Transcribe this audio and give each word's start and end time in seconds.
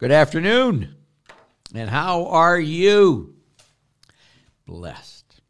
Good 0.00 0.12
afternoon. 0.12 0.94
And 1.74 1.90
how 1.90 2.24
are 2.28 2.58
you? 2.58 3.34
Blessed. 4.64 5.42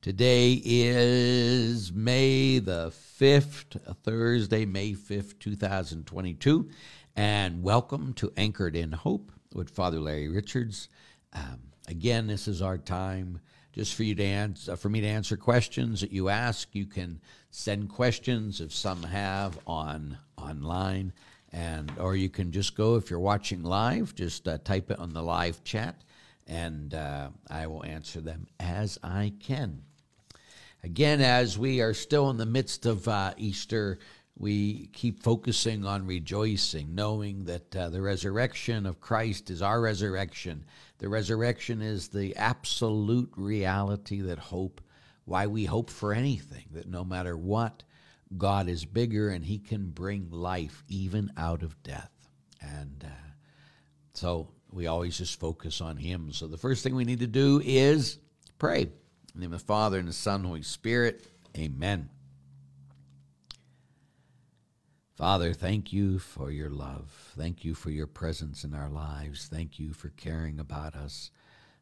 Today 0.00 0.62
is 0.64 1.92
May 1.92 2.58
the 2.58 2.90
5th, 3.20 3.96
Thursday, 4.02 4.64
May 4.64 4.92
5th, 4.92 5.38
2022. 5.40 6.70
And 7.16 7.62
welcome 7.62 8.14
to 8.14 8.32
Anchored 8.38 8.74
in 8.74 8.92
Hope 8.92 9.30
with 9.52 9.68
Father 9.68 10.00
Larry 10.00 10.28
Richards. 10.30 10.88
Um, 11.34 11.64
again, 11.86 12.26
this 12.26 12.48
is 12.48 12.62
our 12.62 12.78
time 12.78 13.40
just 13.74 13.94
for 13.94 14.04
you 14.04 14.14
to 14.14 14.24
answer, 14.24 14.74
for 14.74 14.88
me 14.88 15.02
to 15.02 15.06
answer 15.06 15.36
questions 15.36 16.00
that 16.00 16.12
you 16.12 16.30
ask. 16.30 16.68
You 16.72 16.86
can 16.86 17.20
send 17.50 17.90
questions 17.90 18.62
if 18.62 18.72
some 18.72 19.02
have 19.02 19.58
on 19.66 20.16
online 20.38 21.12
and 21.54 21.92
or 21.98 22.16
you 22.16 22.28
can 22.28 22.50
just 22.50 22.76
go 22.76 22.96
if 22.96 23.08
you're 23.08 23.20
watching 23.20 23.62
live 23.62 24.12
just 24.14 24.48
uh, 24.48 24.58
type 24.64 24.90
it 24.90 24.98
on 24.98 25.14
the 25.14 25.22
live 25.22 25.62
chat 25.62 26.02
and 26.48 26.92
uh, 26.92 27.28
i 27.48 27.66
will 27.66 27.84
answer 27.84 28.20
them 28.20 28.46
as 28.60 28.98
i 29.02 29.32
can. 29.40 29.80
Again 30.82 31.22
as 31.22 31.56
we 31.56 31.80
are 31.80 31.94
still 31.94 32.28
in 32.28 32.36
the 32.36 32.44
midst 32.44 32.84
of 32.84 33.06
uh, 33.08 33.32
easter 33.38 33.98
we 34.36 34.88
keep 34.88 35.22
focusing 35.22 35.86
on 35.86 36.06
rejoicing 36.06 36.92
knowing 36.92 37.44
that 37.44 37.74
uh, 37.76 37.88
the 37.88 38.02
resurrection 38.02 38.84
of 38.84 39.00
christ 39.00 39.48
is 39.48 39.62
our 39.62 39.80
resurrection. 39.80 40.64
The 40.98 41.08
resurrection 41.08 41.80
is 41.80 42.08
the 42.08 42.34
absolute 42.34 43.32
reality 43.36 44.20
that 44.22 44.38
hope 44.38 44.80
why 45.24 45.46
we 45.46 45.64
hope 45.66 45.88
for 45.88 46.12
anything 46.12 46.64
that 46.72 46.88
no 46.88 47.04
matter 47.04 47.36
what 47.36 47.84
God 48.36 48.68
is 48.68 48.84
bigger 48.84 49.28
and 49.28 49.44
he 49.44 49.58
can 49.58 49.90
bring 49.90 50.30
life 50.30 50.84
even 50.88 51.30
out 51.36 51.62
of 51.62 51.80
death. 51.82 52.10
And 52.60 53.04
uh, 53.04 53.30
so 54.14 54.48
we 54.70 54.86
always 54.86 55.16
just 55.16 55.38
focus 55.38 55.80
on 55.80 55.96
him. 55.96 56.32
So 56.32 56.46
the 56.46 56.56
first 56.56 56.82
thing 56.82 56.94
we 56.94 57.04
need 57.04 57.20
to 57.20 57.26
do 57.26 57.60
is 57.64 58.18
pray. 58.58 58.82
In 58.82 58.90
the 59.34 59.40
name 59.40 59.52
of 59.52 59.60
the 59.60 59.66
Father 59.66 59.98
and 59.98 60.08
the 60.08 60.12
Son, 60.12 60.44
Holy 60.44 60.62
Spirit. 60.62 61.26
Amen. 61.56 62.08
Father, 65.16 65.52
thank 65.52 65.92
you 65.92 66.18
for 66.18 66.50
your 66.50 66.70
love. 66.70 67.32
Thank 67.36 67.64
you 67.64 67.74
for 67.74 67.90
your 67.90 68.08
presence 68.08 68.64
in 68.64 68.74
our 68.74 68.90
lives. 68.90 69.46
Thank 69.46 69.78
you 69.78 69.92
for 69.92 70.08
caring 70.08 70.58
about 70.58 70.96
us, 70.96 71.30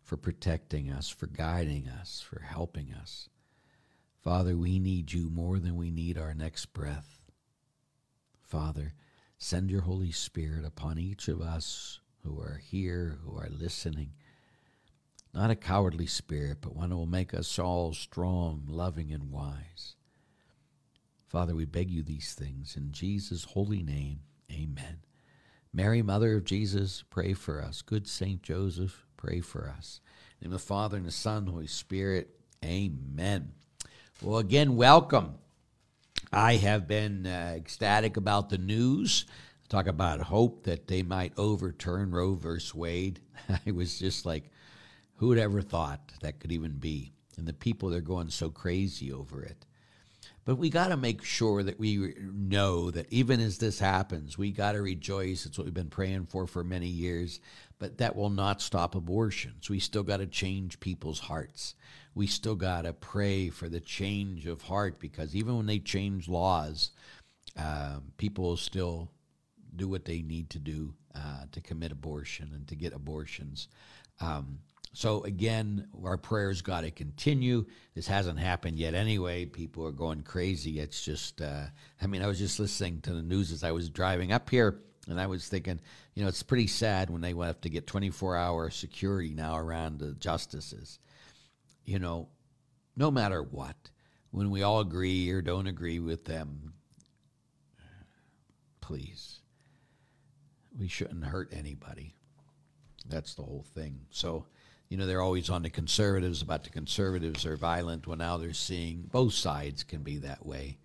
for 0.02 0.18
protecting 0.18 0.90
us, 0.90 1.08
for 1.08 1.26
guiding 1.26 1.88
us, 1.88 2.20
for 2.20 2.40
helping 2.40 2.92
us. 2.92 3.30
Father, 4.22 4.56
we 4.56 4.78
need 4.78 5.12
you 5.12 5.28
more 5.30 5.58
than 5.58 5.74
we 5.74 5.90
need 5.90 6.16
our 6.16 6.32
next 6.32 6.66
breath. 6.66 7.20
Father, 8.40 8.94
send 9.36 9.68
your 9.68 9.80
Holy 9.80 10.12
Spirit 10.12 10.64
upon 10.64 10.96
each 10.96 11.26
of 11.26 11.40
us 11.40 11.98
who 12.22 12.38
are 12.40 12.60
here, 12.62 13.18
who 13.24 13.36
are 13.36 13.48
listening. 13.50 14.12
Not 15.34 15.50
a 15.50 15.56
cowardly 15.56 16.06
spirit, 16.06 16.58
but 16.60 16.76
one 16.76 16.92
who 16.92 16.98
will 16.98 17.06
make 17.06 17.34
us 17.34 17.58
all 17.58 17.94
strong, 17.94 18.62
loving, 18.68 19.10
and 19.10 19.32
wise. 19.32 19.96
Father, 21.26 21.56
we 21.56 21.64
beg 21.64 21.90
you 21.90 22.04
these 22.04 22.34
things 22.34 22.76
in 22.76 22.92
Jesus' 22.92 23.42
holy 23.42 23.82
name. 23.82 24.20
Amen. 24.52 24.98
Mary, 25.72 26.00
Mother 26.00 26.36
of 26.36 26.44
Jesus, 26.44 27.02
pray 27.10 27.32
for 27.32 27.60
us. 27.60 27.82
Good 27.82 28.06
Saint 28.06 28.42
Joseph, 28.42 29.04
pray 29.16 29.40
for 29.40 29.68
us. 29.68 30.00
In 30.40 30.52
the 30.52 30.60
Father, 30.60 30.98
and 30.98 31.06
the 31.06 31.10
Son, 31.10 31.46
Holy 31.48 31.66
Spirit, 31.66 32.28
amen. 32.64 33.52
Well, 34.22 34.38
again, 34.38 34.76
welcome. 34.76 35.34
I 36.32 36.54
have 36.54 36.86
been 36.86 37.26
uh, 37.26 37.54
ecstatic 37.56 38.16
about 38.16 38.50
the 38.50 38.58
news. 38.58 39.24
Talk 39.68 39.88
about 39.88 40.20
hope 40.20 40.62
that 40.62 40.86
they 40.86 41.02
might 41.02 41.32
overturn 41.36 42.12
Roe 42.12 42.34
versus 42.34 42.72
Wade. 42.72 43.18
I 43.66 43.72
was 43.72 43.98
just 43.98 44.24
like, 44.24 44.44
who 45.16 45.28
would 45.28 45.38
ever 45.38 45.60
thought 45.60 46.12
that 46.20 46.38
could 46.38 46.52
even 46.52 46.78
be? 46.78 47.14
And 47.36 47.48
the 47.48 47.52
people, 47.52 47.88
they're 47.90 48.00
going 48.00 48.30
so 48.30 48.48
crazy 48.48 49.12
over 49.12 49.42
it. 49.42 49.66
But 50.44 50.54
we 50.54 50.70
got 50.70 50.88
to 50.88 50.96
make 50.96 51.24
sure 51.24 51.64
that 51.64 51.80
we 51.80 52.14
know 52.20 52.92
that 52.92 53.12
even 53.12 53.40
as 53.40 53.58
this 53.58 53.80
happens, 53.80 54.38
we 54.38 54.52
got 54.52 54.72
to 54.72 54.82
rejoice. 54.82 55.46
It's 55.46 55.58
what 55.58 55.64
we've 55.64 55.74
been 55.74 55.88
praying 55.88 56.26
for 56.26 56.46
for 56.46 56.62
many 56.62 56.86
years. 56.86 57.40
But 57.80 57.98
that 57.98 58.14
will 58.14 58.30
not 58.30 58.62
stop 58.62 58.94
abortions. 58.94 59.68
We 59.68 59.80
still 59.80 60.04
got 60.04 60.18
to 60.18 60.26
change 60.26 60.78
people's 60.78 61.18
hearts 61.18 61.74
we 62.14 62.26
still 62.26 62.54
got 62.54 62.82
to 62.82 62.92
pray 62.92 63.48
for 63.48 63.68
the 63.68 63.80
change 63.80 64.46
of 64.46 64.62
heart 64.62 64.98
because 64.98 65.34
even 65.34 65.56
when 65.56 65.66
they 65.66 65.78
change 65.78 66.28
laws, 66.28 66.90
uh, 67.58 67.96
people 68.18 68.56
still 68.56 69.10
do 69.74 69.88
what 69.88 70.04
they 70.04 70.22
need 70.22 70.50
to 70.50 70.58
do 70.58 70.94
uh, 71.14 71.44
to 71.52 71.60
commit 71.60 71.92
abortion 71.92 72.50
and 72.54 72.68
to 72.68 72.76
get 72.76 72.92
abortions. 72.92 73.68
Um, 74.20 74.58
so 74.94 75.22
again, 75.24 75.88
our 76.04 76.18
prayers 76.18 76.60
got 76.60 76.82
to 76.82 76.90
continue. 76.90 77.64
This 77.94 78.06
hasn't 78.06 78.38
happened 78.38 78.78
yet 78.78 78.94
anyway. 78.94 79.46
People 79.46 79.86
are 79.86 79.92
going 79.92 80.22
crazy. 80.22 80.80
It's 80.80 81.02
just, 81.02 81.40
uh, 81.40 81.64
I 82.00 82.06
mean, 82.06 82.22
I 82.22 82.26
was 82.26 82.38
just 82.38 82.60
listening 82.60 83.00
to 83.02 83.14
the 83.14 83.22
news 83.22 83.52
as 83.52 83.64
I 83.64 83.72
was 83.72 83.88
driving 83.88 84.32
up 84.32 84.50
here, 84.50 84.82
and 85.08 85.18
I 85.18 85.26
was 85.26 85.48
thinking, 85.48 85.80
you 86.14 86.22
know, 86.22 86.28
it's 86.28 86.42
pretty 86.42 86.66
sad 86.66 87.08
when 87.08 87.22
they 87.22 87.32
have 87.32 87.60
to 87.62 87.70
get 87.70 87.86
24 87.86 88.36
hour 88.36 88.68
security 88.68 89.32
now 89.32 89.56
around 89.56 89.98
the 89.98 90.12
justices 90.12 90.98
you 91.84 91.98
know, 91.98 92.28
no 92.96 93.10
matter 93.10 93.42
what, 93.42 93.90
when 94.30 94.50
we 94.50 94.62
all 94.62 94.80
agree 94.80 95.30
or 95.30 95.42
don't 95.42 95.66
agree 95.66 95.98
with 95.98 96.24
them, 96.24 96.74
please, 98.80 99.40
we 100.78 100.88
shouldn't 100.88 101.24
hurt 101.24 101.52
anybody. 101.52 102.14
That's 103.08 103.34
the 103.34 103.42
whole 103.42 103.66
thing. 103.74 104.00
So, 104.10 104.46
you 104.88 104.96
know, 104.96 105.06
they're 105.06 105.22
always 105.22 105.50
on 105.50 105.62
the 105.62 105.70
conservatives 105.70 106.42
about 106.42 106.64
the 106.64 106.70
conservatives 106.70 107.46
are 107.46 107.56
violent. 107.56 108.06
Well, 108.06 108.16
now 108.16 108.36
they're 108.36 108.52
seeing 108.52 109.08
both 109.10 109.32
sides 109.32 109.82
can 109.82 110.02
be 110.02 110.18
that 110.18 110.44
way. 110.44 110.78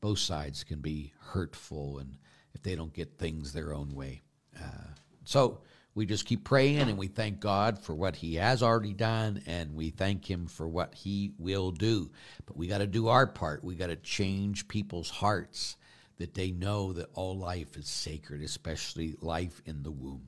Both 0.00 0.18
sides 0.18 0.64
can 0.64 0.80
be 0.80 1.12
hurtful, 1.20 1.98
and 1.98 2.16
if 2.54 2.62
they 2.62 2.74
don't 2.74 2.92
get 2.94 3.18
things 3.18 3.52
their 3.52 3.74
own 3.74 3.94
way. 3.94 4.22
Uh, 4.58 4.94
so, 5.24 5.60
we 5.94 6.06
just 6.06 6.26
keep 6.26 6.44
praying 6.44 6.80
and 6.80 6.96
we 6.96 7.08
thank 7.08 7.40
God 7.40 7.78
for 7.78 7.94
what 7.94 8.16
He 8.16 8.36
has 8.36 8.62
already 8.62 8.92
done 8.92 9.42
and 9.46 9.74
we 9.74 9.90
thank 9.90 10.28
Him 10.30 10.46
for 10.46 10.68
what 10.68 10.94
He 10.94 11.32
will 11.38 11.72
do. 11.72 12.10
But 12.46 12.56
we 12.56 12.68
got 12.68 12.78
to 12.78 12.86
do 12.86 13.08
our 13.08 13.26
part. 13.26 13.64
We 13.64 13.74
got 13.74 13.88
to 13.88 13.96
change 13.96 14.68
people's 14.68 15.10
hearts 15.10 15.76
that 16.18 16.34
they 16.34 16.50
know 16.50 16.92
that 16.92 17.08
all 17.14 17.36
life 17.36 17.76
is 17.76 17.88
sacred, 17.88 18.42
especially 18.42 19.16
life 19.20 19.62
in 19.66 19.82
the 19.82 19.90
womb. 19.90 20.26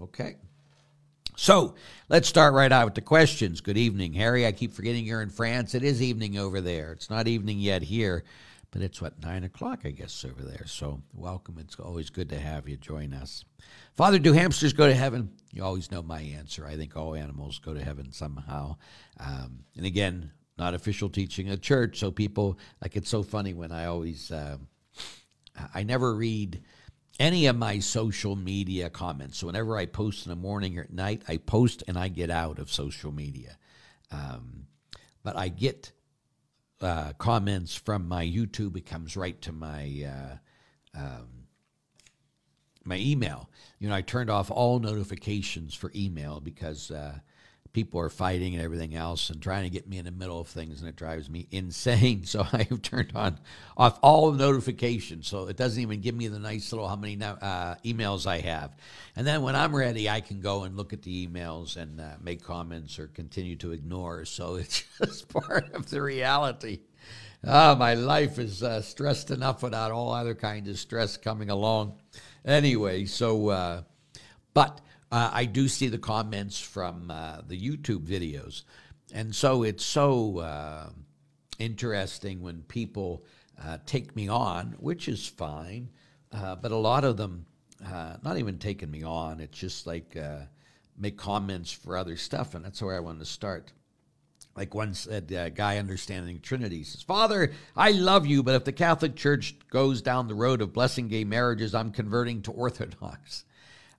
Okay? 0.00 0.36
So 1.36 1.74
let's 2.08 2.28
start 2.28 2.54
right 2.54 2.70
out 2.70 2.84
with 2.86 2.94
the 2.94 3.00
questions. 3.00 3.60
Good 3.60 3.78
evening, 3.78 4.12
Harry. 4.12 4.46
I 4.46 4.52
keep 4.52 4.72
forgetting 4.72 5.04
you're 5.04 5.22
in 5.22 5.30
France. 5.30 5.74
It 5.74 5.82
is 5.82 6.02
evening 6.02 6.38
over 6.38 6.60
there. 6.60 6.92
It's 6.92 7.10
not 7.10 7.26
evening 7.26 7.58
yet 7.58 7.82
here, 7.82 8.24
but 8.72 8.80
it's 8.80 9.00
what, 9.02 9.22
nine 9.22 9.44
o'clock, 9.44 9.82
I 9.84 9.90
guess, 9.90 10.24
over 10.24 10.42
there. 10.42 10.66
So 10.66 11.02
welcome. 11.12 11.58
It's 11.58 11.78
always 11.78 12.08
good 12.10 12.30
to 12.30 12.38
have 12.38 12.68
you 12.68 12.78
join 12.78 13.12
us. 13.12 13.44
Father, 13.94 14.18
do 14.18 14.32
hamsters 14.32 14.72
go 14.72 14.86
to 14.86 14.94
heaven? 14.94 15.30
You 15.52 15.62
always 15.62 15.90
know 15.90 16.02
my 16.02 16.22
answer. 16.22 16.66
I 16.66 16.76
think 16.76 16.96
all 16.96 17.14
animals 17.14 17.58
go 17.58 17.74
to 17.74 17.84
heaven 17.84 18.12
somehow. 18.12 18.76
Um, 19.20 19.64
and 19.76 19.84
again, 19.84 20.32
not 20.56 20.72
official 20.72 21.10
teaching 21.10 21.50
of 21.50 21.60
church. 21.60 21.98
So 21.98 22.10
people, 22.10 22.58
like, 22.80 22.96
it's 22.96 23.10
so 23.10 23.22
funny 23.22 23.52
when 23.52 23.72
I 23.72 23.84
always, 23.84 24.32
uh, 24.32 24.56
I 25.74 25.82
never 25.82 26.14
read 26.14 26.62
any 27.20 27.46
of 27.46 27.56
my 27.56 27.78
social 27.78 28.36
media 28.36 28.88
comments. 28.88 29.36
So 29.36 29.48
whenever 29.48 29.76
I 29.76 29.84
post 29.84 30.24
in 30.24 30.30
the 30.30 30.36
morning 30.36 30.78
or 30.78 30.82
at 30.82 30.92
night, 30.92 31.22
I 31.28 31.36
post 31.36 31.84
and 31.86 31.98
I 31.98 32.08
get 32.08 32.30
out 32.30 32.58
of 32.58 32.72
social 32.72 33.12
media. 33.12 33.58
Um, 34.10 34.66
but 35.22 35.36
I 35.36 35.48
get 35.48 35.92
uh, 36.82 37.12
comments 37.14 37.74
from 37.74 38.08
my 38.08 38.24
YouTube. 38.24 38.76
It 38.76 38.86
comes 38.86 39.16
right 39.16 39.40
to 39.42 39.52
my 39.52 40.06
uh, 40.06 40.98
um, 40.98 41.28
my 42.84 42.96
email. 42.96 43.48
You 43.78 43.88
know, 43.88 43.94
I 43.94 44.02
turned 44.02 44.30
off 44.30 44.50
all 44.50 44.78
notifications 44.78 45.74
for 45.74 45.92
email 45.94 46.40
because 46.40 46.90
uh, 46.90 47.18
people 47.72 48.00
are 48.00 48.10
fighting 48.10 48.54
and 48.54 48.62
everything 48.62 48.94
else 48.94 49.30
and 49.30 49.40
trying 49.40 49.64
to 49.64 49.70
get 49.70 49.88
me 49.88 49.98
in 49.98 50.04
the 50.04 50.10
middle 50.10 50.40
of 50.40 50.48
things, 50.48 50.80
and 50.80 50.88
it 50.88 50.96
drives 50.96 51.30
me 51.30 51.46
insane. 51.50 52.24
So 52.24 52.46
I 52.52 52.64
have 52.64 52.82
turned 52.82 53.12
on 53.14 53.38
off 53.76 53.98
all 54.02 54.32
notifications, 54.32 55.28
so 55.28 55.48
it 55.48 55.56
doesn't 55.56 55.80
even 55.80 56.00
give 56.00 56.14
me 56.14 56.28
the 56.28 56.38
nice 56.38 56.72
little 56.72 56.88
how 56.88 56.96
many 56.96 57.18
uh, 57.22 57.76
emails 57.84 58.26
I 58.26 58.38
have. 58.40 58.76
And 59.16 59.26
then 59.26 59.42
when 59.42 59.56
I'm 59.56 59.74
ready, 59.74 60.08
I 60.08 60.20
can 60.20 60.40
go 60.40 60.64
and 60.64 60.76
look 60.76 60.92
at 60.92 61.02
the 61.02 61.26
emails 61.26 61.76
and 61.76 62.00
uh, 62.00 62.14
make 62.22 62.42
comments 62.42 62.98
or 62.98 63.08
continue 63.08 63.56
to 63.56 63.72
ignore. 63.72 64.24
So 64.32 64.56
it's 64.56 64.84
just 64.98 65.28
part 65.28 65.74
of 65.74 65.90
the 65.90 66.00
reality. 66.00 66.80
Ah, 67.46 67.74
my 67.78 67.94
life 67.94 68.38
is 68.38 68.62
uh, 68.62 68.80
stressed 68.80 69.30
enough 69.30 69.62
without 69.62 69.90
all 69.90 70.12
other 70.12 70.34
kinds 70.34 70.68
of 70.68 70.78
stress 70.78 71.16
coming 71.16 71.50
along. 71.50 71.98
Anyway, 72.44 73.04
so, 73.04 73.48
uh, 73.48 73.82
but 74.54 74.80
uh, 75.12 75.30
I 75.30 75.44
do 75.44 75.68
see 75.68 75.88
the 75.88 75.98
comments 75.98 76.58
from 76.58 77.10
uh, 77.10 77.42
the 77.46 77.60
YouTube 77.60 78.06
videos. 78.06 78.62
And 79.12 79.34
so 79.34 79.62
it's 79.62 79.84
so 79.84 80.38
uh, 80.38 80.88
interesting 81.58 82.40
when 82.40 82.62
people 82.62 83.26
uh, 83.62 83.76
take 83.84 84.16
me 84.16 84.28
on, 84.28 84.74
which 84.80 85.08
is 85.08 85.26
fine, 85.26 85.90
uh, 86.32 86.56
but 86.56 86.72
a 86.72 86.76
lot 86.76 87.04
of 87.04 87.18
them 87.18 87.44
uh, 87.84 88.16
not 88.24 88.38
even 88.38 88.58
taking 88.58 88.90
me 88.90 89.02
on. 89.02 89.40
It's 89.40 89.58
just 89.58 89.86
like 89.86 90.16
make 90.98 91.18
comments 91.18 91.70
for 91.70 91.96
other 91.96 92.16
stuff, 92.16 92.54
and 92.54 92.64
that's 92.64 92.80
where 92.80 92.96
I 92.96 93.00
wanted 93.00 93.18
to 93.18 93.26
start. 93.26 93.70
Like 94.56 94.74
one 94.74 94.94
said, 94.94 95.32
uh, 95.32 95.50
guy 95.50 95.78
understanding 95.78 96.40
Trinity 96.40 96.84
says, 96.84 97.02
"Father, 97.02 97.52
I 97.76 97.90
love 97.90 98.26
you, 98.26 98.42
but 98.42 98.54
if 98.54 98.64
the 98.64 98.72
Catholic 98.72 99.16
Church 99.16 99.56
goes 99.68 100.00
down 100.00 100.28
the 100.28 100.34
road 100.34 100.62
of 100.62 100.72
blessing 100.72 101.08
gay 101.08 101.24
marriages, 101.24 101.74
I'm 101.74 101.90
converting 101.90 102.40
to 102.42 102.52
Orthodox." 102.52 103.44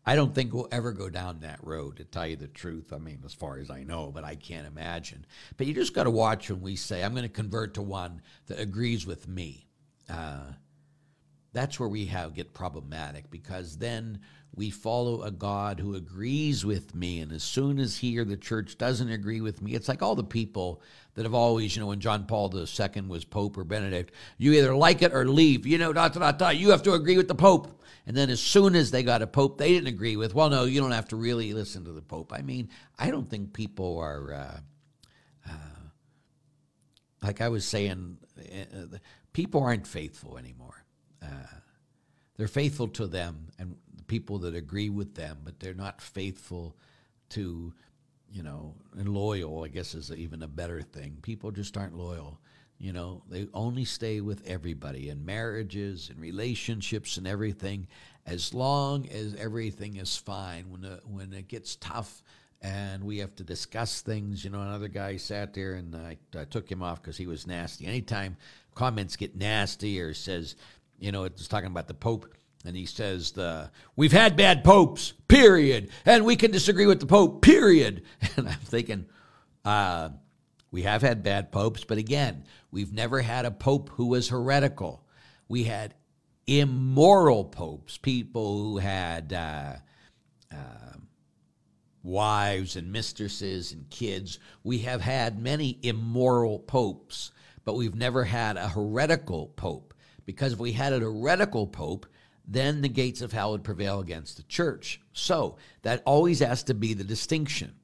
I 0.05 0.15
don't 0.15 0.35
think 0.35 0.53
we'll 0.53 0.67
ever 0.71 0.91
go 0.91 1.09
down 1.09 1.39
that 1.39 1.59
road, 1.63 1.97
to 1.97 2.03
tell 2.03 2.27
you 2.27 2.35
the 2.35 2.47
truth. 2.47 2.91
I 2.91 2.97
mean, 2.97 3.21
as 3.25 3.33
far 3.33 3.57
as 3.57 3.69
I 3.69 3.83
know, 3.83 4.11
but 4.13 4.23
I 4.23 4.35
can't 4.35 4.67
imagine. 4.67 5.25
But 5.55 5.67
you 5.67 5.73
just 5.73 5.93
got 5.93 6.03
to 6.03 6.09
watch 6.09 6.49
when 6.49 6.61
we 6.61 6.75
say, 6.75 7.03
I'm 7.03 7.13
going 7.13 7.23
to 7.23 7.29
convert 7.29 7.75
to 7.75 7.81
one 7.81 8.21
that 8.47 8.59
agrees 8.59 9.05
with 9.05 9.27
me. 9.27 9.67
Uh, 10.09 10.51
that's 11.53 11.79
where 11.79 11.89
we 11.89 12.05
have 12.07 12.33
get 12.33 12.53
problematic 12.53 13.29
because 13.29 13.77
then 13.77 14.19
we 14.55 14.69
follow 14.69 15.23
a 15.23 15.31
God 15.31 15.79
who 15.79 15.95
agrees 15.95 16.63
with 16.63 16.93
me. 16.93 17.21
And 17.21 17.31
as 17.31 17.41
soon 17.41 17.79
as 17.79 17.97
he 17.97 18.17
or 18.19 18.25
the 18.25 18.37
church 18.37 18.77
doesn't 18.77 19.09
agree 19.09 19.41
with 19.41 19.61
me, 19.61 19.73
it's 19.73 19.87
like 19.87 20.03
all 20.03 20.15
the 20.15 20.23
people 20.23 20.81
that 21.15 21.23
have 21.23 21.33
always, 21.33 21.75
you 21.75 21.81
know, 21.81 21.87
when 21.87 21.99
John 21.99 22.25
Paul 22.25 22.53
II 22.55 23.01
was 23.03 23.25
Pope 23.25 23.57
or 23.57 23.63
Benedict, 23.63 24.13
you 24.37 24.53
either 24.53 24.75
like 24.75 25.01
it 25.01 25.13
or 25.13 25.27
leave. 25.27 25.65
You 25.65 25.79
know, 25.79 25.91
dot, 25.91 26.13
dot, 26.13 26.37
dot, 26.37 26.57
you 26.57 26.69
have 26.69 26.83
to 26.83 26.93
agree 26.93 27.17
with 27.17 27.27
the 27.27 27.35
Pope. 27.35 27.81
And 28.05 28.15
then 28.17 28.29
as 28.29 28.41
soon 28.41 28.75
as 28.75 28.91
they 28.91 29.01
got 29.01 29.21
a 29.21 29.27
pope 29.27 29.57
they 29.57 29.69
didn't 29.69 29.87
agree 29.87 30.17
with, 30.17 30.35
well, 30.35 30.49
no, 30.49 30.65
you 30.65 30.81
don't 30.81 30.91
have 30.91 31.07
to 31.09 31.15
really 31.15 31.53
listen 31.53 31.85
to 31.85 31.91
the 31.93 32.01
pope. 32.01 32.33
I 32.33 32.41
mean, 32.41 32.69
I 32.99 33.09
don't 33.09 33.29
think 33.29 33.53
people 33.53 33.97
are, 33.99 34.33
uh, 34.33 34.59
uh, 35.49 35.79
like 37.21 37.39
I 37.39 37.47
was 37.49 37.63
saying, 37.65 38.17
uh, 38.37 38.97
people 39.31 39.63
aren't 39.63 39.87
faithful 39.87 40.37
anymore. 40.37 40.82
Uh, 41.23 41.27
they're 42.37 42.47
faithful 42.47 42.87
to 42.89 43.07
them 43.07 43.47
and 43.59 43.75
the 43.95 44.03
people 44.03 44.39
that 44.39 44.55
agree 44.55 44.89
with 44.89 45.15
them, 45.15 45.39
but 45.43 45.59
they're 45.59 45.73
not 45.73 46.01
faithful 46.01 46.75
to, 47.29 47.73
you 48.31 48.43
know, 48.43 48.75
and 48.97 49.09
loyal, 49.09 49.63
I 49.63 49.67
guess 49.67 49.93
is 49.93 50.11
even 50.11 50.43
a 50.43 50.47
better 50.47 50.81
thing. 50.81 51.17
People 51.21 51.51
just 51.51 51.77
aren't 51.77 51.97
loyal. 51.97 52.39
You 52.79 52.91
know, 52.91 53.23
they 53.29 53.47
only 53.53 53.85
stay 53.85 54.19
with 54.19 54.45
everybody 54.45 55.09
in 55.09 55.23
marriages 55.23 56.09
and 56.09 56.19
relationships 56.19 57.17
and 57.17 57.27
everything 57.27 57.87
as 58.25 58.53
long 58.53 59.07
as 59.09 59.35
everything 59.35 59.97
is 59.97 60.17
fine. 60.17 60.69
When, 60.69 60.81
the, 60.81 60.99
when 61.05 61.31
it 61.33 61.47
gets 61.47 61.75
tough 61.77 62.23
and 62.61 63.03
we 63.03 63.19
have 63.19 63.35
to 63.35 63.43
discuss 63.43 64.01
things, 64.01 64.43
you 64.43 64.49
know, 64.49 64.61
another 64.61 64.87
guy 64.87 65.17
sat 65.17 65.53
there 65.53 65.75
and 65.75 65.95
I, 65.95 66.17
I 66.37 66.45
took 66.45 66.69
him 66.69 66.81
off 66.81 67.01
because 67.01 67.17
he 67.17 67.27
was 67.27 67.47
nasty. 67.47 67.85
Anytime 67.85 68.35
comments 68.75 69.15
get 69.15 69.35
nasty 69.35 70.01
or 70.01 70.13
says, 70.13 70.55
you 71.03 71.11
know, 71.11 71.25
it's 71.25 71.47
talking 71.47 71.67
about 71.67 71.87
the 71.87 71.93
Pope 71.93 72.33
and 72.65 72.77
he 72.77 72.85
says 72.85 73.31
the 73.31 73.69
we've 73.97 74.13
had 74.13 74.37
bad 74.37 74.63
popes 74.63 75.11
period 75.27 75.89
and 76.05 76.23
we 76.23 76.37
can 76.37 76.49
disagree 76.49 76.85
with 76.85 77.01
the 77.01 77.05
pope 77.05 77.41
period 77.41 78.03
and 78.37 78.47
i'm 78.47 78.57
thinking 78.59 79.05
uh, 79.65 80.09
we 80.73 80.81
have 80.81 81.03
had 81.03 81.21
bad 81.21 81.51
popes, 81.51 81.83
but 81.83 81.99
again, 81.99 82.45
we've 82.71 82.91
never 82.91 83.21
had 83.21 83.45
a 83.45 83.51
pope 83.51 83.89
who 83.89 84.07
was 84.07 84.29
heretical. 84.29 85.05
We 85.47 85.65
had 85.65 85.93
immoral 86.47 87.45
popes, 87.45 87.97
people 87.97 88.57
who 88.57 88.77
had 88.79 89.31
uh, 89.33 89.73
uh, 90.51 90.97
wives 92.01 92.75
and 92.75 92.91
mistresses 92.91 93.71
and 93.71 93.87
kids. 93.91 94.39
We 94.63 94.79
have 94.79 95.01
had 95.01 95.39
many 95.39 95.77
immoral 95.83 96.57
popes, 96.57 97.31
but 97.63 97.75
we've 97.75 97.95
never 97.95 98.23
had 98.23 98.57
a 98.57 98.67
heretical 98.67 99.49
pope. 99.55 99.92
Because 100.25 100.53
if 100.53 100.59
we 100.59 100.71
had 100.71 100.93
a 100.93 100.99
heretical 100.99 101.67
pope, 101.67 102.05
then 102.45 102.81
the 102.81 102.89
gates 102.89 103.21
of 103.21 103.31
hell 103.31 103.51
would 103.51 103.63
prevail 103.63 103.99
against 103.99 104.37
the 104.37 104.43
church. 104.43 105.01
So 105.13 105.57
that 105.81 106.01
always 106.05 106.39
has 106.39 106.63
to 106.63 106.73
be 106.73 106.93
the 106.93 107.03
distinction. 107.03 107.75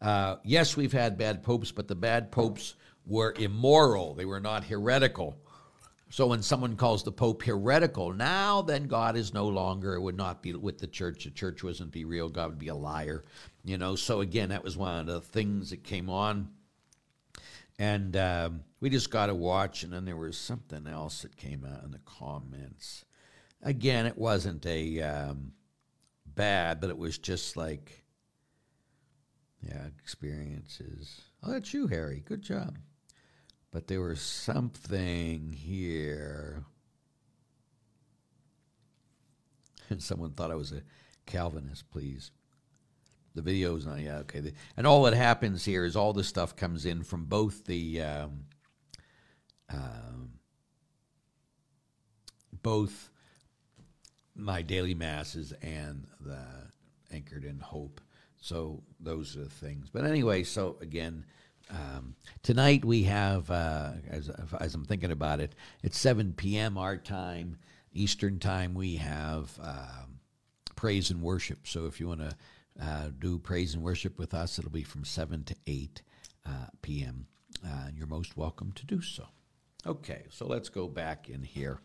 Uh, 0.00 0.36
yes, 0.44 0.76
we've 0.76 0.92
had 0.92 1.18
bad 1.18 1.42
popes, 1.42 1.72
but 1.72 1.88
the 1.88 1.94
bad 1.94 2.32
popes 2.32 2.74
were 3.06 3.34
immoral. 3.38 4.14
They 4.14 4.24
were 4.24 4.40
not 4.40 4.64
heretical. 4.64 5.36
So 6.12 6.26
when 6.26 6.42
someone 6.42 6.74
calls 6.74 7.04
the 7.04 7.12
Pope 7.12 7.44
heretical, 7.44 8.12
now 8.12 8.62
then 8.62 8.88
God 8.88 9.16
is 9.16 9.32
no 9.32 9.46
longer, 9.46 10.00
would 10.00 10.16
not 10.16 10.42
be 10.42 10.52
with 10.52 10.78
the 10.78 10.88
church. 10.88 11.22
The 11.24 11.30
church 11.30 11.62
wouldn't 11.62 11.92
be 11.92 12.04
real. 12.04 12.28
God 12.28 12.50
would 12.50 12.58
be 12.58 12.68
a 12.68 12.74
liar. 12.74 13.24
You 13.64 13.78
know, 13.78 13.94
so 13.94 14.20
again, 14.20 14.48
that 14.48 14.64
was 14.64 14.76
one 14.76 14.98
of 14.98 15.06
the 15.06 15.20
things 15.20 15.70
that 15.70 15.84
came 15.84 16.10
on. 16.10 16.48
And 17.78 18.16
um, 18.16 18.64
we 18.80 18.90
just 18.90 19.10
got 19.10 19.26
to 19.26 19.34
watch. 19.34 19.82
And 19.82 19.92
then 19.92 20.04
there 20.04 20.16
was 20.16 20.36
something 20.36 20.86
else 20.86 21.22
that 21.22 21.36
came 21.36 21.64
out 21.64 21.84
in 21.84 21.90
the 21.90 22.00
comments. 22.04 23.04
Again, 23.62 24.06
it 24.06 24.16
wasn't 24.16 24.64
a 24.66 25.00
um, 25.02 25.52
bad, 26.26 26.80
but 26.80 26.90
it 26.90 26.98
was 26.98 27.18
just 27.18 27.56
like, 27.56 28.04
yeah, 29.60 29.86
experiences. 29.98 31.20
Oh, 31.42 31.52
that's 31.52 31.74
you, 31.74 31.86
Harry. 31.86 32.22
Good 32.24 32.42
job. 32.42 32.78
But 33.70 33.86
there 33.86 34.00
was 34.00 34.20
something 34.20 35.52
here. 35.52 36.64
And 39.90 40.02
someone 40.02 40.32
thought 40.32 40.50
I 40.50 40.56
was 40.56 40.72
a 40.72 40.82
Calvinist, 41.26 41.90
please. 41.90 42.30
The 43.34 43.42
video's 43.42 43.86
not, 43.86 44.00
yeah, 44.00 44.18
okay. 44.18 44.52
And 44.76 44.86
all 44.86 45.04
that 45.04 45.14
happens 45.14 45.64
here 45.64 45.84
is 45.84 45.94
all 45.94 46.12
this 46.12 46.26
stuff 46.26 46.56
comes 46.56 46.84
in 46.84 47.04
from 47.04 47.26
both 47.26 47.64
the, 47.64 48.02
um, 48.02 48.46
um, 49.72 50.32
both 52.62 53.10
my 54.34 54.62
daily 54.62 54.94
masses 54.94 55.52
and 55.62 56.06
the 56.20 56.38
Anchored 57.12 57.44
in 57.44 57.58
Hope 57.58 58.00
so 58.40 58.82
those 58.98 59.36
are 59.36 59.44
the 59.44 59.50
things. 59.50 59.90
But 59.92 60.04
anyway, 60.04 60.44
so 60.44 60.76
again, 60.80 61.24
um, 61.70 62.16
tonight 62.42 62.84
we 62.84 63.04
have, 63.04 63.50
uh, 63.50 63.92
as, 64.08 64.30
as 64.58 64.74
I'm 64.74 64.86
thinking 64.86 65.12
about 65.12 65.40
it, 65.40 65.54
it's 65.82 65.98
7 65.98 66.32
p.m. 66.32 66.78
our 66.78 66.96
time, 66.96 67.58
Eastern 67.92 68.38
time. 68.38 68.74
We 68.74 68.96
have 68.96 69.50
um, 69.62 70.20
praise 70.74 71.10
and 71.10 71.20
worship. 71.20 71.66
So 71.66 71.86
if 71.86 72.00
you 72.00 72.08
want 72.08 72.20
to 72.20 72.36
uh, 72.80 73.10
do 73.18 73.38
praise 73.38 73.74
and 73.74 73.82
worship 73.82 74.18
with 74.18 74.32
us, 74.32 74.58
it'll 74.58 74.70
be 74.70 74.82
from 74.84 75.04
7 75.04 75.44
to 75.44 75.54
8 75.66 76.02
uh, 76.46 76.50
p.m. 76.80 77.26
Uh, 77.64 77.88
and 77.88 77.98
you're 77.98 78.06
most 78.06 78.36
welcome 78.36 78.72
to 78.72 78.86
do 78.86 79.02
so. 79.02 79.26
Okay, 79.86 80.24
so 80.28 80.46
let's 80.46 80.68
go 80.68 80.88
back 80.88 81.28
in 81.28 81.42
here. 81.42 81.80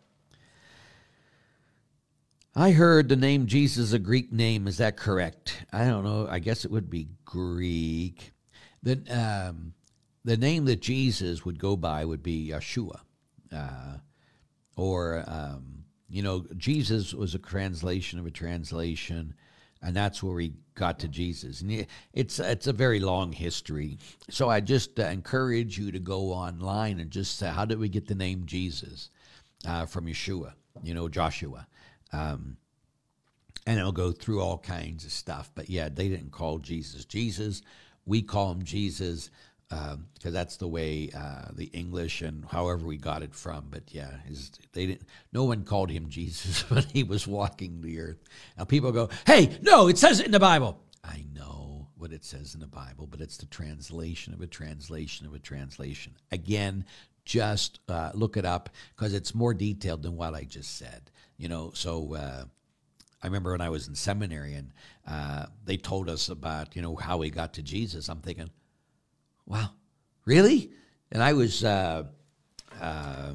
I 2.54 2.72
heard 2.72 3.10
the 3.10 3.16
name 3.16 3.48
Jesus 3.48 3.94
a 3.94 4.00
Greek 4.00 4.32
name. 4.32 4.68
Is 4.68 4.78
that 4.78 4.98
correct? 4.98 5.66
I 5.74 5.86
don't 5.86 6.04
know. 6.04 6.28
I 6.30 6.40
guess 6.40 6.66
it 6.66 6.72
would 6.72 6.90
be 6.90 7.10
Greek. 7.26 8.32
The, 8.84 9.02
um, 9.10 9.74
the 10.24 10.38
name 10.38 10.66
that 10.66 10.82
Jesus 10.82 11.46
would 11.46 11.60
go 11.60 11.76
by 11.76 12.06
would 12.06 12.24
be 12.24 12.50
Yeshua. 12.50 13.00
Uh, 13.54 13.98
or, 14.78 15.24
um, 15.28 15.86
you 16.10 16.22
know, 16.22 16.46
Jesus 16.58 17.14
was 17.14 17.36
a 17.36 17.40
translation 17.40 18.20
of 18.20 18.26
a 18.26 18.32
translation, 18.32 19.36
and 19.86 19.96
that's 19.96 20.24
where 20.24 20.34
we 20.34 20.54
got 20.74 21.00
to 21.00 21.08
Jesus. 21.08 21.62
And 21.62 21.86
it's, 22.12 22.40
it's 22.40 22.66
a 22.66 22.74
very 22.74 23.00
long 23.00 23.32
history. 23.32 24.00
So 24.30 24.50
I 24.50 24.60
just 24.60 25.00
uh, 25.00 25.04
encourage 25.04 25.78
you 25.78 25.92
to 25.92 26.00
go 26.00 26.34
online 26.34 27.00
and 27.00 27.12
just 27.12 27.38
say, 27.38 27.50
how 27.50 27.66
did 27.66 27.78
we 27.78 27.88
get 27.88 28.08
the 28.08 28.16
name 28.16 28.48
Jesus 28.48 29.12
uh, 29.68 29.86
from 29.86 30.08
Yeshua, 30.08 30.54
you 30.84 30.96
know, 30.96 31.08
Joshua? 31.08 31.68
Um, 32.12 32.58
and 33.68 33.80
it'll 33.80 33.92
go 33.92 34.12
through 34.12 34.42
all 34.42 34.58
kinds 34.58 35.06
of 35.06 35.12
stuff. 35.12 35.52
But 35.54 35.70
yeah, 35.70 35.88
they 35.90 36.10
didn't 36.10 36.32
call 36.32 36.58
Jesus 36.58 37.06
Jesus. 37.06 37.62
We 38.08 38.24
call 38.24 38.52
him 38.52 38.64
Jesus 38.64 39.30
because 39.70 39.96
um, 39.96 40.32
that's 40.32 40.58
the 40.58 40.68
way 40.68 41.10
uh, 41.16 41.48
the 41.54 41.66
English 41.66 42.22
and 42.22 42.46
however 42.46 42.86
we 42.86 42.98
got 42.98 43.24
it 43.24 43.34
from. 43.34 43.68
But 43.70 43.84
yeah, 43.88 44.12
his, 44.28 44.52
they 44.74 44.86
didn't. 44.86 45.08
No 45.34 45.46
one 45.46 45.64
called 45.64 45.90
him 45.90 46.10
Jesus 46.10 46.70
when 46.70 46.84
he 46.84 47.04
was 47.04 47.28
walking 47.28 47.82
the 47.82 48.00
earth. 48.00 48.24
Now 48.58 48.66
people 48.66 48.92
go, 48.92 49.10
"Hey, 49.26 49.58
no, 49.62 49.88
it 49.88 49.98
says 49.98 50.20
it 50.20 50.28
in 50.28 50.32
the 50.32 50.40
Bible." 50.40 50.80
I 51.04 51.24
know 51.34 51.88
what 51.98 52.12
it 52.12 52.26
says 52.26 52.54
in 52.54 52.60
the 52.60 52.68
Bible, 52.68 53.08
but 53.08 53.22
it's 53.22 53.38
the 53.38 53.46
translation 53.46 54.34
of 54.34 54.42
a 54.42 54.48
translation 54.48 55.26
of 55.26 55.34
a 55.34 55.40
translation. 55.40 56.14
Again, 56.32 56.86
just 57.26 57.80
uh, 57.90 58.12
look 58.14 58.38
it 58.38 58.46
up 58.46 58.70
because 58.96 59.14
it's 59.14 59.36
more 59.36 59.54
detailed 59.54 60.04
than 60.04 60.16
what 60.16 60.34
I 60.34 60.44
just 60.44 60.78
said. 60.78 61.12
You 61.38 61.50
know, 61.50 61.72
so 61.74 62.16
uh, 62.16 62.46
I 63.22 63.28
remember 63.28 63.52
when 63.52 63.62
I 63.62 63.70
was 63.70 63.88
in 63.88 63.96
seminary 63.96 64.54
and 64.54 64.72
uh, 65.08 65.48
they 65.66 65.78
told 65.78 66.10
us 66.10 66.30
about, 66.30 66.76
you 66.76 66.82
know, 66.82 66.96
how 66.96 67.18
we 67.18 67.30
got 67.30 67.54
to 67.56 67.64
Jesus. 67.64 68.08
I'm 68.08 68.22
thinking, 68.22 68.50
wow, 69.46 69.70
really? 70.26 70.72
And 71.12 71.22
I 71.22 71.34
was 71.34 71.64
uh, 71.64 72.04
uh, 72.82 73.32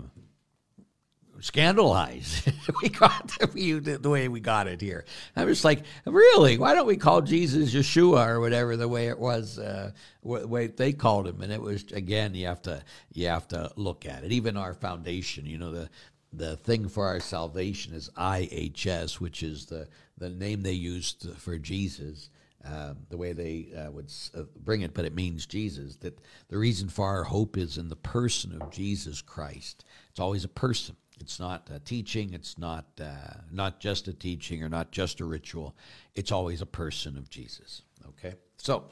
scandalized. 1.40 2.52
we 2.82 2.88
got 2.88 3.28
the, 3.38 3.98
the 4.00 4.10
way 4.10 4.28
we 4.28 4.40
got 4.40 4.66
it 4.66 4.80
here. 4.80 5.04
I 5.36 5.44
was 5.44 5.64
like, 5.64 5.82
really? 6.04 6.58
Why 6.58 6.74
don't 6.74 6.86
we 6.86 6.96
call 6.96 7.22
Jesus 7.22 7.74
Yeshua 7.74 8.26
or 8.26 8.40
whatever 8.40 8.76
the 8.76 8.88
way 8.88 9.08
it 9.08 9.18
was, 9.18 9.58
uh, 9.58 9.92
the 10.22 10.46
way 10.46 10.66
they 10.66 10.92
called 10.92 11.26
him? 11.26 11.40
And 11.40 11.52
it 11.52 11.60
was 11.60 11.84
again, 11.92 12.34
you 12.34 12.46
have 12.46 12.62
to 12.62 12.82
you 13.12 13.28
have 13.28 13.48
to 13.48 13.70
look 13.76 14.06
at 14.06 14.24
it. 14.24 14.32
Even 14.32 14.56
our 14.56 14.74
foundation, 14.74 15.46
you 15.46 15.58
know, 15.58 15.72
the 15.72 15.88
the 16.32 16.56
thing 16.56 16.88
for 16.88 17.06
our 17.06 17.20
salvation 17.20 17.92
is 17.94 18.10
IHS, 18.16 19.14
which 19.14 19.42
is 19.42 19.66
the, 19.66 19.88
the 20.18 20.30
name 20.30 20.62
they 20.62 20.72
used 20.72 21.28
for 21.38 21.58
Jesus, 21.58 22.30
uh, 22.64 22.94
the 23.08 23.16
way 23.16 23.32
they 23.32 23.68
uh, 23.76 23.90
would 23.90 24.12
uh, 24.36 24.42
bring 24.64 24.82
it, 24.82 24.92
but 24.92 25.04
it 25.04 25.14
means 25.14 25.46
Jesus. 25.46 25.96
That 25.96 26.18
the 26.48 26.58
reason 26.58 26.88
for 26.88 27.06
our 27.06 27.24
hope 27.24 27.56
is 27.56 27.78
in 27.78 27.88
the 27.88 27.96
person 27.96 28.60
of 28.60 28.70
Jesus 28.70 29.22
Christ. 29.22 29.84
It's 30.10 30.20
always 30.20 30.44
a 30.44 30.48
person. 30.48 30.96
It's 31.20 31.40
not 31.40 31.68
a 31.72 31.78
teaching. 31.78 32.34
It's 32.34 32.58
not 32.58 32.86
uh, 33.00 33.40
not 33.50 33.80
just 33.80 34.08
a 34.08 34.12
teaching 34.12 34.62
or 34.62 34.68
not 34.68 34.90
just 34.90 35.20
a 35.20 35.24
ritual. 35.24 35.74
It's 36.14 36.32
always 36.32 36.60
a 36.60 36.66
person 36.66 37.16
of 37.16 37.30
Jesus. 37.30 37.82
Okay, 38.08 38.34
so. 38.58 38.84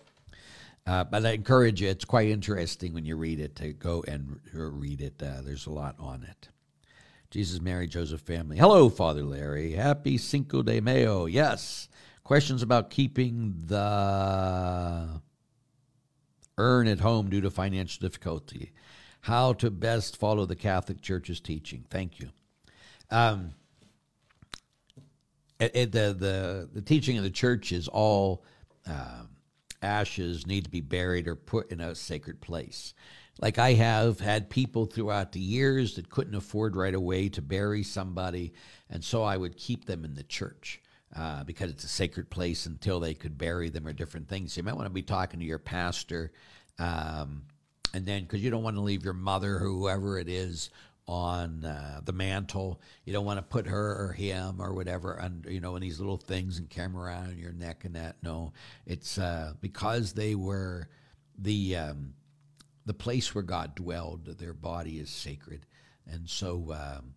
Uh, 0.86 1.04
but 1.04 1.26
I 1.26 1.32
encourage 1.32 1.82
you. 1.82 1.88
It's 1.88 2.06
quite 2.06 2.28
interesting 2.28 2.94
when 2.94 3.04
you 3.04 3.16
read 3.16 3.40
it 3.40 3.56
to 3.56 3.74
go 3.74 4.02
and 4.08 4.40
read 4.54 5.02
it. 5.02 5.22
Uh, 5.22 5.42
there's 5.42 5.66
a 5.66 5.70
lot 5.70 5.94
on 5.98 6.22
it. 6.22 6.48
Jesus, 7.30 7.60
Mary, 7.60 7.86
Joseph 7.86 8.22
family. 8.22 8.56
Hello, 8.56 8.88
Father 8.88 9.22
Larry. 9.22 9.72
Happy 9.72 10.16
Cinco 10.16 10.62
de 10.62 10.80
Mayo. 10.80 11.26
Yes. 11.26 11.90
Questions 12.28 12.62
about 12.62 12.90
keeping 12.90 13.54
the 13.64 15.08
urn 16.58 16.86
at 16.86 17.00
home 17.00 17.30
due 17.30 17.40
to 17.40 17.50
financial 17.50 18.06
difficulty. 18.06 18.72
How 19.22 19.54
to 19.54 19.70
best 19.70 20.18
follow 20.18 20.44
the 20.44 20.54
Catholic 20.54 21.00
Church's 21.00 21.40
teaching. 21.40 21.86
Thank 21.88 22.20
you. 22.20 22.28
Um, 23.10 23.54
it, 25.58 25.70
it, 25.74 25.92
the, 25.92 26.14
the, 26.18 26.68
the 26.70 26.82
teaching 26.82 27.16
of 27.16 27.24
the 27.24 27.30
church 27.30 27.72
is 27.72 27.88
all 27.88 28.44
uh, 28.86 29.22
ashes 29.80 30.46
need 30.46 30.64
to 30.64 30.70
be 30.70 30.82
buried 30.82 31.28
or 31.28 31.34
put 31.34 31.72
in 31.72 31.80
a 31.80 31.94
sacred 31.94 32.42
place. 32.42 32.92
Like 33.40 33.58
I 33.58 33.72
have 33.72 34.20
had 34.20 34.50
people 34.50 34.84
throughout 34.84 35.32
the 35.32 35.40
years 35.40 35.94
that 35.94 36.10
couldn't 36.10 36.34
afford 36.34 36.76
right 36.76 36.94
away 36.94 37.30
to 37.30 37.40
bury 37.40 37.82
somebody, 37.82 38.52
and 38.90 39.02
so 39.02 39.22
I 39.22 39.38
would 39.38 39.56
keep 39.56 39.86
them 39.86 40.04
in 40.04 40.14
the 40.14 40.24
church. 40.24 40.82
Uh, 41.16 41.42
because 41.44 41.70
it's 41.70 41.84
a 41.84 41.88
sacred 41.88 42.28
place 42.28 42.66
until 42.66 43.00
they 43.00 43.14
could 43.14 43.38
bury 43.38 43.70
them 43.70 43.86
or 43.86 43.94
different 43.94 44.28
things. 44.28 44.56
You 44.56 44.62
might 44.62 44.76
want 44.76 44.86
to 44.86 44.90
be 44.90 45.02
talking 45.02 45.40
to 45.40 45.46
your 45.46 45.58
pastor, 45.58 46.32
um, 46.78 47.44
and 47.94 48.04
then 48.04 48.22
because 48.22 48.42
you 48.42 48.50
don't 48.50 48.62
want 48.62 48.76
to 48.76 48.82
leave 48.82 49.04
your 49.04 49.14
mother 49.14 49.56
or 49.56 49.60
whoever 49.60 50.18
it 50.18 50.28
is 50.28 50.68
on 51.08 51.64
uh, 51.64 52.02
the 52.04 52.12
mantel. 52.12 52.80
You 53.04 53.14
don't 53.14 53.24
want 53.24 53.38
to 53.38 53.42
put 53.42 53.66
her 53.66 54.08
or 54.08 54.12
him 54.12 54.60
or 54.60 54.74
whatever 54.74 55.20
under, 55.20 55.50
you 55.50 55.60
know, 55.60 55.74
in 55.76 55.82
these 55.82 55.98
little 55.98 56.18
things 56.18 56.58
and 56.58 56.68
camera 56.68 57.04
around 57.04 57.38
your 57.38 57.52
neck 57.52 57.84
and 57.84 57.96
that. 57.96 58.16
No, 58.22 58.52
it's 58.86 59.18
uh, 59.18 59.54
because 59.62 60.12
they 60.12 60.34
were 60.34 60.88
the 61.38 61.76
um, 61.76 62.12
the 62.84 62.94
place 62.94 63.34
where 63.34 63.42
God 63.42 63.74
dwelled. 63.74 64.26
Their 64.26 64.52
body 64.52 64.98
is 64.98 65.08
sacred, 65.08 65.64
and 66.06 66.28
so 66.28 66.72
um, 66.72 67.14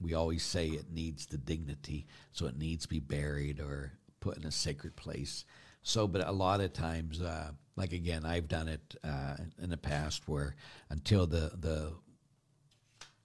we 0.00 0.14
always 0.14 0.42
say 0.42 0.68
it 0.68 0.90
needs 0.92 1.26
the 1.26 1.38
dignity, 1.38 2.06
so 2.32 2.46
it 2.46 2.56
needs 2.56 2.84
to 2.84 2.88
be 2.88 3.00
buried 3.00 3.60
or 3.60 3.92
put 4.20 4.36
in 4.36 4.44
a 4.44 4.50
sacred 4.50 4.96
place. 4.96 5.44
So, 5.82 6.06
but 6.06 6.26
a 6.26 6.32
lot 6.32 6.60
of 6.60 6.72
times, 6.72 7.20
uh, 7.20 7.52
like 7.76 7.92
again, 7.92 8.24
I've 8.24 8.48
done 8.48 8.68
it 8.68 8.96
uh, 9.04 9.36
in 9.62 9.70
the 9.70 9.76
past 9.76 10.28
where 10.28 10.56
until 10.90 11.26
the 11.26 11.52
the 11.58 11.92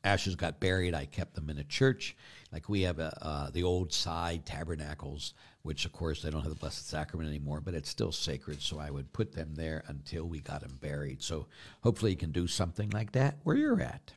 ashes 0.03 0.35
got 0.35 0.59
buried, 0.59 0.93
I 0.93 1.05
kept 1.05 1.35
them 1.35 1.49
in 1.49 1.57
a 1.57 1.63
church. 1.63 2.15
Like 2.51 2.67
we 2.69 2.81
have 2.81 2.99
a, 2.99 3.17
uh, 3.21 3.49
the 3.51 3.63
old 3.63 3.93
side 3.93 4.45
tabernacles 4.45 5.33
which 5.63 5.85
of 5.85 5.93
course 5.93 6.21
they 6.21 6.29
don't 6.29 6.41
have 6.41 6.51
the 6.51 6.59
Blessed 6.59 6.87
Sacrament 6.87 7.29
anymore, 7.29 7.61
but 7.61 7.73
it's 7.73 7.89
still 7.89 8.11
sacred. 8.11 8.61
So 8.61 8.79
I 8.79 8.91
would 8.91 9.11
put 9.11 9.31
them 9.31 9.55
there 9.55 9.83
until 9.87 10.25
we 10.25 10.41
got 10.41 10.61
them 10.61 10.77
buried. 10.79 11.23
So 11.23 11.47
hopefully 11.81 12.11
you 12.11 12.17
can 12.17 12.31
do 12.31 12.47
something 12.47 12.89
like 12.91 13.13
that 13.13 13.37
where 13.43 13.55
you're 13.55 13.81
at. 13.81 14.13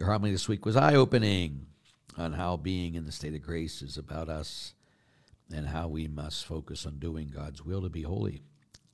Your 0.00 0.10
homily 0.10 0.32
this 0.32 0.48
week 0.48 0.64
was 0.64 0.78
eye 0.78 0.94
opening 0.94 1.66
on 2.16 2.32
how 2.32 2.56
being 2.56 2.94
in 2.94 3.04
the 3.04 3.12
state 3.12 3.34
of 3.34 3.42
grace 3.42 3.82
is 3.82 3.98
about 3.98 4.30
us 4.30 4.72
and 5.54 5.66
how 5.66 5.88
we 5.88 6.08
must 6.08 6.46
focus 6.46 6.86
on 6.86 6.98
doing 6.98 7.28
God's 7.28 7.62
will 7.62 7.82
to 7.82 7.90
be 7.90 8.00
holy. 8.00 8.40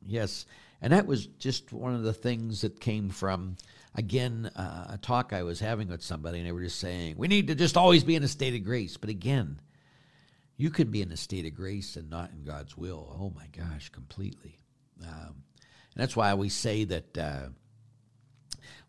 Yes, 0.05 0.47
and 0.83 0.93
that 0.93 1.07
was 1.07 1.29
just 1.29 1.73
one 1.73 1.95
of 1.95 2.03
the 2.03 2.13
things 2.13 2.63
that 2.63 2.81
came 2.81 3.09
from, 3.09 3.55
again, 3.95 4.51
uh, 4.57 4.87
a 4.95 4.99
talk 5.01 5.33
I 5.33 5.45
was 5.45 5.61
having 5.61 5.87
with 5.87 6.03
somebody, 6.03 6.39
and 6.39 6.49
they 6.49 6.51
were 6.51 6.65
just 6.65 6.81
saying, 6.81 7.15
we 7.17 7.29
need 7.29 7.47
to 7.47 7.55
just 7.55 7.77
always 7.77 8.03
be 8.03 8.17
in 8.17 8.25
a 8.25 8.29
state 8.29 8.57
of 8.57 8.65
grace. 8.65 8.97
But 8.97 9.09
again, 9.09 9.61
you 10.57 10.71
could 10.71 10.91
be 10.91 11.03
in 11.03 11.13
a 11.13 11.17
state 11.17 11.47
of 11.47 11.55
grace 11.55 11.95
and 11.95 12.11
not 12.11 12.33
in 12.33 12.43
God's 12.43 12.77
will. 12.77 13.17
Oh 13.17 13.31
my 13.31 13.47
gosh, 13.57 13.91
completely. 13.91 14.59
Um, 15.05 15.45
and 15.95 16.03
that's 16.03 16.17
why 16.17 16.35
we 16.35 16.49
say 16.49 16.83
that 16.83 17.17
uh, 17.17 17.43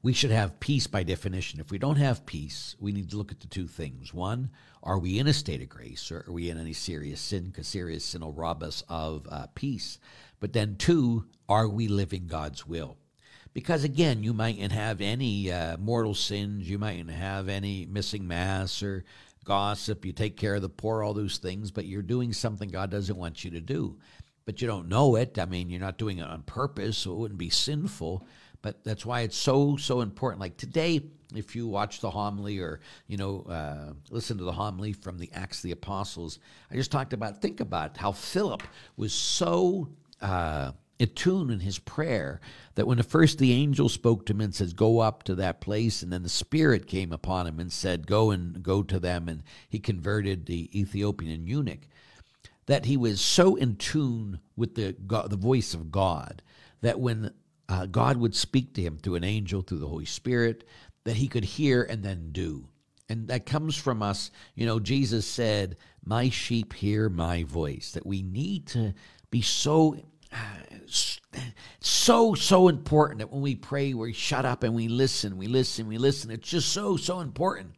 we 0.01 0.13
should 0.13 0.31
have 0.31 0.59
peace 0.59 0.87
by 0.87 1.03
definition. 1.03 1.59
If 1.59 1.71
we 1.71 1.77
don't 1.77 1.97
have 1.97 2.25
peace, 2.25 2.75
we 2.79 2.91
need 2.91 3.09
to 3.09 3.17
look 3.17 3.31
at 3.31 3.39
the 3.39 3.47
two 3.47 3.67
things. 3.67 4.13
One, 4.13 4.49
are 4.83 4.99
we 4.99 5.19
in 5.19 5.27
a 5.27 5.33
state 5.33 5.61
of 5.61 5.69
grace 5.69 6.11
or 6.11 6.23
are 6.27 6.31
we 6.31 6.49
in 6.49 6.57
any 6.57 6.73
serious 6.73 7.19
sin? 7.19 7.47
Because 7.47 7.67
serious 7.67 8.05
sin 8.05 8.21
will 8.21 8.33
rob 8.33 8.63
us 8.63 8.83
of 8.87 9.27
uh, 9.29 9.47
peace. 9.55 9.99
But 10.39 10.53
then, 10.53 10.75
two, 10.77 11.25
are 11.49 11.67
we 11.67 11.87
living 11.87 12.27
God's 12.27 12.65
will? 12.65 12.97
Because 13.53 13.83
again, 13.83 14.23
you 14.23 14.33
mightn't 14.33 14.71
have 14.71 15.01
any 15.01 15.51
uh, 15.51 15.77
mortal 15.77 16.13
sins, 16.13 16.69
you 16.69 16.77
mightn't 16.77 17.09
have 17.09 17.49
any 17.49 17.87
missing 17.87 18.27
mass 18.27 18.83
or 18.83 19.03
gossip, 19.45 20.05
you 20.05 20.11
take 20.11 20.37
care 20.37 20.55
of 20.55 20.61
the 20.61 20.69
poor, 20.69 21.01
all 21.01 21.13
those 21.13 21.37
things, 21.37 21.71
but 21.71 21.85
you're 21.85 22.01
doing 22.03 22.33
something 22.33 22.69
God 22.69 22.91
doesn't 22.91 23.17
want 23.17 23.43
you 23.43 23.51
to 23.51 23.61
do. 23.61 23.97
But 24.45 24.61
you 24.61 24.67
don't 24.67 24.89
know 24.89 25.15
it. 25.15 25.39
I 25.39 25.45
mean, 25.45 25.69
you're 25.69 25.79
not 25.79 25.97
doing 25.97 26.19
it 26.19 26.27
on 26.27 26.43
purpose, 26.43 26.99
so 26.99 27.13
it 27.13 27.17
wouldn't 27.17 27.39
be 27.39 27.49
sinful. 27.49 28.27
But 28.61 28.83
that's 28.83 29.05
why 29.05 29.21
it's 29.21 29.37
so, 29.37 29.77
so 29.77 30.01
important. 30.01 30.41
Like 30.41 30.57
today, 30.57 31.01
if 31.35 31.55
you 31.55 31.67
watch 31.67 31.99
the 31.99 32.09
homily 32.09 32.59
or, 32.59 32.79
you 33.07 33.17
know, 33.17 33.41
uh, 33.49 33.93
listen 34.09 34.37
to 34.37 34.43
the 34.43 34.51
homily 34.51 34.93
from 34.93 35.17
the 35.17 35.29
Acts 35.33 35.59
of 35.59 35.63
the 35.63 35.71
Apostles, 35.71 36.39
I 36.71 36.75
just 36.75 36.91
talked 36.91 37.13
about, 37.13 37.41
think 37.41 37.59
about 37.59 37.97
how 37.97 38.11
Philip 38.11 38.63
was 38.95 39.13
so. 39.13 39.89
Uh, 40.21 40.71
attuned 40.99 41.51
in 41.51 41.59
his 41.59 41.77
prayer 41.79 42.41
that 42.75 42.87
when 42.87 42.97
the 42.97 43.03
first 43.03 43.37
the 43.37 43.51
angel 43.51 43.87
spoke 43.87 44.25
to 44.25 44.33
him 44.33 44.41
and 44.41 44.55
says 44.55 44.73
go 44.73 44.99
up 44.99 45.23
to 45.23 45.35
that 45.35 45.61
place 45.61 46.01
and 46.01 46.11
then 46.11 46.23
the 46.23 46.29
spirit 46.29 46.87
came 46.87 47.11
upon 47.11 47.45
him 47.45 47.59
and 47.59 47.71
said 47.71 48.07
go 48.07 48.31
and 48.31 48.63
go 48.63 48.81
to 48.81 48.99
them 48.99 49.29
and 49.29 49.43
he 49.69 49.79
converted 49.79 50.45
the 50.45 50.79
ethiopian 50.79 51.45
eunuch 51.45 51.87
that 52.65 52.85
he 52.85 52.97
was 52.97 53.21
so 53.21 53.55
in 53.55 53.75
tune 53.75 54.39
with 54.55 54.73
the 54.75 54.93
God, 55.05 55.29
the 55.29 55.37
voice 55.37 55.73
of 55.75 55.91
god 55.91 56.41
that 56.81 56.99
when 56.99 57.31
uh, 57.69 57.85
god 57.85 58.17
would 58.17 58.35
speak 58.35 58.73
to 58.73 58.81
him 58.81 58.97
through 58.97 59.15
an 59.15 59.23
angel 59.23 59.61
through 59.61 59.79
the 59.79 59.87
holy 59.87 60.05
spirit 60.05 60.63
that 61.07 61.15
he 61.15 61.29
could 61.29 61.45
hear 61.45 61.83
and 61.83 62.03
then 62.03 62.31
do. 62.33 62.67
And 63.07 63.29
that 63.29 63.45
comes 63.45 63.77
from 63.77 64.03
us. 64.03 64.29
You 64.55 64.65
know 64.65 64.79
jesus 64.79 65.25
said 65.25 65.77
my 66.03 66.29
sheep 66.29 66.73
hear 66.73 67.09
my 67.09 67.43
voice. 67.43 67.91
That 67.93 68.05
we 68.05 68.21
need 68.21 68.67
to 68.67 68.93
be 69.31 69.41
so 69.41 69.97
so 71.79 72.33
so 72.33 72.67
important 72.67 73.19
that 73.19 73.31
when 73.31 73.41
we 73.41 73.55
pray 73.55 73.93
we 73.93 74.11
shut 74.11 74.45
up 74.45 74.63
and 74.63 74.75
we 74.75 74.89
listen 74.89 75.37
we 75.37 75.47
listen 75.47 75.87
we 75.87 75.97
listen. 75.97 76.29
It's 76.29 76.49
just 76.49 76.73
so 76.73 76.97
so 76.97 77.21
important. 77.21 77.71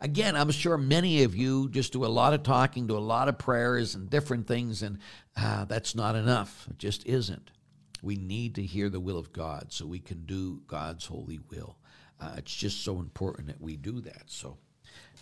Again 0.00 0.36
i'm 0.36 0.50
sure 0.50 0.76
many 0.76 1.24
of 1.24 1.34
you 1.34 1.70
just 1.70 1.92
do 1.92 2.04
a 2.04 2.06
lot 2.06 2.34
of 2.34 2.42
talking 2.42 2.86
do 2.86 2.96
a 2.96 3.00
lot 3.00 3.28
of 3.28 3.38
prayers 3.38 3.94
and 3.94 4.10
different 4.10 4.46
things 4.46 4.82
and 4.82 4.98
uh, 5.36 5.64
that's 5.64 5.96
not 5.96 6.14
enough. 6.14 6.68
It 6.70 6.78
just 6.78 7.04
isn't 7.06 7.50
we 8.02 8.16
need 8.16 8.54
to 8.54 8.62
hear 8.62 8.88
the 8.88 9.00
will 9.00 9.18
of 9.18 9.32
god 9.32 9.72
so 9.72 9.86
we 9.86 9.98
can 9.98 10.24
do 10.24 10.60
god's 10.66 11.06
holy 11.06 11.40
will 11.50 11.76
uh, 12.20 12.34
it's 12.36 12.54
just 12.54 12.82
so 12.82 12.98
important 12.98 13.46
that 13.46 13.60
we 13.60 13.76
do 13.76 14.00
that 14.00 14.22
so 14.26 14.56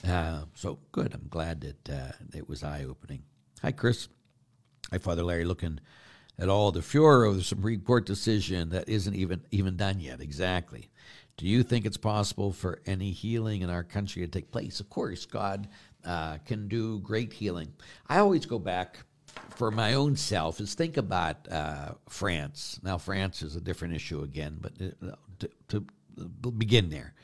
uh, 0.06 0.42
so 0.54 0.78
good 0.92 1.12
i'm 1.14 1.26
glad 1.28 1.60
that 1.60 1.90
uh, 1.90 2.12
it 2.34 2.48
was 2.48 2.62
eye-opening 2.62 3.22
hi 3.62 3.72
chris 3.72 4.08
hi 4.90 4.98
father 4.98 5.22
larry 5.22 5.44
looking 5.44 5.78
at 6.38 6.48
all 6.48 6.72
the 6.72 6.82
furor 6.82 7.24
of 7.24 7.36
the 7.36 7.42
Supreme 7.42 7.80
Court 7.80 8.06
decision 8.06 8.70
that 8.70 8.88
isn't 8.88 9.14
even 9.14 9.42
even 9.50 9.76
done 9.76 10.00
yet. 10.00 10.20
Exactly. 10.20 10.90
Do 11.36 11.46
you 11.46 11.62
think 11.62 11.84
it's 11.84 11.96
possible 11.96 12.52
for 12.52 12.80
any 12.86 13.10
healing 13.10 13.62
in 13.62 13.70
our 13.70 13.82
country 13.82 14.22
to 14.22 14.28
take 14.28 14.52
place? 14.52 14.78
Of 14.78 14.88
course, 14.88 15.26
God 15.26 15.68
uh, 16.04 16.38
can 16.44 16.68
do 16.68 17.00
great 17.00 17.32
healing. 17.32 17.72
I 18.08 18.18
always 18.18 18.46
go 18.46 18.58
back 18.58 19.04
for 19.56 19.70
my 19.70 19.94
own 19.94 20.16
self 20.16 20.60
is 20.60 20.74
think 20.74 20.96
about 20.96 21.50
uh, 21.50 21.92
France. 22.08 22.80
Now, 22.82 22.98
France 22.98 23.42
is 23.42 23.56
a 23.56 23.60
different 23.60 23.94
issue 23.94 24.22
again, 24.22 24.58
but 24.60 24.72
uh, 24.80 25.14
to, 25.40 25.50
to 25.68 26.50
begin 26.50 26.90
there, 26.90 27.14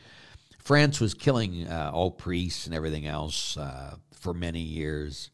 France 0.59 1.01
was 1.01 1.15
killing 1.15 1.67
uh, 1.67 1.91
all 1.93 2.11
priests 2.11 2.67
and 2.67 2.75
everything 2.75 3.07
else 3.07 3.57
uh, 3.57 3.97
for 4.13 4.35
many 4.35 4.61
years, 4.61 5.31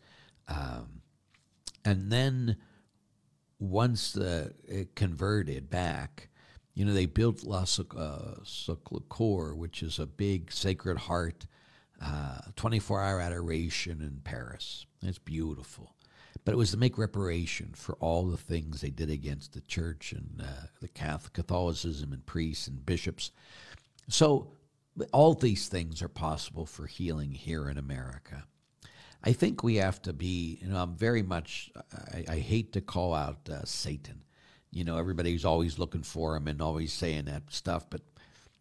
um, 0.48 1.02
and 1.84 2.10
then 2.10 2.56
once 3.58 4.16
uh, 4.16 4.50
it 4.66 4.94
converted 4.94 5.70
back, 5.70 6.28
you 6.74 6.84
know, 6.84 6.92
they 6.92 7.06
built 7.06 7.42
La 7.42 7.62
Sacré-Cœur, 7.62 9.56
which 9.56 9.82
is 9.82 9.98
a 9.98 10.06
big 10.06 10.52
Sacred 10.52 10.98
Heart, 10.98 11.46
uh, 12.02 12.40
24 12.54 13.02
hour 13.02 13.20
adoration 13.20 14.02
in 14.02 14.20
Paris. 14.22 14.84
It's 15.02 15.18
beautiful. 15.18 15.95
But 16.46 16.52
it 16.52 16.58
was 16.58 16.70
to 16.70 16.76
make 16.76 16.96
reparation 16.96 17.72
for 17.74 17.96
all 17.96 18.22
the 18.22 18.36
things 18.36 18.80
they 18.80 18.90
did 18.90 19.10
against 19.10 19.52
the 19.52 19.62
church 19.62 20.12
and 20.12 20.40
uh, 20.40 20.68
the 20.80 20.86
Catholicism 20.86 22.12
and 22.12 22.24
priests 22.24 22.68
and 22.68 22.86
bishops. 22.86 23.32
So 24.08 24.52
all 25.12 25.34
these 25.34 25.66
things 25.66 26.02
are 26.02 26.08
possible 26.08 26.64
for 26.64 26.86
healing 26.86 27.32
here 27.32 27.68
in 27.68 27.78
America. 27.78 28.44
I 29.24 29.32
think 29.32 29.64
we 29.64 29.74
have 29.76 30.00
to 30.02 30.12
be, 30.12 30.60
you 30.62 30.68
know, 30.68 30.76
I'm 30.76 30.94
very 30.94 31.24
much, 31.24 31.72
I, 32.14 32.24
I 32.28 32.38
hate 32.38 32.72
to 32.74 32.80
call 32.80 33.12
out 33.12 33.50
uh, 33.50 33.64
Satan. 33.64 34.22
You 34.70 34.84
know, 34.84 34.98
everybody's 34.98 35.44
always 35.44 35.80
looking 35.80 36.04
for 36.04 36.36
him 36.36 36.46
and 36.46 36.62
always 36.62 36.92
saying 36.92 37.24
that 37.24 37.42
stuff, 37.52 37.90
but 37.90 38.02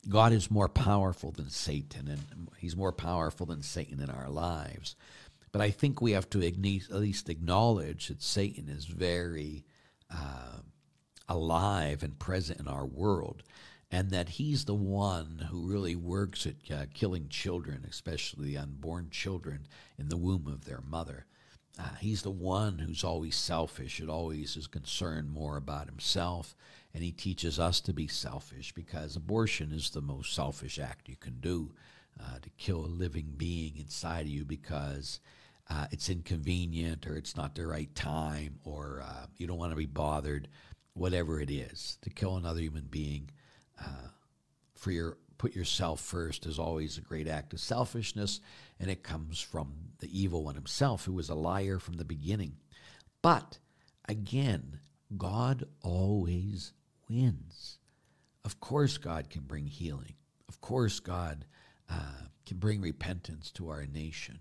God 0.10 0.34
is 0.34 0.50
more 0.50 0.70
powerful 0.70 1.30
than 1.30 1.52
Satan, 1.52 2.08
and 2.08 2.50
he's 2.58 2.76
more 2.76 2.92
powerful 2.92 3.46
than 3.46 3.62
Satan 3.62 4.02
in 4.02 4.10
our 4.10 4.30
lives. 4.30 4.96
But 5.56 5.64
I 5.64 5.72
think 5.72 6.02
we 6.02 6.12
have 6.12 6.30
to 6.32 6.46
at 6.46 6.58
least 6.60 7.30
acknowledge 7.30 8.10
that 8.10 8.22
Satan 8.22 8.68
is 8.68 8.84
very 8.84 9.64
uh, 10.14 10.58
alive 11.30 12.04
and 12.04 12.20
present 12.20 12.60
in 12.60 12.68
our 12.68 12.86
world 12.86 13.42
and 13.90 14.12
that 14.12 14.28
he's 14.28 14.66
the 14.66 14.74
one 14.74 15.48
who 15.50 15.66
really 15.66 15.96
works 15.96 16.46
at 16.46 16.56
uh, 16.70 16.86
killing 16.94 17.30
children, 17.30 17.86
especially 17.90 18.48
the 18.48 18.58
unborn 18.58 19.08
children 19.12 19.66
in 19.98 20.10
the 20.10 20.18
womb 20.18 20.46
of 20.46 20.66
their 20.66 20.82
mother. 20.86 21.26
Uh, 21.80 21.96
he's 22.02 22.24
the 22.24 22.32
one 22.32 22.80
who's 22.80 23.06
always 23.06 23.38
selfish 23.38 24.02
and 24.02 24.10
always 24.10 24.58
is 24.58 24.68
concerned 24.68 25.32
more 25.32 25.56
about 25.56 25.88
himself. 25.88 26.54
And 26.94 27.02
he 27.02 27.14
teaches 27.14 27.62
us 27.62 27.80
to 27.80 27.94
be 27.94 28.08
selfish 28.08 28.74
because 28.74 29.16
abortion 29.16 29.72
is 29.72 29.90
the 29.90 30.02
most 30.02 30.36
selfish 30.36 30.78
act 30.78 31.08
you 31.08 31.16
can 31.16 31.40
do 31.40 31.72
uh, 32.20 32.40
to 32.42 32.50
kill 32.58 32.84
a 32.84 32.88
living 32.88 33.36
being 33.38 33.78
inside 33.78 34.26
of 34.26 34.28
you 34.28 34.44
because 34.44 35.22
uh, 35.70 35.88
it's 35.92 36.10
inconvenient 36.10 37.08
or 37.08 37.16
it's 37.16 37.36
not 37.36 37.56
the 37.56 37.66
right 37.66 37.94
time 37.96 38.60
or 38.64 39.04
uh, 39.06 39.26
you 39.38 39.48
don't 39.48 39.58
want 39.58 39.72
to 39.72 39.78
be 39.78 39.86
bothered, 39.86 40.48
whatever 40.94 41.40
it 41.42 41.50
is. 41.50 41.98
To 42.02 42.10
kill 42.10 42.38
another 42.38 42.62
human 42.62 42.88
being 42.90 43.30
uh, 43.80 44.10
for 44.76 44.92
your 44.92 45.18
put 45.38 45.56
yourself 45.56 46.00
first 46.00 46.46
is 46.46 46.60
always 46.60 46.98
a 46.98 47.02
great 47.02 47.28
act 47.28 47.54
of 47.54 47.60
selfishness, 47.60 48.40
and 48.80 48.90
it 48.90 49.04
comes 49.04 49.42
from 49.42 49.74
the 50.00 50.20
evil 50.20 50.44
one 50.44 50.56
himself, 50.56 51.06
who 51.06 51.14
was 51.14 51.30
a 51.30 51.36
liar 51.36 51.80
from 51.80 51.96
the 51.96 52.06
beginning. 52.06 52.56
But 53.22 53.60
again, 54.08 54.80
God 55.18 55.66
always 55.82 56.74
wins. 57.10 57.80
Of 58.44 58.60
course, 58.60 58.98
God 58.98 59.30
can 59.30 59.42
bring 59.42 59.66
healing. 59.66 60.14
Of 60.48 60.62
course, 60.62 61.00
God 61.00 61.46
uh, 61.90 62.28
can 62.46 62.58
bring 62.58 62.82
repentance 62.82 63.52
to 63.52 63.70
our 63.70 63.86
nation. 63.86 64.40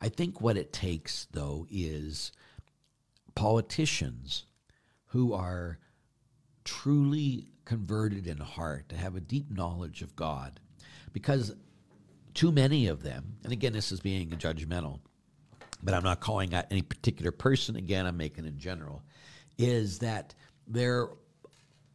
I 0.00 0.08
think 0.08 0.40
what 0.40 0.56
it 0.56 0.72
takes, 0.72 1.26
though, 1.32 1.66
is 1.70 2.32
politicians 3.34 4.44
who 5.06 5.32
are 5.32 5.78
truly 6.64 7.48
converted 7.64 8.26
in 8.26 8.38
heart, 8.38 8.88
to 8.88 8.96
have 8.96 9.16
a 9.16 9.20
deep 9.20 9.50
knowledge 9.50 10.02
of 10.02 10.16
God. 10.16 10.60
Because 11.12 11.54
too 12.34 12.52
many 12.52 12.86
of 12.86 13.02
them, 13.02 13.36
and 13.44 13.52
again, 13.52 13.72
this 13.72 13.92
is 13.92 14.00
being 14.00 14.30
judgmental, 14.30 15.00
but 15.82 15.94
I'm 15.94 16.04
not 16.04 16.20
calling 16.20 16.54
out 16.54 16.66
any 16.70 16.82
particular 16.82 17.32
person, 17.32 17.76
again, 17.76 18.06
I'm 18.06 18.16
making 18.16 18.46
in 18.46 18.58
general, 18.58 19.02
is 19.58 20.00
that 20.00 20.34
they're 20.66 21.08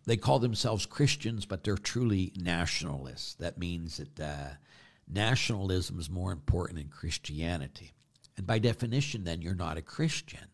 they 0.05 0.17
call 0.17 0.39
themselves 0.39 0.87
Christians, 0.87 1.45
but 1.45 1.63
they're 1.63 1.77
truly 1.77 2.33
nationalists. 2.35 3.35
That 3.35 3.59
means 3.59 3.97
that 3.97 4.19
uh, 4.19 4.49
nationalism 5.11 5.99
is 5.99 6.09
more 6.09 6.31
important 6.31 6.79
than 6.79 6.89
Christianity. 6.89 7.91
And 8.37 8.47
by 8.47 8.59
definition, 8.59 9.23
then, 9.23 9.41
you're 9.41 9.55
not 9.55 9.77
a 9.77 9.81
Christian 9.81 10.47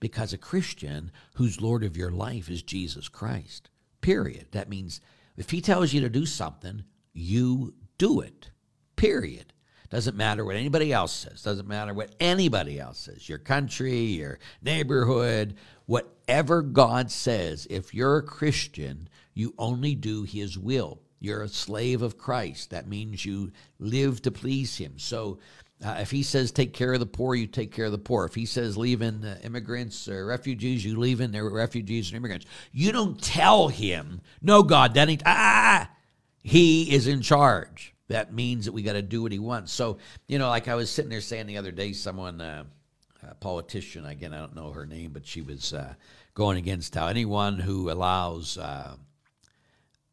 because 0.00 0.32
a 0.32 0.38
Christian 0.38 1.10
whose 1.34 1.60
Lord 1.60 1.84
of 1.84 1.96
your 1.96 2.10
life 2.10 2.50
is 2.50 2.62
Jesus 2.62 3.08
Christ. 3.08 3.70
Period. 4.00 4.48
That 4.52 4.68
means 4.68 5.00
if 5.36 5.50
he 5.50 5.60
tells 5.60 5.92
you 5.92 6.00
to 6.02 6.08
do 6.08 6.26
something, 6.26 6.84
you 7.12 7.74
do 7.98 8.20
it. 8.20 8.50
Period. 8.96 9.52
Doesn't 9.90 10.16
matter 10.16 10.44
what 10.44 10.56
anybody 10.56 10.92
else 10.92 11.12
says. 11.12 11.42
Doesn't 11.42 11.68
matter 11.68 11.94
what 11.94 12.14
anybody 12.18 12.80
else 12.80 12.98
says. 12.98 13.28
Your 13.28 13.38
country, 13.38 13.98
your 13.98 14.38
neighborhood, 14.62 15.56
whatever 15.86 16.62
God 16.62 17.10
says, 17.10 17.66
if 17.70 17.94
you're 17.94 18.16
a 18.16 18.22
Christian, 18.22 19.08
you 19.34 19.54
only 19.58 19.94
do 19.94 20.24
his 20.24 20.58
will. 20.58 21.00
You're 21.24 21.42
a 21.42 21.48
slave 21.48 22.02
of 22.02 22.18
Christ. 22.18 22.70
That 22.70 22.86
means 22.86 23.24
you 23.24 23.50
live 23.78 24.20
to 24.22 24.30
please 24.30 24.76
him. 24.76 24.98
So 24.98 25.38
uh, 25.84 25.96
if 26.00 26.10
he 26.10 26.22
says 26.22 26.52
take 26.52 26.72
care 26.72 26.92
of 26.92 27.00
the 27.00 27.06
poor, 27.06 27.34
you 27.34 27.46
take 27.46 27.72
care 27.72 27.86
of 27.86 27.92
the 27.92 27.98
poor. 27.98 28.26
If 28.26 28.34
he 28.34 28.46
says 28.46 28.76
leave 28.76 29.02
in 29.02 29.24
uh, 29.24 29.38
immigrants 29.42 30.08
or 30.08 30.26
refugees, 30.26 30.84
you 30.84 30.98
leave 30.98 31.20
in 31.20 31.32
their 31.32 31.48
refugees 31.48 32.08
and 32.08 32.16
immigrants. 32.16 32.46
You 32.72 32.92
don't 32.92 33.20
tell 33.20 33.68
him, 33.68 34.20
no, 34.42 34.62
God, 34.62 34.94
that 34.94 35.08
ain't, 35.08 35.22
ah, 35.24 35.90
he 36.42 36.94
is 36.94 37.06
in 37.06 37.22
charge. 37.22 37.94
That 38.08 38.34
means 38.34 38.66
that 38.66 38.72
we 38.72 38.82
got 38.82 38.92
to 38.92 39.02
do 39.02 39.22
what 39.22 39.32
he 39.32 39.38
wants. 39.38 39.72
So, 39.72 39.96
you 40.28 40.38
know, 40.38 40.48
like 40.48 40.68
I 40.68 40.74
was 40.74 40.90
sitting 40.90 41.10
there 41.10 41.22
saying 41.22 41.46
the 41.46 41.56
other 41.56 41.72
day, 41.72 41.94
someone, 41.94 42.40
uh, 42.40 42.64
a 43.22 43.34
politician, 43.34 44.04
again, 44.04 44.34
I 44.34 44.40
don't 44.40 44.54
know 44.54 44.72
her 44.72 44.84
name, 44.84 45.12
but 45.12 45.26
she 45.26 45.40
was 45.40 45.72
uh, 45.72 45.94
going 46.34 46.58
against 46.58 46.94
how 46.94 47.06
anyone 47.06 47.58
who 47.58 47.90
allows, 47.90 48.58
uh, 48.58 48.96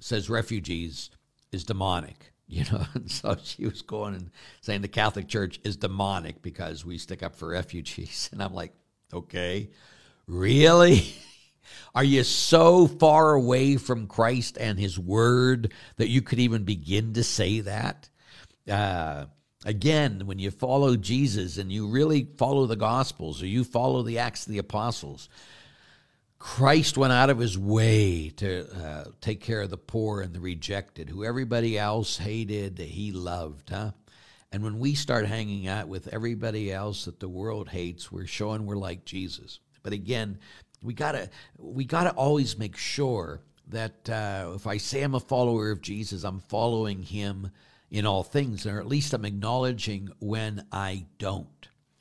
says 0.01 0.29
refugees 0.29 1.09
is 1.51 1.63
demonic 1.63 2.31
you 2.51 2.65
know? 2.69 2.85
And 2.95 3.09
so 3.09 3.37
she 3.41 3.65
was 3.65 3.81
going 3.81 4.13
and 4.13 4.31
saying 4.59 4.81
the 4.81 4.87
catholic 4.87 5.27
church 5.27 5.59
is 5.63 5.77
demonic 5.77 6.41
because 6.41 6.85
we 6.85 6.97
stick 6.97 7.23
up 7.23 7.35
for 7.35 7.49
refugees. 7.49 8.29
And 8.33 8.43
i'm 8.43 8.53
like 8.53 8.73
okay 9.13 9.69
really? 10.27 11.03
Are 11.95 12.03
you 12.03 12.23
so 12.23 12.87
far 12.87 13.33
away 13.33 13.77
from 13.77 14.07
christ 14.07 14.57
and 14.59 14.79
his 14.79 14.99
word 14.99 15.71
that 15.97 16.09
you 16.09 16.21
could 16.21 16.39
even 16.39 16.63
begin 16.63 17.13
to 17.13 17.23
say 17.23 17.61
that? 17.61 18.09
Uh, 18.69 19.25
again 19.65 20.23
when 20.25 20.39
you 20.39 20.49
follow 20.49 20.95
jesus 20.95 21.57
and 21.57 21.71
you 21.71 21.87
really 21.87 22.27
follow 22.37 22.65
the 22.65 22.75
gospels 22.75 23.41
or 23.41 23.47
you 23.47 23.63
follow 23.63 24.01
the 24.01 24.17
acts 24.17 24.45
of 24.45 24.51
the 24.51 24.57
apostles 24.57 25.29
Christ 26.41 26.97
went 26.97 27.13
out 27.13 27.29
of 27.29 27.37
his 27.37 27.55
way 27.55 28.29
to 28.37 28.67
uh, 28.75 29.03
take 29.21 29.41
care 29.41 29.61
of 29.61 29.69
the 29.69 29.77
poor 29.77 30.21
and 30.21 30.33
the 30.33 30.39
rejected, 30.39 31.07
who 31.07 31.23
everybody 31.23 31.77
else 31.77 32.17
hated, 32.17 32.79
he 32.79 33.11
loved, 33.11 33.69
huh? 33.69 33.91
And 34.51 34.63
when 34.63 34.79
we 34.79 34.95
start 34.95 35.27
hanging 35.27 35.67
out 35.67 35.87
with 35.87 36.07
everybody 36.07 36.71
else 36.73 37.05
that 37.05 37.19
the 37.19 37.29
world 37.29 37.69
hates, 37.69 38.11
we're 38.11 38.25
showing 38.25 38.65
we're 38.65 38.75
like 38.75 39.05
Jesus. 39.05 39.59
But 39.83 39.93
again, 39.93 40.39
we 40.81 40.95
gotta 40.95 41.29
we 41.59 41.85
gotta 41.85 42.09
always 42.09 42.57
make 42.57 42.75
sure 42.75 43.41
that 43.67 44.09
uh, 44.09 44.53
if 44.55 44.65
I 44.65 44.77
say 44.77 45.03
I'm 45.03 45.13
a 45.13 45.19
follower 45.19 45.69
of 45.69 45.81
Jesus, 45.81 46.23
I'm 46.23 46.39
following 46.39 47.03
him 47.03 47.51
in 47.91 48.07
all 48.07 48.23
things, 48.23 48.65
or 48.65 48.79
at 48.79 48.87
least 48.87 49.13
I'm 49.13 49.25
acknowledging 49.25 50.09
when 50.19 50.65
I 50.71 51.05
don't 51.19 51.47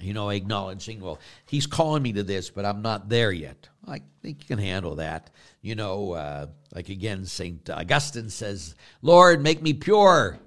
you 0.03 0.15
know, 0.15 0.31
acknowledging, 0.31 1.01
well, 1.01 1.19
he's 1.47 1.67
calling 1.67 2.03
me 2.03 2.15
to 2.15 2.23
this, 2.23 2.49
but 2.49 2.65
I'm 2.65 2.81
not 2.81 3.11
there 3.11 3.33
yet. 3.33 3.69
I 3.87 4.03
think 4.23 4.43
you 4.43 4.47
can 4.47 4.59
handle 4.59 4.97
that. 4.97 5.31
You 5.63 5.75
know, 5.75 6.13
uh, 6.13 6.47
like 6.75 6.89
again, 6.89 7.25
St. 7.25 7.69
Augustine 7.71 8.31
says, 8.31 8.75
Lord, 9.03 9.43
make 9.43 9.63
me 9.63 9.73
pure, 9.73 10.39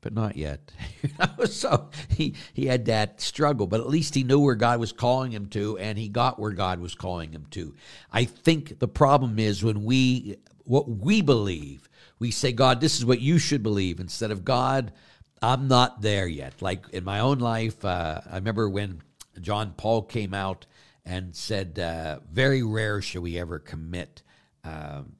but 0.00 0.14
not 0.14 0.36
yet. 0.36 0.72
so 1.46 1.90
he, 2.08 2.34
he 2.54 2.66
had 2.66 2.86
that 2.86 3.20
struggle, 3.20 3.66
but 3.66 3.80
at 3.80 3.88
least 3.88 4.14
he 4.14 4.24
knew 4.24 4.40
where 4.40 4.54
God 4.54 4.80
was 4.80 4.92
calling 4.92 5.32
him 5.32 5.46
to, 5.48 5.78
and 5.78 5.98
he 5.98 6.08
got 6.08 6.38
where 6.38 6.52
God 6.52 6.80
was 6.80 6.94
calling 6.94 7.32
him 7.32 7.46
to. 7.50 7.74
I 8.12 8.24
think 8.24 8.78
the 8.78 8.88
problem 8.88 9.38
is 9.38 9.62
when 9.64 9.84
we, 9.84 10.36
what 10.64 10.88
we 10.88 11.20
believe, 11.20 11.88
we 12.18 12.30
say, 12.30 12.52
God, 12.52 12.80
this 12.80 12.98
is 12.98 13.04
what 13.04 13.20
you 13.20 13.38
should 13.38 13.62
believe, 13.62 14.00
instead 14.00 14.30
of 14.30 14.44
God, 14.44 14.92
I'm 15.40 15.68
not 15.68 16.02
there 16.02 16.26
yet. 16.26 16.60
Like 16.60 16.88
in 16.90 17.04
my 17.04 17.20
own 17.20 17.38
life, 17.38 17.84
uh, 17.84 18.20
I 18.28 18.36
remember 18.36 18.68
when 18.68 19.02
John 19.40 19.74
Paul 19.76 20.02
came 20.02 20.34
out 20.34 20.66
and 21.08 21.34
said, 21.34 21.78
uh, 21.78 22.20
"Very 22.30 22.62
rare 22.62 23.00
should 23.00 23.22
we 23.22 23.38
ever 23.38 23.58
commit." 23.58 24.22
Um, 24.62 25.16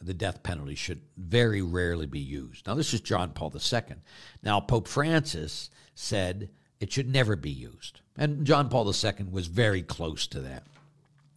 the 0.00 0.14
death 0.14 0.42
penalty 0.42 0.74
should 0.74 1.00
very 1.16 1.62
rarely 1.62 2.06
be 2.06 2.20
used. 2.20 2.66
Now, 2.66 2.74
this 2.74 2.92
is 2.92 3.00
John 3.00 3.30
Paul 3.30 3.52
II. 3.54 3.96
Now, 4.42 4.60
Pope 4.60 4.88
Francis 4.88 5.70
said 5.94 6.50
it 6.80 6.92
should 6.92 7.08
never 7.08 7.36
be 7.36 7.50
used. 7.50 8.00
And 8.16 8.44
John 8.44 8.68
Paul 8.68 8.92
II 8.92 9.26
was 9.30 9.46
very 9.46 9.82
close 9.82 10.26
to 10.28 10.40
that. 10.40 10.64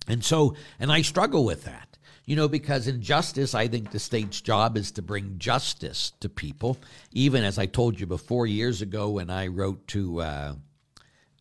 And 0.08 0.24
so, 0.24 0.56
and 0.80 0.92
I 0.92 1.02
struggle 1.02 1.46
with 1.46 1.64
that. 1.66 1.98
You 2.26 2.36
know, 2.36 2.48
because 2.48 2.88
in 2.88 3.04
justice, 3.04 3.54
I 3.54 3.68
think 3.68 3.92
the 3.92 4.00
state's 4.00 4.42
job 4.42 4.78
is 4.78 4.92
to 4.94 5.04
bring 5.04 5.38
justice 5.38 6.12
to 6.22 6.30
people. 6.30 6.78
Even 7.12 7.44
as 7.44 7.60
I 7.60 7.68
told 7.68 8.00
you 8.00 8.08
before, 8.08 8.48
years 8.48 8.82
ago, 8.82 9.12
when 9.12 9.30
I 9.30 9.46
wrote 9.48 9.88
to 9.90 10.22
uh, 10.22 10.56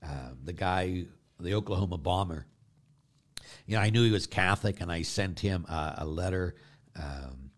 uh, 0.02 0.28
the 0.44 0.52
guy, 0.52 1.06
the 1.40 1.54
Oklahoma 1.54 1.98
bomber, 1.98 2.46
you 3.66 3.76
know, 3.76 3.82
I 3.82 3.90
knew 3.90 4.04
he 4.04 4.10
was 4.10 4.26
Catholic, 4.26 4.80
and 4.80 4.90
I 4.90 5.02
sent 5.02 5.40
him 5.40 5.64
a 5.68 6.04
letter. 6.04 6.54
Um, 6.96 7.50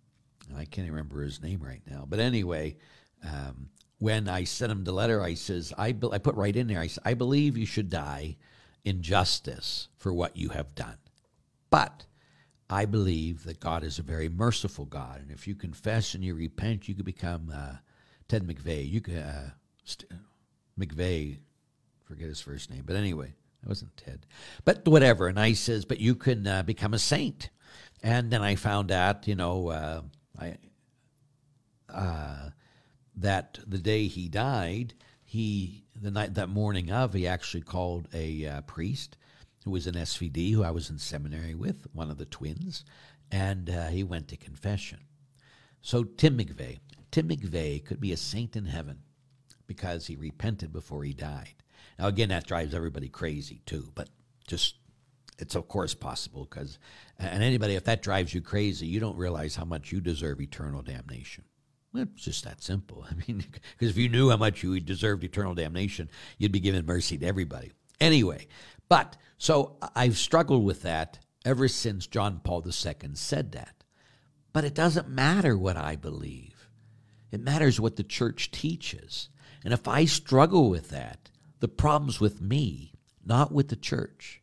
I 0.57 0.65
can't 0.65 0.89
remember 0.89 1.23
his 1.23 1.43
name 1.43 1.61
right 1.61 1.83
now, 1.89 2.05
but 2.09 2.21
anyway, 2.21 2.77
um, 3.25 3.69
when 3.99 4.29
I 4.29 4.45
sent 4.45 4.71
him 4.71 4.85
the 4.85 4.93
letter, 4.93 5.23
I 5.23 5.35
says, 5.35 5.73
I, 5.77 5.93
be- 5.93 6.11
I 6.13 6.19
put 6.19 6.35
right 6.37 6.55
in 6.55 6.67
there, 6.67 6.81
I, 6.81 6.87
said, 6.87 7.03
I 7.05 7.15
believe 7.15 7.57
you 7.57 7.67
should 7.67 7.91
die 7.91 8.37
in 8.85 9.03
justice 9.03 9.89
for 9.97 10.13
what 10.13 10.37
you 10.37 10.51
have 10.51 10.75
done. 10.75 10.99
But 11.71 12.07
I 12.71 12.85
believe 12.85 13.45
that 13.45 13.59
God 13.59 13.83
is 13.83 13.99
a 13.99 14.03
very 14.03 14.29
merciful 14.29 14.85
God. 14.85 15.21
And 15.21 15.31
if 15.31 15.49
you 15.49 15.55
confess 15.55 16.15
and 16.15 16.23
you 16.23 16.35
repent, 16.35 16.89
you 16.89 16.95
can 16.95 17.05
become 17.05 17.53
uh, 17.53 17.77
Ted 18.29 18.47
McVeigh. 18.47 18.89
You 18.89 19.01
could 19.01 19.19
uh, 19.19 19.51
St- 19.85 20.11
McVeigh, 20.79 21.39
forget 22.05 22.29
his 22.29 22.41
first 22.41 22.71
name, 22.71 22.85
but 22.87 22.97
anyway, 22.97 23.35
it 23.67 23.69
wasn't 23.69 23.97
Ted. 23.97 24.27
But 24.65 24.87
whatever. 24.87 25.27
And 25.27 25.41
I 25.41 25.53
says, 25.53 25.85
but 25.85 26.01
you 26.01 26.15
can 26.15 26.47
uh, 26.47 26.63
become 26.63 26.95
a 26.95 26.99
saint. 26.99 27.51
And 28.01 28.31
then 28.31 28.43
I 28.43 28.55
found 28.55 28.93
out, 28.93 29.27
you 29.27 29.35
know, 29.35 29.69
uh, 29.69 30.03
I 30.39 30.57
uh, 31.93 32.51
that 33.17 33.59
the 33.67 33.79
day 33.79 34.07
he 34.07 34.29
died, 34.29 34.95
he 35.25 35.85
the 36.01 36.11
night 36.11 36.35
that 36.35 36.49
morning 36.49 36.93
of, 36.93 37.15
he 37.15 37.27
actually 37.27 37.63
called 37.63 38.07
a 38.13 38.47
uh, 38.47 38.61
priest 38.63 39.17
who 39.65 39.73
was 39.73 39.89
an 39.89 39.95
SVD 39.95 40.53
who 40.53 40.63
I 40.63 40.71
was 40.71 40.91
in 40.91 40.99
seminary 40.99 41.55
with, 41.55 41.89
one 41.93 42.11
of 42.11 42.19
the 42.19 42.27
twins, 42.27 42.85
and 43.33 43.69
uh, 43.69 43.89
he 43.89 44.05
went 44.05 44.29
to 44.29 44.37
confession. 44.37 45.01
So 45.81 46.05
Tim 46.05 46.39
McVeigh, 46.39 46.79
Tim 47.11 47.29
McVeigh 47.29 47.85
could 47.85 48.01
be 48.01 48.13
a 48.13 48.17
saint 48.17 48.55
in 48.55 48.67
heaven 48.67 49.01
because 49.67 50.07
he 50.07 50.15
repented 50.15 50.73
before 50.73 51.03
he 51.03 51.13
died. 51.13 51.55
Now 51.99 52.09
again, 52.09 52.29
that 52.31 52.47
drives 52.47 52.75
everybody 52.75 53.09
crazy 53.09 53.63
too, 53.67 53.91
but 53.95 54.09
just 54.47 54.77
it's 55.39 55.55
of 55.55 55.69
course 55.69 55.95
possible 55.95 56.47
because 56.49 56.79
and 57.19 57.43
anybody 57.43 57.75
if 57.75 57.85
that 57.85 58.03
drives 58.03 58.33
you 58.35 58.41
crazy, 58.41 58.87
you 58.87 59.01
don't 59.01 59.17
realize 59.17 59.57
how 59.57 59.65
much 59.65 59.93
you 59.93 60.01
deserve 60.01 60.41
eternal 60.41 60.83
damnation. 60.83 61.45
It's 61.95 62.25
just 62.25 62.45
that 62.45 62.63
simple. 62.63 63.07
I 63.11 63.15
mean, 63.15 63.45
because 63.73 63.91
if 63.91 63.97
you 63.97 64.09
knew 64.09 64.31
how 64.31 64.37
much 64.37 64.63
you 64.63 64.79
deserved 64.81 65.25
eternal 65.25 65.55
damnation, 65.55 66.11
you'd 66.39 66.53
be 66.53 66.61
giving 66.61 66.85
mercy 66.85 67.19
to 67.19 67.27
everybody. 67.27 67.73
Anyway, 68.01 68.47
but 68.89 69.17
so 69.39 69.77
I've 69.95 70.17
struggled 70.17 70.65
with 70.65 70.83
that 70.83 71.19
ever 71.45 71.69
since 71.69 72.07
John 72.07 72.41
Paul 72.43 72.65
II 72.67 73.11
said 73.15 73.53
that. 73.53 73.85
But 74.53 74.65
it 74.65 74.75
doesn't 74.75 75.09
matter 75.09 75.57
what 75.57 75.77
I 75.77 75.97
believe, 75.97 76.69
it 77.31 77.41
matters 77.41 77.81
what 77.81 77.97
the 77.97 78.05
church 78.05 78.51
teaches. 78.51 79.29
And 79.65 79.75
if 79.75 79.89
I 79.89 80.05
struggle 80.05 80.71
with 80.71 80.91
that, 80.91 81.31
the 81.61 81.69
problem's 81.69 82.21
with 82.21 82.41
me, 82.41 82.93
not 83.25 83.53
with 83.53 83.69
the 83.69 83.77
church. 83.77 84.43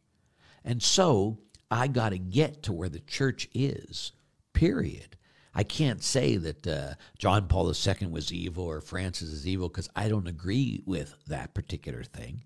And 0.64 0.82
so 0.82 1.40
I 1.70 1.88
got 1.88 2.10
to 2.10 2.18
get 2.18 2.64
to 2.64 2.74
where 2.74 2.90
the 2.90 3.00
church 3.00 3.50
is, 3.54 4.12
period. 4.54 5.18
I 5.56 5.64
can't 5.64 6.04
say 6.04 6.38
that 6.38 6.68
uh, 6.68 6.94
John 7.20 7.48
Paul 7.48 7.72
II 7.72 8.08
was 8.08 8.34
evil 8.34 8.66
or 8.66 8.82
Francis 8.82 9.30
is 9.30 9.48
evil 9.48 9.70
because 9.70 9.90
I 9.96 10.10
don't 10.10 10.28
agree 10.28 10.82
with 10.86 11.14
that 11.28 11.54
particular 11.54 12.04
thing. 12.04 12.44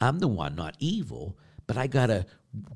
I'm 0.00 0.20
the 0.20 0.28
one 0.28 0.54
not 0.54 0.76
evil, 0.78 1.36
but 1.66 1.76
I 1.76 1.86
got 1.86 2.06
to 2.06 2.26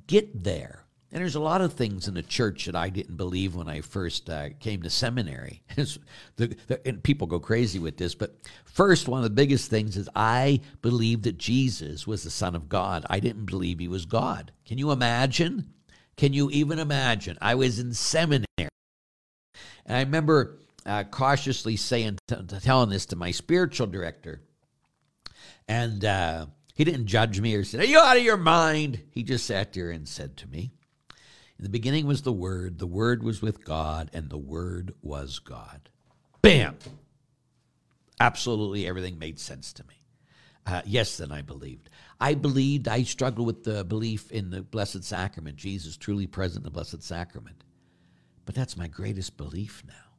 get 0.07 0.43
there. 0.43 0.85
And 1.13 1.21
there's 1.21 1.35
a 1.35 1.41
lot 1.41 1.61
of 1.61 1.73
things 1.73 2.07
in 2.07 2.15
the 2.15 2.23
church 2.23 2.67
that 2.67 2.77
I 2.77 2.89
didn't 2.89 3.17
believe 3.17 3.57
when 3.57 3.69
I 3.69 3.81
first 3.81 4.31
uh, 4.31 4.51
came 4.61 4.83
to 4.83 4.91
seminary. 4.91 5.63
the, 5.77 6.57
the, 6.69 6.81
and 6.87 7.03
people 7.03 7.27
go 7.27 7.41
crazy 7.41 7.81
with 7.81 7.97
this, 7.97 8.15
but 8.15 8.37
first, 8.65 9.09
one 9.09 9.19
of 9.19 9.25
the 9.25 9.31
biggest 9.31 9.69
things 9.71 9.97
is 9.97 10.09
I 10.15 10.61
believed 10.83 11.25
that 11.25 11.37
Jesus 11.37 12.07
was 12.07 12.23
the 12.23 12.31
Son 12.31 12.55
of 12.55 12.69
God. 12.69 13.05
I 13.11 13.19
didn't 13.19 13.47
believe 13.47 13.81
he 13.81 13.89
was 13.89 14.07
God. 14.07 14.53
Can 14.65 14.79
you 14.79 14.93
imagine? 14.93 15.73
Can 16.17 16.33
you 16.33 16.49
even 16.51 16.79
imagine? 16.79 17.37
I 17.41 17.57
was 17.57 17.81
in 17.81 17.93
seminary. 17.93 18.47
And 18.59 18.69
I 19.89 20.01
remember 20.01 20.59
uh, 20.87 21.05
cautiously 21.05 21.75
saying, 21.75 22.19
t- 22.29 22.37
telling 22.61 22.91
this 22.91 23.07
to 23.07 23.17
my 23.17 23.33
spiritual 23.33 23.89
director. 23.89 24.43
And 25.67 26.05
uh, 26.05 26.47
he 26.75 26.85
didn't 26.85 27.07
judge 27.07 27.41
me 27.41 27.55
or 27.57 27.65
say, 27.65 27.81
Are 27.81 27.85
you 27.85 27.99
out 27.99 28.17
of 28.17 28.23
your 28.23 28.37
mind? 28.37 29.03
He 29.11 29.25
just 29.25 29.47
sat 29.47 29.73
there 29.73 29.91
and 29.91 30.07
said 30.07 30.37
to 30.39 30.47
me, 30.47 30.73
In 31.61 31.65
the 31.65 31.69
beginning 31.69 32.07
was 32.07 32.23
the 32.23 32.33
Word, 32.33 32.79
the 32.79 32.87
Word 32.87 33.23
was 33.23 33.43
with 33.43 33.67
God, 33.67 34.09
and 34.15 34.31
the 34.31 34.39
Word 34.39 34.95
was 35.03 35.39
God. 35.39 35.91
Bam! 36.41 36.79
Absolutely 38.19 38.87
everything 38.87 39.19
made 39.19 39.39
sense 39.39 39.71
to 39.75 39.85
me. 39.87 40.03
Uh, 40.65 40.81
yes, 40.87 41.19
then 41.19 41.31
I 41.31 41.43
believed. 41.43 41.91
I 42.19 42.33
believed, 42.33 42.89
I 42.89 43.03
struggled 43.03 43.47
with 43.47 43.65
the 43.65 43.85
belief 43.85 44.33
in 44.33 44.49
the 44.49 44.63
Blessed 44.63 45.05
Sacrament, 45.05 45.57
Jesus 45.57 45.99
truly 45.99 46.27
present 46.27 46.61
in 46.61 46.65
the 46.65 46.71
Blessed 46.71 47.03
Sacrament. 47.03 47.63
But 48.47 48.55
that's 48.55 48.79
my 48.79 48.89
greatest 48.89 49.37
belief 49.37 49.83
now. 49.87 50.17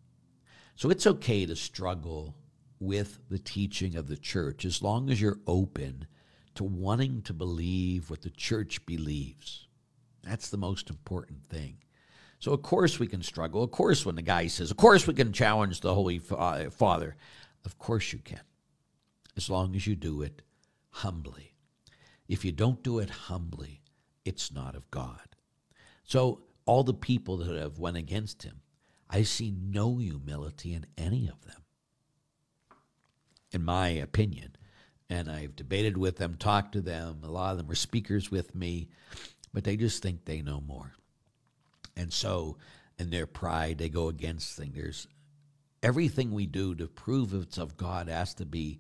So 0.76 0.92
it's 0.92 1.08
okay 1.08 1.48
to 1.48 1.56
struggle 1.56 2.36
with 2.80 3.18
the 3.32 3.40
teaching 3.40 3.96
of 3.96 4.08
the 4.08 4.16
church 4.16 4.64
as 4.64 4.84
long 4.84 5.10
as 5.10 5.20
you're 5.20 5.40
open 5.48 6.06
to 6.54 6.64
wanting 6.64 7.24
to 7.24 7.34
believe 7.34 8.12
what 8.12 8.22
the 8.22 8.30
church 8.30 8.86
believes. 8.86 9.66
That's 10.24 10.50
the 10.50 10.58
most 10.58 10.90
important 10.90 11.46
thing. 11.46 11.78
So, 12.40 12.54
of 12.54 12.64
course, 12.64 13.00
we 13.00 13.08
can 13.08 13.22
struggle. 13.22 13.64
Of 13.64 13.72
course, 13.72 14.06
when 14.06 14.16
the 14.16 14.22
guy 14.22 14.48
says, 14.48 14.72
Of 14.72 14.78
course, 14.78 15.06
we 15.06 15.14
can 15.14 15.32
challenge 15.32 15.80
the 15.80 15.94
Holy 15.94 16.22
uh, 16.32 16.70
Father. 16.72 17.16
Of 17.66 17.78
course, 17.78 18.12
you 18.12 18.20
can, 18.20 18.42
as 19.38 19.50
long 19.50 19.76
as 19.76 19.86
you 19.86 19.96
do 19.96 20.24
it 20.24 20.42
humbly. 20.90 21.54
If 22.28 22.44
you 22.44 22.52
don't 22.52 22.82
do 22.82 23.00
it 23.00 23.10
humbly, 23.10 23.82
it's 24.26 24.52
not 24.52 24.76
of 24.76 24.90
God. 24.90 25.36
So, 26.04 26.42
all 26.66 26.84
the 26.84 26.94
people 26.94 27.38
that 27.38 27.56
have 27.56 27.78
went 27.78 27.98
against 27.98 28.44
him, 28.44 28.62
I 29.10 29.24
see 29.24 29.52
no 29.52 29.98
humility 29.98 30.74
in 30.74 30.86
any 30.98 31.28
of 31.28 31.46
them, 31.46 31.62
in 33.52 33.64
my 33.64 33.90
opinion. 33.90 34.56
And 35.10 35.30
I've 35.30 35.56
debated 35.56 35.98
with 35.98 36.18
them, 36.18 36.38
talked 36.38 36.72
to 36.72 36.82
them. 36.82 37.20
A 37.24 37.30
lot 37.30 37.52
of 37.52 37.58
them 37.58 37.68
were 37.68 37.76
speakers 37.76 38.32
with 38.32 38.56
me, 38.56 38.88
but 39.54 39.64
they 39.64 39.78
just 39.78 40.02
think 40.02 40.26
they 40.26 40.42
know 40.42 40.62
more. 40.62 40.94
And 41.96 42.12
so, 42.12 42.58
in 42.98 43.10
their 43.10 43.28
pride, 43.28 43.78
they 43.78 43.90
go 43.90 44.08
against 44.08 44.56
things. 44.56 44.76
There's 44.76 45.08
everything 45.84 46.32
we 46.32 46.46
do 46.46 46.76
to 46.76 46.88
prove 46.88 47.34
it's 47.34 47.58
of 47.58 47.78
God 47.78 48.08
has 48.08 48.34
to 48.36 48.46
be 48.46 48.80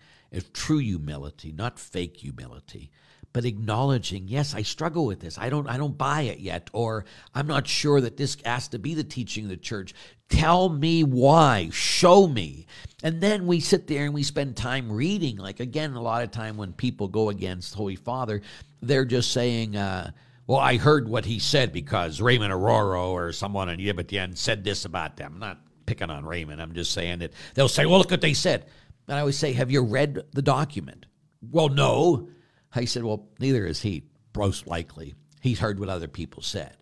true 0.53 0.77
humility, 0.77 1.51
not 1.51 1.79
fake 1.79 2.17
humility 2.17 2.91
but 3.33 3.45
acknowledging, 3.45 4.27
yes, 4.27 4.53
I 4.53 4.61
struggle 4.61 5.05
with 5.05 5.19
this. 5.21 5.37
I 5.37 5.49
don't 5.49 5.67
I 5.67 5.77
don't 5.77 5.97
buy 5.97 6.23
it 6.23 6.39
yet 6.39 6.69
or 6.73 7.05
I'm 7.33 7.47
not 7.47 7.67
sure 7.67 8.01
that 8.01 8.17
this 8.17 8.37
has 8.45 8.67
to 8.69 8.79
be 8.79 8.93
the 8.93 9.03
teaching 9.03 9.45
of 9.45 9.49
the 9.49 9.57
church. 9.57 9.93
Tell 10.29 10.69
me 10.69 11.03
why. 11.03 11.69
Show 11.71 12.27
me. 12.27 12.67
And 13.03 13.21
then 13.21 13.47
we 13.47 13.59
sit 13.59 13.87
there 13.87 14.05
and 14.05 14.13
we 14.13 14.23
spend 14.23 14.55
time 14.57 14.91
reading. 14.91 15.37
Like 15.37 15.59
again, 15.59 15.93
a 15.93 16.01
lot 16.01 16.23
of 16.23 16.31
time 16.31 16.57
when 16.57 16.73
people 16.73 17.07
go 17.07 17.29
against 17.29 17.73
Holy 17.73 17.95
Father, 17.95 18.41
they're 18.81 19.05
just 19.05 19.31
saying 19.31 19.75
uh, 19.77 20.11
well, 20.51 20.59
I 20.59 20.75
heard 20.75 21.07
what 21.07 21.23
he 21.23 21.39
said 21.39 21.71
because 21.71 22.19
Raymond 22.19 22.51
Arroyo 22.51 23.11
or 23.11 23.31
someone 23.31 23.69
on 23.69 23.77
EWTN 23.77 24.37
said 24.37 24.65
this 24.65 24.83
about 24.83 25.15
them. 25.15 25.35
I'm 25.35 25.39
not 25.39 25.61
picking 25.85 26.09
on 26.09 26.25
Raymond. 26.25 26.61
I'm 26.61 26.73
just 26.73 26.91
saying 26.91 27.19
that 27.19 27.31
they'll 27.53 27.69
say, 27.69 27.85
well, 27.85 27.99
look 27.99 28.11
what 28.11 28.19
they 28.19 28.33
said. 28.33 28.65
And 29.07 29.15
I 29.15 29.21
always 29.21 29.37
say, 29.37 29.53
have 29.53 29.71
you 29.71 29.81
read 29.81 30.19
the 30.33 30.41
document? 30.41 31.05
Well, 31.49 31.69
no. 31.69 32.27
I 32.75 32.83
said, 32.83 33.05
Well, 33.05 33.27
neither 33.39 33.65
is 33.65 33.81
he, 33.81 34.03
most 34.35 34.67
likely. 34.67 35.15
He's 35.39 35.59
heard 35.59 35.79
what 35.79 35.87
other 35.87 36.09
people 36.09 36.43
said. 36.43 36.75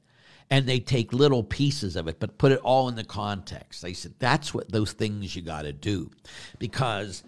And 0.49 0.65
they 0.65 0.79
take 0.79 1.13
little 1.13 1.43
pieces 1.43 1.95
of 1.95 2.07
it, 2.07 2.19
but 2.19 2.39
put 2.39 2.51
it 2.51 2.59
all 2.63 2.89
in 2.89 2.95
the 2.95 3.03
context. 3.03 3.83
They 3.83 3.93
said, 3.93 4.15
That's 4.17 4.51
what 4.51 4.71
those 4.71 4.93
things 4.93 5.35
you 5.35 5.43
got 5.43 5.61
to 5.63 5.73
do. 5.73 6.09
Because 6.57 7.23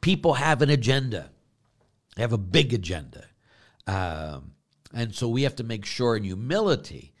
people 0.00 0.34
have 0.34 0.60
an 0.60 0.70
agenda, 0.70 1.30
they 2.16 2.22
have 2.22 2.32
a 2.32 2.38
big 2.38 2.74
agenda. 2.74 3.24
Um, 3.86 4.54
and 4.94 5.14
so 5.14 5.28
we 5.28 5.42
have 5.42 5.56
to 5.56 5.64
make 5.64 5.84
sure 5.84 6.16
in 6.16 6.24
humility 6.24 7.12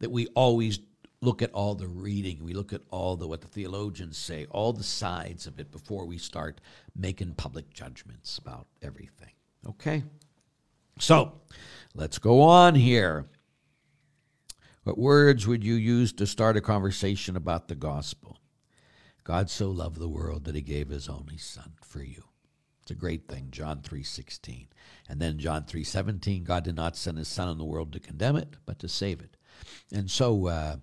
that 0.00 0.10
we 0.10 0.26
always 0.28 0.80
look 1.22 1.42
at 1.42 1.52
all 1.52 1.74
the 1.74 1.86
reading, 1.86 2.42
we 2.42 2.54
look 2.54 2.72
at 2.72 2.82
all 2.90 3.16
the 3.16 3.28
what 3.28 3.40
the 3.40 3.46
theologians 3.46 4.16
say, 4.18 4.46
all 4.50 4.72
the 4.72 4.82
sides 4.82 5.46
of 5.46 5.60
it 5.60 5.70
before 5.70 6.06
we 6.06 6.18
start 6.18 6.60
making 6.96 7.34
public 7.34 7.72
judgments 7.72 8.38
about 8.38 8.66
everything. 8.82 9.32
Okay? 9.68 10.02
So 10.98 11.40
let's 11.94 12.18
go 12.18 12.42
on 12.42 12.74
here. 12.74 13.26
What 14.84 14.98
words 14.98 15.46
would 15.46 15.62
you 15.62 15.74
use 15.74 16.12
to 16.14 16.26
start 16.26 16.56
a 16.56 16.60
conversation 16.60 17.36
about 17.36 17.68
the 17.68 17.74
gospel? 17.74 18.38
God 19.24 19.50
so 19.50 19.70
loved 19.70 19.98
the 19.98 20.08
world 20.08 20.44
that 20.44 20.54
he 20.54 20.62
gave 20.62 20.88
his 20.88 21.08
only 21.08 21.36
son 21.36 21.74
for 21.82 22.02
you. 22.02 22.29
A 22.90 22.94
great 22.94 23.28
thing, 23.28 23.48
John 23.50 23.82
3:16. 23.82 24.68
And 25.08 25.20
then 25.20 25.38
John 25.38 25.64
3:17, 25.64 26.44
God 26.44 26.64
did 26.64 26.76
not 26.76 26.96
send 26.96 27.18
his 27.18 27.28
son 27.28 27.48
in 27.48 27.58
the 27.58 27.64
world 27.64 27.92
to 27.92 28.00
condemn 28.00 28.36
it, 28.36 28.56
but 28.66 28.78
to 28.80 28.88
save 28.88 29.20
it. 29.20 29.36
And 29.92 30.10
so 30.10 30.46
uh, 30.46 30.76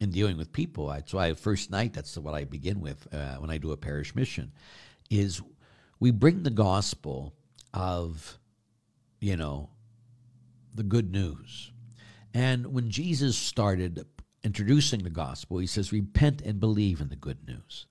in 0.00 0.10
dealing 0.10 0.36
with 0.36 0.52
people, 0.52 0.88
I, 0.88 0.96
that's 0.96 1.14
why 1.14 1.32
first 1.34 1.70
night, 1.70 1.92
that's 1.92 2.16
what 2.16 2.34
I 2.34 2.44
begin 2.44 2.80
with 2.80 3.06
uh, 3.12 3.36
when 3.36 3.50
I 3.50 3.58
do 3.58 3.72
a 3.72 3.76
parish 3.76 4.14
mission, 4.14 4.52
is 5.08 5.40
we 5.98 6.10
bring 6.10 6.42
the 6.42 6.50
gospel 6.50 7.34
of 7.74 8.38
you 9.20 9.36
know, 9.36 9.68
the 10.74 10.82
good 10.82 11.12
news. 11.12 11.72
And 12.32 12.72
when 12.72 12.90
Jesus 12.90 13.36
started 13.36 14.04
introducing 14.42 15.02
the 15.02 15.10
gospel, 15.10 15.58
he 15.58 15.66
says, 15.66 15.92
repent 15.92 16.40
and 16.40 16.58
believe 16.58 17.00
in 17.00 17.08
the 17.08 17.16
good 17.16 17.46
news. 17.46 17.86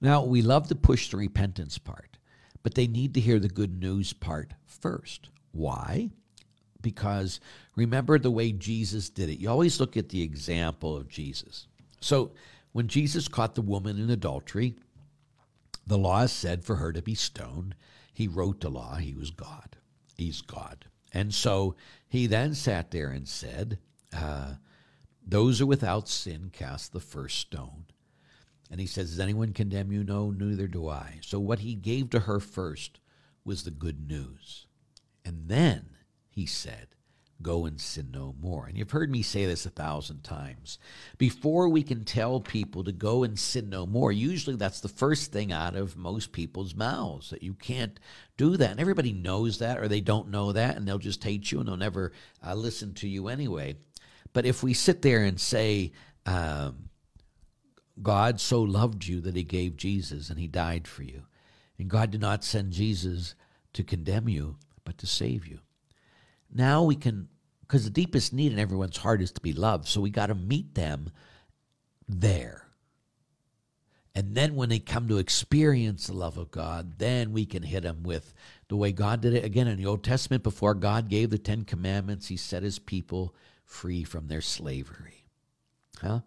Now, 0.00 0.24
we 0.24 0.42
love 0.42 0.68
to 0.68 0.74
push 0.74 1.08
the 1.08 1.16
repentance 1.16 1.78
part, 1.78 2.18
but 2.64 2.74
they 2.74 2.88
need 2.88 3.14
to 3.14 3.20
hear 3.20 3.38
the 3.38 3.46
good 3.46 3.78
news 3.78 4.12
part 4.12 4.54
first. 4.66 5.28
Why? 5.52 6.10
Because 6.82 7.38
remember 7.76 8.18
the 8.18 8.32
way 8.32 8.50
Jesus 8.50 9.08
did 9.08 9.28
it. 9.28 9.38
You 9.38 9.50
always 9.50 9.78
look 9.78 9.96
at 9.96 10.08
the 10.08 10.22
example 10.22 10.96
of 10.96 11.08
Jesus. 11.08 11.68
So 12.00 12.32
when 12.72 12.88
Jesus 12.88 13.28
caught 13.28 13.54
the 13.54 13.62
woman 13.62 14.00
in 14.00 14.10
adultery, 14.10 14.74
the 15.86 15.98
law 15.98 16.26
said 16.26 16.64
for 16.64 16.76
her 16.76 16.92
to 16.92 17.02
be 17.02 17.14
stoned. 17.14 17.76
He 18.12 18.26
wrote 18.26 18.60
the 18.60 18.70
law. 18.70 18.96
He 18.96 19.14
was 19.14 19.30
God. 19.30 19.76
He's 20.16 20.40
God. 20.40 20.86
And 21.12 21.32
so 21.32 21.76
he 22.08 22.26
then 22.26 22.54
sat 22.54 22.90
there 22.90 23.10
and 23.10 23.28
said, 23.28 23.78
uh, 24.16 24.54
Those 25.24 25.60
are 25.60 25.66
without 25.66 26.08
sin 26.08 26.50
cast 26.52 26.92
the 26.92 27.00
first 27.00 27.38
stone. 27.38 27.84
And 28.70 28.80
he 28.80 28.86
says, 28.86 29.10
Does 29.10 29.20
anyone 29.20 29.52
condemn 29.52 29.92
you? 29.92 30.04
No, 30.04 30.30
neither 30.30 30.66
do 30.66 30.88
I. 30.88 31.18
So 31.22 31.38
what 31.38 31.60
he 31.60 31.74
gave 31.74 32.10
to 32.10 32.20
her 32.20 32.40
first 32.40 33.00
was 33.44 33.62
the 33.62 33.70
good 33.70 34.08
news. 34.08 34.66
And 35.24 35.48
then 35.48 35.90
he 36.30 36.46
said, 36.46 36.88
Go 37.42 37.66
and 37.66 37.80
sin 37.80 38.10
no 38.12 38.34
more. 38.40 38.66
And 38.66 38.78
you've 38.78 38.92
heard 38.92 39.10
me 39.10 39.20
say 39.20 39.44
this 39.44 39.66
a 39.66 39.70
thousand 39.70 40.22
times. 40.22 40.78
Before 41.18 41.68
we 41.68 41.82
can 41.82 42.04
tell 42.04 42.40
people 42.40 42.84
to 42.84 42.92
go 42.92 43.22
and 43.22 43.38
sin 43.38 43.68
no 43.68 43.86
more, 43.86 44.12
usually 44.12 44.56
that's 44.56 44.80
the 44.80 44.88
first 44.88 45.32
thing 45.32 45.52
out 45.52 45.76
of 45.76 45.96
most 45.96 46.32
people's 46.32 46.74
mouths 46.74 47.30
that 47.30 47.42
you 47.42 47.52
can't 47.54 47.98
do 48.36 48.56
that. 48.56 48.70
And 48.70 48.80
everybody 48.80 49.12
knows 49.12 49.58
that, 49.58 49.78
or 49.78 49.88
they 49.88 50.00
don't 50.00 50.30
know 50.30 50.52
that, 50.52 50.76
and 50.76 50.86
they'll 50.86 50.98
just 50.98 51.22
hate 51.22 51.50
you 51.52 51.58
and 51.58 51.68
they'll 51.68 51.76
never 51.76 52.12
uh, 52.46 52.54
listen 52.54 52.94
to 52.94 53.08
you 53.08 53.28
anyway. 53.28 53.76
But 54.32 54.46
if 54.46 54.62
we 54.62 54.72
sit 54.72 55.02
there 55.02 55.24
and 55.24 55.38
say, 55.38 55.92
um, 56.26 56.88
God 58.02 58.40
so 58.40 58.62
loved 58.62 59.06
you 59.06 59.20
that 59.20 59.36
he 59.36 59.44
gave 59.44 59.76
Jesus 59.76 60.30
and 60.30 60.38
he 60.38 60.48
died 60.48 60.88
for 60.88 61.02
you, 61.02 61.22
and 61.78 61.88
God 61.88 62.10
did 62.10 62.20
not 62.20 62.44
send 62.44 62.72
Jesus 62.72 63.34
to 63.72 63.84
condemn 63.84 64.28
you, 64.28 64.56
but 64.84 64.98
to 64.98 65.06
save 65.06 65.46
you. 65.46 65.60
Now 66.52 66.82
we 66.82 66.96
can, 66.96 67.28
because 67.60 67.84
the 67.84 67.90
deepest 67.90 68.32
need 68.32 68.52
in 68.52 68.58
everyone's 68.58 68.98
heart 68.98 69.22
is 69.22 69.32
to 69.32 69.40
be 69.40 69.52
loved. 69.52 69.86
So 69.86 70.00
we 70.00 70.10
got 70.10 70.26
to 70.26 70.34
meet 70.34 70.74
them 70.74 71.10
there. 72.08 72.68
And 74.14 74.36
then 74.36 74.54
when 74.54 74.68
they 74.68 74.78
come 74.78 75.08
to 75.08 75.18
experience 75.18 76.06
the 76.06 76.12
love 76.12 76.38
of 76.38 76.52
God, 76.52 76.98
then 76.98 77.32
we 77.32 77.46
can 77.46 77.64
hit 77.64 77.82
them 77.82 78.04
with 78.04 78.32
the 78.68 78.76
way 78.76 78.92
God 78.92 79.20
did 79.20 79.34
it. 79.34 79.44
Again, 79.44 79.66
in 79.66 79.76
the 79.76 79.86
Old 79.86 80.04
Testament, 80.04 80.44
before 80.44 80.74
God 80.74 81.08
gave 81.08 81.30
the 81.30 81.38
Ten 81.38 81.64
Commandments, 81.64 82.28
He 82.28 82.36
set 82.36 82.62
His 82.62 82.78
people 82.78 83.34
free 83.64 84.04
from 84.04 84.28
their 84.28 84.40
slavery. 84.40 85.26
Huh? 86.00 86.20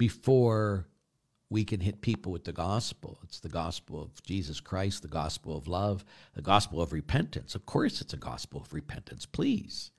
Before 0.00 0.86
we 1.50 1.62
can 1.62 1.80
hit 1.80 2.00
people 2.00 2.32
with 2.32 2.44
the 2.44 2.52
gospel. 2.52 3.18
It's 3.24 3.40
the 3.40 3.50
gospel 3.50 4.00
of 4.00 4.22
Jesus 4.22 4.60
Christ, 4.60 5.02
the 5.02 5.08
gospel 5.08 5.54
of 5.54 5.68
love, 5.68 6.06
the 6.34 6.40
gospel 6.40 6.80
of 6.80 6.94
repentance. 6.94 7.54
Of 7.54 7.66
course, 7.66 8.00
it's 8.00 8.14
a 8.14 8.16
gospel 8.16 8.62
of 8.62 8.72
repentance, 8.72 9.26
please. 9.26 9.90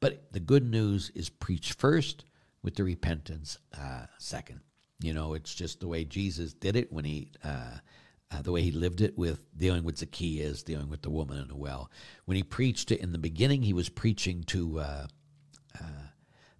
But 0.00 0.30
the 0.32 0.40
good 0.40 0.70
news 0.70 1.10
is 1.14 1.30
preached 1.30 1.80
first 1.80 2.26
with 2.62 2.74
the 2.74 2.84
repentance 2.84 3.56
uh, 3.72 4.06
second. 4.18 4.60
You 5.00 5.14
know, 5.14 5.32
it's 5.32 5.54
just 5.54 5.80
the 5.80 5.88
way 5.88 6.04
Jesus 6.04 6.52
did 6.52 6.76
it 6.76 6.92
when 6.92 7.06
he, 7.06 7.30
uh, 7.42 7.78
uh, 8.30 8.42
the 8.42 8.52
way 8.52 8.60
he 8.60 8.72
lived 8.72 9.00
it 9.00 9.16
with 9.16 9.40
dealing 9.56 9.84
with 9.84 9.96
Zacchaeus, 9.96 10.62
dealing 10.62 10.90
with 10.90 11.00
the 11.00 11.10
woman 11.10 11.38
in 11.38 11.48
the 11.48 11.56
well. 11.56 11.90
When 12.26 12.36
he 12.36 12.42
preached 12.42 12.90
it 12.90 13.00
in 13.00 13.12
the 13.12 13.18
beginning, 13.18 13.62
he 13.62 13.72
was 13.72 13.88
preaching 13.88 14.42
to 14.48 14.80
uh, 14.80 15.06
uh, 15.80 16.08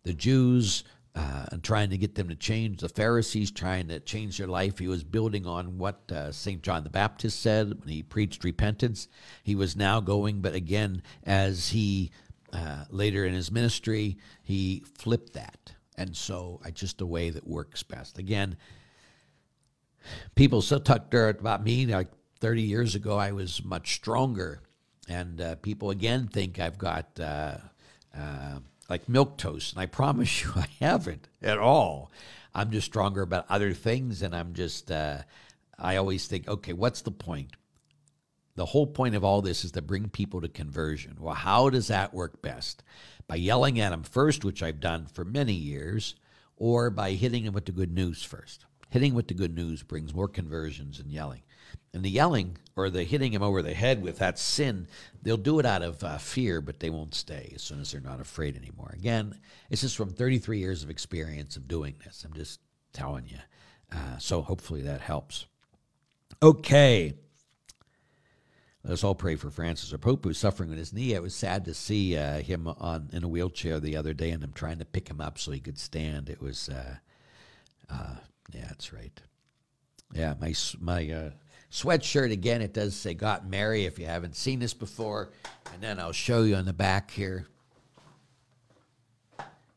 the 0.05 0.15
Jews 0.15 0.85
uh, 1.15 1.47
and 1.53 1.63
trying 1.63 1.91
to 1.91 1.99
get 1.99 2.15
them 2.15 2.29
to 2.29 2.35
change. 2.35 2.81
The 2.81 2.89
Pharisees 2.89 3.51
trying 3.51 3.89
to 3.89 4.01
change 4.01 4.39
their 4.39 4.49
life. 4.49 4.79
He 4.79 4.89
was 4.89 5.05
building 5.05 5.47
on 5.47 5.79
what 5.79 6.11
uh, 6.11 6.33
St. 6.33 6.63
John 6.63 6.83
the 6.83 6.91
Baptist 6.91 7.41
said 7.41 7.69
when 7.81 7.89
he 7.89 8.03
preached 8.03 8.43
repentance. 8.43 9.09
He 9.43 9.55
was 9.55 9.77
now 9.77 10.01
going, 10.01 10.41
but 10.41 10.55
again, 10.55 11.03
as 11.23 11.69
he 11.69 12.11
uh, 12.53 12.85
later 12.91 13.25
in 13.25 13.35
his 13.35 13.51
ministry, 13.51 14.19
he 14.43 14.85
flipped 14.99 15.35
that. 15.35 15.73
And 15.97 16.17
so 16.17 16.61
I 16.65 16.71
just 16.71 17.01
a 17.01 17.07
way 17.07 17.31
that 17.31 17.47
works 17.47 17.83
best. 17.83 18.19
Again, 18.19 18.57
people 20.35 20.63
still 20.63 20.81
talk 20.81 21.11
dirt 21.11 21.41
about 21.41 21.63
me. 21.63 21.87
Like 21.87 22.09
30 22.41 22.63
years 22.63 22.95
ago, 22.95 23.17
I 23.17 23.33
was 23.33 23.65
much 23.65 23.95
stronger. 23.95 24.61
And 25.09 25.41
uh, 25.41 25.55
people 25.57 25.91
again 25.91 26.27
think 26.27 26.59
I've 26.59 26.79
got 26.79 27.09
uh, 27.21 27.59
uh, 28.17 28.59
like 28.89 29.09
milk 29.09 29.39
toast. 29.39 29.73
And 29.73 29.83
I 29.83 29.87
promise 29.87 30.43
you, 30.45 30.53
I 30.57 30.69
haven't 30.81 31.29
at 31.43 31.59
all. 31.59 32.11
I'm 32.55 32.71
just 32.71 32.87
stronger 32.87 33.23
about 33.23 33.47
other 33.49 33.73
things. 33.73 34.23
And 34.23 34.35
I'm 34.35 34.55
just, 34.55 34.91
uh, 34.91 35.19
I 35.79 35.97
always 35.97 36.27
think, 36.27 36.49
okay, 36.49 36.73
what's 36.73 37.03
the 37.03 37.11
point? 37.11 37.51
The 38.57 38.67
whole 38.67 38.87
point 38.87 39.17
of 39.17 39.25
all 39.25 39.43
this 39.43 39.65
is 39.65 39.73
to 39.73 39.83
bring 39.83 40.09
people 40.09 40.41
to 40.41 40.49
conversion. 40.49 41.17
Well, 41.19 41.35
how 41.35 41.71
does 41.71 41.89
that 41.89 42.15
work 42.15 42.41
best? 42.41 42.85
By 43.27 43.37
yelling 43.37 43.81
at 43.81 43.91
them 43.91 44.05
first, 44.05 44.45
which 44.45 44.63
I've 44.63 44.79
done 44.79 45.07
for 45.07 45.25
many 45.25 45.55
years, 45.55 46.15
or 46.57 46.91
by 46.91 47.13
hitting 47.13 47.45
them 47.45 47.55
with 47.55 47.65
the 47.65 47.73
good 47.73 47.93
news 47.93 48.23
first. 48.23 48.65
Hitting 48.91 49.15
with 49.15 49.27
the 49.27 49.35
good 49.35 49.57
news 49.57 49.83
brings 49.83 50.15
more 50.15 50.29
conversions 50.29 50.99
than 50.99 51.11
yelling. 51.11 51.43
And 51.95 52.05
the 52.05 52.11
yelling 52.11 52.59
or 52.75 52.91
the 52.91 53.05
hitting 53.05 53.33
him 53.33 53.43
over 53.43 53.63
the 53.63 53.73
head 53.73 54.03
with 54.03 54.19
that 54.19 54.37
sin, 54.39 54.89
they'll 55.23 55.37
do 55.37 55.61
it 55.61 55.67
out 55.67 55.83
of 55.83 56.03
uh, 56.03 56.19
fear, 56.19 56.61
but 56.61 56.81
they 56.81 56.91
won't 56.91 57.15
stay 57.15 57.53
as 57.55 57.63
soon 57.63 57.81
as 57.81 57.93
they're 57.93 58.01
not 58.01 58.21
afraid 58.21 58.57
anymore. 58.57 58.91
Again, 58.93 59.39
it's 59.71 59.83
just 59.83 59.97
from 59.97 60.11
33 60.11 60.59
years 60.59 60.83
of 60.83 60.91
experience 60.91 61.57
of 61.57 61.69
doing 61.69 61.95
this. 62.05 62.25
I'm 62.25 62.35
just 62.35 62.59
telling 62.93 63.27
you. 63.29 63.39
Uh, 63.93 64.19
so 64.19 64.43
hopefully 64.43 64.83
that 64.83 65.01
helps. 65.01 65.47
Okay. 66.43 67.15
Let 68.83 68.93
us 68.93 69.05
all 69.05 69.15
pray 69.15 69.37
for 69.37 69.49
Francis, 69.49 69.93
our 69.93 69.99
Pope, 69.99 70.25
who's 70.25 70.37
suffering 70.37 70.69
with 70.69 70.79
his 70.79 70.93
knee. 70.93 71.15
It 71.15 71.23
was 71.23 71.35
sad 71.35 71.65
to 71.67 71.75
see 71.75 72.17
uh, 72.17 72.41
him 72.41 72.67
on 72.67 73.09
in 73.13 73.23
a 73.23 73.29
wheelchair 73.29 73.79
the 73.81 73.97
other 73.97 74.13
day, 74.13 74.31
and 74.31 74.43
I'm 74.43 74.53
trying 74.53 74.79
to 74.81 74.85
pick 74.85 75.09
him 75.09 75.21
up 75.21 75.39
so 75.39 75.53
he 75.53 75.61
could 75.61 75.79
stand. 75.79 76.29
It 76.29 76.43
was, 76.43 76.69
uh, 76.69 76.97
uh, 77.89 78.17
yeah, 78.53 78.67
that's 78.69 78.93
right. 78.93 79.19
Yeah, 80.13 80.35
my 80.39 80.55
my 80.81 81.11
uh, 81.11 81.31
sweatshirt 81.75 82.31
again. 82.31 82.63
It 82.63 82.73
does 82.73 82.95
say 82.95 83.15
"Got 83.15 83.47
Mary" 83.47 83.85
if 83.85 83.99
you 83.99 84.07
haven't 84.07 84.37
seen 84.37 84.61
this 84.61 84.73
before, 84.73 85.33
and 85.73 85.83
then 85.83 85.99
I'll 85.99 86.13
show 86.13 86.45
you 86.45 86.55
on 86.55 86.65
the 86.65 86.73
back 86.73 87.11
here. 87.11 87.47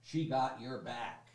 She 0.04 0.26
got 0.26 0.62
your 0.62 0.78
back. 0.78 1.26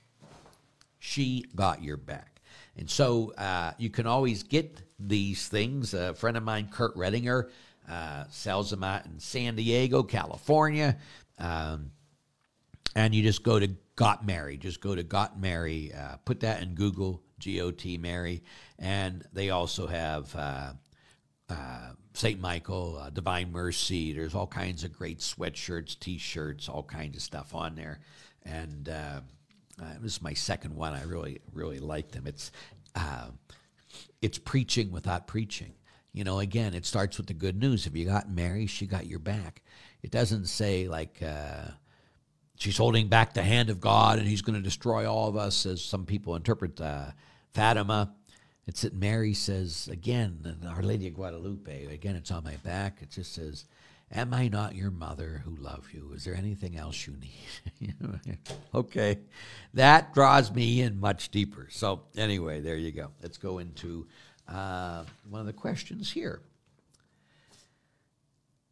She 1.00 1.44
got 1.56 1.82
your 1.82 1.96
back, 1.96 2.40
and 2.76 2.88
so 2.88 3.32
uh, 3.36 3.72
you 3.76 3.90
can 3.90 4.06
always 4.06 4.44
get 4.44 4.80
these 5.00 5.48
things. 5.48 5.94
A 5.94 6.14
friend 6.14 6.36
of 6.36 6.44
mine, 6.44 6.68
Kurt 6.70 6.96
Redinger, 6.96 7.50
uh, 7.90 8.24
sells 8.30 8.70
them 8.70 8.84
out 8.84 9.04
in 9.04 9.18
San 9.18 9.56
Diego, 9.56 10.04
California. 10.04 10.96
Um, 11.38 11.90
and 12.94 13.14
you 13.14 13.22
just 13.22 13.42
go 13.42 13.58
to 13.58 13.68
Got 13.96 14.24
Mary. 14.24 14.56
Just 14.58 14.80
go 14.80 14.94
to 14.94 15.02
Got 15.02 15.40
Mary. 15.40 15.92
Uh, 15.92 16.16
put 16.24 16.40
that 16.40 16.62
in 16.62 16.74
Google. 16.74 17.20
G-O-T 17.42 17.98
Mary, 17.98 18.40
and 18.78 19.24
they 19.32 19.50
also 19.50 19.88
have 19.88 20.34
uh, 20.36 20.72
uh, 21.48 21.90
Saint 22.14 22.40
Michael, 22.40 22.98
uh, 23.02 23.10
Divine 23.10 23.50
Mercy. 23.50 24.12
There's 24.12 24.36
all 24.36 24.46
kinds 24.46 24.84
of 24.84 24.92
great 24.92 25.18
sweatshirts, 25.18 25.98
T-shirts, 25.98 26.68
all 26.68 26.84
kinds 26.84 27.16
of 27.16 27.22
stuff 27.22 27.52
on 27.52 27.74
there, 27.74 27.98
and 28.44 28.88
uh, 28.88 29.20
uh, 29.82 29.94
this 30.00 30.12
is 30.12 30.22
my 30.22 30.34
second 30.34 30.76
one. 30.76 30.94
I 30.94 31.02
really 31.02 31.40
really 31.52 31.80
like 31.80 32.12
them. 32.12 32.28
It's 32.28 32.52
uh, 32.94 33.30
it's 34.20 34.38
preaching 34.38 34.92
without 34.92 35.26
preaching. 35.26 35.72
You 36.12 36.22
know, 36.22 36.38
again, 36.38 36.74
it 36.74 36.86
starts 36.86 37.16
with 37.16 37.26
the 37.26 37.34
good 37.34 37.58
news. 37.58 37.86
If 37.88 37.96
you 37.96 38.04
got 38.04 38.30
Mary, 38.30 38.66
she 38.66 38.86
got 38.86 39.06
your 39.06 39.18
back. 39.18 39.62
It 40.02 40.12
doesn't 40.12 40.46
say 40.46 40.86
like 40.86 41.20
she's 42.56 42.76
holding 42.76 43.08
back 43.08 43.34
the 43.34 43.42
hand 43.42 43.68
of 43.70 43.80
God 43.80 44.20
and 44.20 44.28
he's 44.28 44.42
going 44.42 44.54
to 44.54 44.62
destroy 44.62 45.10
all 45.10 45.28
of 45.28 45.36
us, 45.36 45.66
as 45.66 45.82
some 45.82 46.06
people 46.06 46.36
interpret 46.36 46.80
Fatima. 47.52 48.14
It's 48.66 48.82
that 48.82 48.94
Mary 48.94 49.34
says, 49.34 49.88
again, 49.90 50.56
Our 50.68 50.82
Lady 50.82 51.08
of 51.08 51.14
Guadalupe, 51.14 51.86
again, 51.86 52.14
it's 52.14 52.30
on 52.30 52.44
my 52.44 52.56
back. 52.56 52.98
It 53.02 53.10
just 53.10 53.34
says, 53.34 53.64
Am 54.14 54.34
I 54.34 54.48
not 54.48 54.74
your 54.74 54.90
mother 54.90 55.42
who 55.44 55.56
love 55.56 55.88
you? 55.92 56.12
Is 56.14 56.24
there 56.24 56.34
anything 56.34 56.76
else 56.76 57.06
you 57.06 57.14
need? 57.16 57.94
okay. 58.74 59.18
That 59.72 60.12
draws 60.12 60.52
me 60.52 60.82
in 60.82 61.00
much 61.00 61.30
deeper. 61.30 61.68
So, 61.70 62.02
anyway, 62.14 62.60
there 62.60 62.76
you 62.76 62.92
go. 62.92 63.08
Let's 63.22 63.38
go 63.38 63.58
into 63.58 64.06
uh, 64.46 65.04
one 65.30 65.40
of 65.40 65.46
the 65.46 65.54
questions 65.54 66.12
here. 66.12 66.42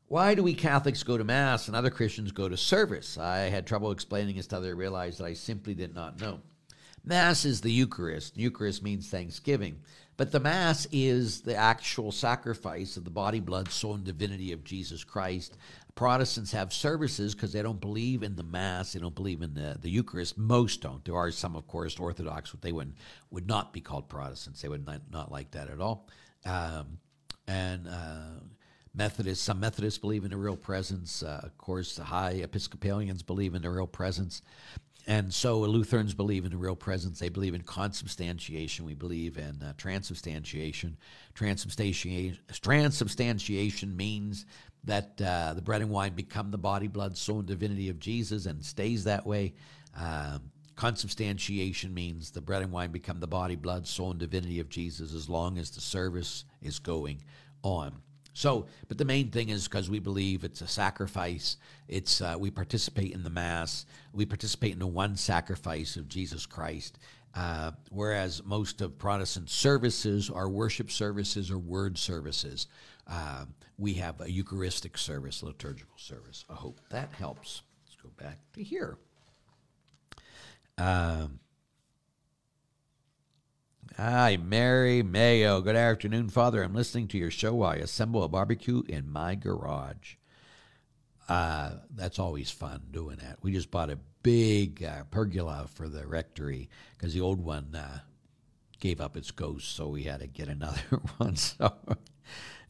Why 0.09 0.35
do 0.35 0.43
we 0.43 0.53
Catholics 0.53 1.03
go 1.05 1.17
to 1.17 1.25
Mass 1.25 1.69
and 1.69 1.77
other 1.77 1.89
Christians 1.89 2.33
go 2.33 2.49
to 2.49 2.57
service? 2.57 3.17
I 3.17 3.49
had 3.49 3.67
trouble 3.67 3.93
explaining 3.93 4.37
this 4.37 4.47
to 4.49 4.57
until 4.57 4.69
I 4.69 4.73
realized 4.75 5.21
that 5.21 5.25
I 5.25 5.35
simply 5.35 5.73
did 5.73 5.95
not 5.95 6.21
know. 6.21 6.41
Mass 7.05 7.45
is 7.45 7.61
the 7.61 7.73
Eucharist. 7.73 8.37
Eucharist 8.37 8.83
means 8.83 9.09
thanksgiving. 9.09 9.81
But 10.17 10.33
the 10.33 10.41
Mass 10.41 10.87
is 10.93 11.41
the 11.41 11.57
actual 11.57 12.13
sacrifice 12.13 12.99
of 12.99 13.05
the 13.05 13.11
body, 13.11 13.41
blood, 13.41 13.71
soul, 13.71 13.95
and 13.95 14.05
divinity 14.05 14.53
of 14.53 14.65
Jesus 14.65 15.03
Christ. 15.03 15.57
Protestants 15.95 16.53
have 16.53 16.75
services 16.75 17.35
because 17.35 17.55
they 17.55 17.63
don't 17.63 17.81
believe 17.81 18.23
in 18.23 18.37
the 18.37 18.43
Mass. 18.43 18.93
They 18.93 19.01
don't 19.01 19.15
believe 19.15 19.41
in 19.41 19.55
the, 19.55 19.79
the 19.81 19.89
Eucharist. 19.89 20.37
Most 20.37 20.83
don't. 20.83 21.03
There 21.07 21.17
are 21.17 21.31
some, 21.31 21.57
of 21.57 21.67
course, 21.67 21.99
Orthodox, 21.99 22.51
but 22.51 22.61
they 22.61 22.73
would, 22.73 22.93
would 23.31 23.47
not 23.47 23.73
be 23.73 23.81
called 23.81 24.11
Protestants. 24.11 24.61
They 24.61 24.69
would 24.69 24.87
not, 24.87 25.01
not 25.11 25.33
like 25.33 25.53
that 25.53 25.71
at 25.71 25.81
all. 25.81 26.07
Um, 26.45 26.99
and 27.49 27.89
uh, 27.89 28.41
Methodists, 28.95 29.45
some 29.45 29.61
Methodists 29.61 29.99
believe 29.99 30.25
in 30.25 30.31
the 30.31 30.37
real 30.37 30.57
presence. 30.57 31.23
Uh, 31.23 31.41
of 31.43 31.57
course, 31.57 31.97
the 31.97 32.05
high 32.05 32.41
Episcopalians 32.43 33.23
believe 33.23 33.55
in 33.55 33.63
the 33.63 33.71
real 33.71 33.87
presence. 33.87 34.43
And 35.07 35.33
so 35.33 35.61
Lutherans 35.61 36.15
believe 36.15 36.45
in 36.45 36.51
the 36.51 36.57
real 36.57 36.77
presence. 36.77 37.19
They 37.19 37.29
believe 37.29 37.55
in 37.55 37.63
consubstantiation. 37.63 38.85
We 38.85 38.95
believe 38.95 39.39
in 39.39 39.63
uh, 39.63 39.73
transubstantiation. 39.77 40.97
Transubstantiation, 41.35 42.39
transubstantiation 42.61 43.97
means 43.97 44.47
that 44.85 45.21
uh, 45.21 45.55
the 45.55 45.63
bread 45.63 45.83
and 45.83 45.91
wine 45.91 46.15
become 46.15 46.51
the 46.51 46.59
body, 46.59 46.89
blood, 46.89 47.17
soul, 47.17 47.41
and 47.41 47.49
divinity 47.49 47.89
of 47.89 47.99
Jesus 47.99 48.47
and 48.47 48.65
stays 48.65 49.05
that 49.05 49.27
way. 49.27 49.55
Um, 49.97 50.51
consubstantiation 50.77 51.93
means 51.93 52.31
the 52.31 52.41
bread 52.41 52.63
and 52.63 52.73
wine 52.73 52.91
become 52.91 53.21
the 53.21 53.27
body, 53.27 53.57
blood, 53.57 53.87
soul, 53.87 54.13
and 54.13 54.21
divinity 54.21 54.61
of 54.61 54.69
Jesus 54.69 55.15
as 55.15 55.29
long 55.29 55.59
as 55.59 55.71
the 55.71 55.81
service 55.81 56.45
is 56.63 56.79
going 56.79 57.23
on. 57.63 58.01
So, 58.33 58.67
but 58.89 58.99
the 58.99 59.05
main 59.05 59.31
thing 59.31 59.49
is 59.49 59.67
because 59.67 59.91
we 59.91 59.99
believe 59.99 60.45
it's 60.45 60.61
a 60.61 60.69
sacrifice. 60.69 61.57
It's 61.89 62.21
uh, 62.21 62.37
we 62.39 62.51
participate 62.51 63.13
in 63.13 63.23
the 63.23 63.31
mass. 63.31 63.87
We 64.13 64.25
participate 64.25 64.73
in 64.73 64.79
the 64.79 64.87
one 64.87 65.17
sacrifice 65.17 65.97
of 65.97 66.09
Jesus 66.09 66.47
Christ. 66.47 66.99
Uh, 67.35 67.71
whereas 67.91 68.43
most 68.45 68.81
of 68.81 68.99
Protestant 68.99 69.49
services 69.51 70.31
are 70.31 70.49
worship 70.49 70.91
services 70.91 71.51
or 71.51 71.59
word 71.59 71.97
services, 71.97 72.67
uh, 73.07 73.45
we 73.79 73.95
have 73.95 74.21
a 74.21 74.31
Eucharistic 74.31 74.99
service, 74.99 75.43
liturgical 75.43 75.97
service. 75.97 76.45
I 76.51 76.55
hope 76.55 76.81
that 76.91 77.13
helps. 77.13 77.63
Let's 77.85 77.97
go 78.03 78.11
back 78.17 78.39
to 78.55 78.63
here. 78.63 78.99
Um, 80.77 81.39
Hi, 83.97 84.37
Mary 84.37 85.03
Mayo. 85.03 85.61
Good 85.61 85.77
afternoon, 85.77 86.29
Father. 86.29 86.63
I'm 86.63 86.75
listening 86.75 87.09
to 87.09 87.19
your 87.19 87.31
show 87.31 87.55
while 87.55 87.73
I 87.73 87.77
assemble 87.77 88.23
a 88.23 88.29
barbecue 88.29 88.83
in 88.89 89.11
my 89.11 89.35
garage. 89.35 90.15
Uh, 91.29 91.73
that's 91.95 92.19
always 92.19 92.51
fun 92.51 92.83
doing 92.93 93.17
that. 93.17 93.39
We 93.43 93.53
just 93.53 93.71
bought 93.71 93.91
a 93.91 93.99
big 94.23 94.85
uh, 94.85 95.05
pergola 95.11 95.67
for 95.75 95.89
the 95.89 96.07
rectory 96.07 96.71
because 96.97 97.15
the 97.15 97.21
old 97.21 97.41
one 97.45 97.75
uh, 97.75 97.99
gave 98.79 99.01
up 99.01 99.17
its 99.17 99.33
ghost, 99.33 99.75
so 99.75 99.89
we 99.89 100.05
had 100.05 100.21
to 100.21 100.29
get 100.29 100.49
another 100.49 100.81
one. 101.19 101.37
So 101.37 101.73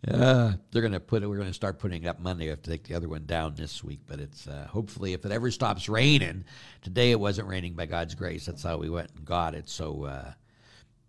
uh, 0.09 0.52
they're 0.72 0.83
going 0.83 0.92
to 0.92 1.00
put 1.00 1.22
it. 1.22 1.28
We're 1.28 1.37
going 1.37 1.48
to 1.48 1.54
start 1.54 1.78
putting 1.78 2.02
it 2.02 2.09
up 2.09 2.18
Monday. 2.18 2.46
I 2.46 2.50
have 2.50 2.62
to 2.62 2.70
take 2.70 2.85
the 2.85 2.94
other 2.94 3.09
one 3.09 3.26
down 3.26 3.54
this 3.54 3.85
week, 3.85 4.00
but 4.06 4.20
it's 4.20 4.48
uh, 4.48 4.66
hopefully 4.70 5.12
if 5.12 5.24
it 5.26 5.33
ever 5.33 5.50
stops 5.50 5.88
raining. 5.88 6.44
Today 6.80 7.11
it 7.11 7.20
wasn't 7.20 7.46
raining 7.46 7.74
by 7.74 7.87
God's 7.87 8.14
grace. 8.14 8.46
That's 8.46 8.62
how 8.62 8.78
we 8.78 8.88
went 8.88 9.11
and 9.14 9.24
got 9.24 9.54
it. 9.54 9.68
So 9.68 10.04
uh, 10.04 10.33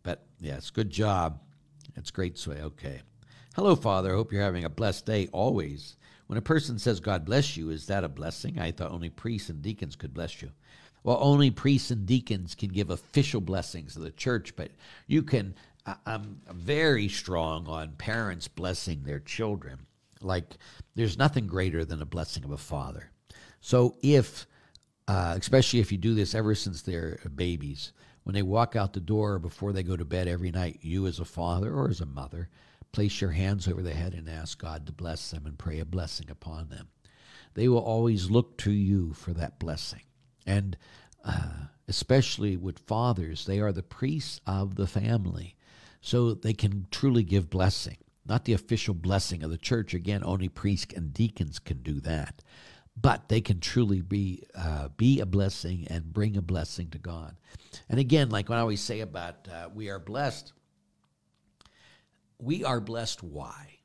but 0.04 0.24
yes, 0.40 0.70
good 0.70 0.90
job. 0.90 1.40
That's 1.96 2.12
great, 2.12 2.38
Sway. 2.38 2.62
Okay. 2.62 3.02
Hello, 3.56 3.76
Father. 3.76 4.16
Hope 4.16 4.32
you're 4.32 4.42
having 4.42 4.64
a 4.64 4.70
blessed 4.70 5.06
day 5.06 5.28
always. 5.32 5.98
When 6.28 6.38
a 6.38 6.42
person 6.42 6.80
says 6.80 7.02
God 7.02 7.26
bless 7.26 7.58
you, 7.58 7.70
is 7.70 7.88
that 7.88 8.06
a 8.06 8.10
blessing? 8.10 8.58
I 8.58 8.72
thought 8.72 8.92
only 8.92 9.10
priests 9.10 9.50
and 9.50 9.62
deacons 9.62 9.98
could 9.98 10.14
bless 10.14 10.42
you. 10.42 10.50
Well, 11.04 11.18
only 11.20 11.52
priests 11.52 11.92
and 11.92 12.06
deacons 12.06 12.56
can 12.56 12.70
give 12.70 12.90
official 12.90 13.42
blessings 13.42 13.98
of 13.98 14.04
the 14.04 14.12
church, 14.12 14.56
but 14.56 14.72
you 15.08 15.24
can. 15.24 15.56
I'm 16.06 16.40
very 16.52 17.08
strong 17.08 17.68
on 17.68 17.94
parents 17.98 18.48
blessing 18.48 19.04
their 19.04 19.20
children. 19.20 19.80
Like, 20.22 20.58
there's 20.94 21.18
nothing 21.18 21.48
greater 21.48 21.84
than 21.84 22.04
a 22.04 22.06
blessing 22.06 22.44
of 22.44 22.52
a 22.52 22.58
father. 22.58 23.10
So, 23.62 23.96
if, 24.04 24.46
uh, 25.08 25.36
especially 25.38 25.80
if 25.80 25.92
you 25.92 25.98
do 25.98 26.14
this 26.14 26.36
ever 26.36 26.54
since 26.54 26.84
they're 26.84 27.20
babies, 27.36 27.94
when 28.24 28.36
they 28.36 28.42
walk 28.42 28.76
out 28.76 28.94
the 28.94 29.00
door 29.00 29.34
or 29.34 29.40
before 29.40 29.74
they 29.74 29.84
go 29.84 29.98
to 29.98 30.06
bed 30.06 30.28
every 30.28 30.52
night, 30.52 30.80
you 30.82 31.08
as 31.08 31.20
a 31.20 31.26
father 31.26 31.74
or 31.74 31.90
as 31.90 32.02
a 32.02 32.06
mother, 32.06 32.50
place 32.92 33.22
your 33.22 33.32
hands 33.32 33.68
over 33.68 33.82
their 33.82 33.96
head 33.96 34.14
and 34.14 34.30
ask 34.30 34.60
God 34.60 34.86
to 34.86 34.92
bless 34.92 35.32
them 35.32 35.46
and 35.46 35.58
pray 35.58 35.80
a 35.80 35.86
blessing 35.86 36.30
upon 36.30 36.70
them. 36.70 36.90
They 37.54 37.68
will 37.68 37.80
always 37.80 38.30
look 38.30 38.58
to 38.60 38.72
you 38.72 39.14
for 39.14 39.34
that 39.34 39.60
blessing. 39.60 40.04
And 40.46 40.78
uh, 41.26 41.68
especially 41.88 42.58
with 42.58 42.80
fathers, 42.80 43.46
they 43.46 43.60
are 43.60 43.72
the 43.72 43.84
priests 43.84 44.40
of 44.46 44.76
the 44.76 44.88
family. 44.88 45.56
So 46.02 46.34
they 46.34 46.54
can 46.54 46.88
truly 46.92 47.24
give 47.24 47.50
blessing. 47.50 47.98
Not 48.26 48.46
the 48.46 48.54
official 48.54 48.94
blessing 48.94 49.44
of 49.44 49.50
the 49.50 49.58
church. 49.58 49.94
Again, 49.94 50.22
only 50.24 50.48
priests 50.48 50.94
and 50.96 51.14
deacons 51.14 51.60
can 51.60 51.82
do 51.82 52.00
that 52.02 52.42
but 53.02 53.30
they 53.30 53.42
can 53.42 53.60
truly 53.60 54.02
be 54.02 54.44
uh, 54.56 54.90
be 54.98 55.20
a 55.20 55.26
blessing 55.26 55.88
and 55.90 56.14
bring 56.14 56.38
a 56.38 56.42
blessing 56.42 56.90
to 56.90 56.98
God. 56.98 57.36
And 57.90 58.00
again, 58.00 58.30
like 58.30 58.50
when 58.50 58.58
I 58.58 58.62
always 58.62 58.82
say 58.82 59.00
about 59.00 59.48
uh, 59.52 59.70
we 59.74 59.90
are 59.90 60.00
blessed, 60.00 60.54
we 62.38 62.64
are 62.64 62.80
blessed. 62.80 63.24
Why? 63.24 63.80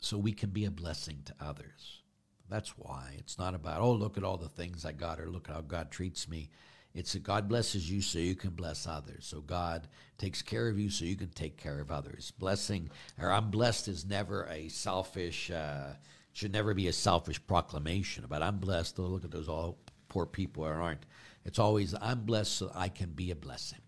So 0.00 0.18
we 0.18 0.32
can 0.32 0.50
be 0.50 0.66
a 0.66 0.70
blessing 0.70 1.22
to 1.24 1.34
others. 1.40 2.02
That's 2.48 2.76
why. 2.76 3.14
It's 3.18 3.38
not 3.38 3.54
about 3.54 3.80
oh 3.80 3.92
look 3.92 4.18
at 4.18 4.24
all 4.24 4.36
the 4.36 4.48
things 4.48 4.84
I 4.84 4.92
got 4.92 5.20
or 5.20 5.30
look 5.30 5.48
at 5.48 5.54
how 5.54 5.62
God 5.62 5.90
treats 5.90 6.28
me. 6.28 6.50
It's 6.94 7.14
that 7.14 7.24
God 7.24 7.48
blesses 7.48 7.90
you 7.90 8.00
so 8.00 8.20
you 8.20 8.36
can 8.36 8.50
bless 8.50 8.86
others. 8.86 9.26
So 9.26 9.40
God 9.40 9.88
takes 10.16 10.42
care 10.42 10.68
of 10.68 10.78
you 10.78 10.90
so 10.90 11.04
you 11.04 11.16
can 11.16 11.30
take 11.30 11.56
care 11.56 11.80
of 11.80 11.90
others. 11.90 12.30
Blessing 12.38 12.90
or 13.18 13.32
I'm 13.32 13.50
blessed 13.50 13.88
is 13.88 14.04
never 14.04 14.46
a 14.48 14.68
selfish. 14.68 15.50
Uh, 15.50 15.94
should 16.34 16.52
never 16.52 16.74
be 16.74 16.88
a 16.88 16.92
selfish 16.92 17.44
proclamation 17.46 18.24
about 18.24 18.42
I'm 18.42 18.58
blessed. 18.58 18.98
Oh, 18.98 19.02
look 19.02 19.24
at 19.24 19.30
those 19.30 19.48
all 19.48 19.78
poor 20.08 20.26
people 20.26 20.64
that 20.64 20.72
aren't. 20.72 21.06
It's 21.44 21.58
always 21.58 21.94
I'm 22.00 22.24
blessed 22.24 22.52
so 22.52 22.70
I 22.74 22.88
can 22.88 23.10
be 23.10 23.30
a 23.30 23.36
blessing. 23.36 23.78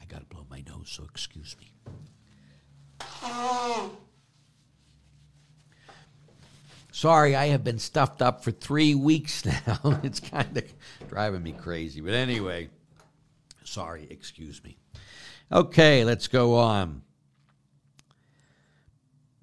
I 0.00 0.04
got 0.04 0.20
to 0.20 0.26
blow 0.26 0.46
my 0.48 0.62
nose, 0.68 0.90
so 0.90 1.04
excuse 1.04 1.56
me. 1.58 1.72
Sorry, 6.92 7.34
I 7.34 7.46
have 7.48 7.64
been 7.64 7.78
stuffed 7.78 8.22
up 8.22 8.44
for 8.44 8.50
three 8.50 8.94
weeks 8.94 9.44
now. 9.66 10.00
it's 10.02 10.20
kind 10.20 10.56
of 10.58 10.64
driving 11.08 11.42
me 11.42 11.52
crazy. 11.52 12.00
But 12.02 12.12
anyway, 12.12 12.68
sorry, 13.64 14.06
excuse 14.10 14.62
me. 14.62 14.76
Okay, 15.50 16.04
let's 16.04 16.28
go 16.28 16.56
on. 16.56 17.02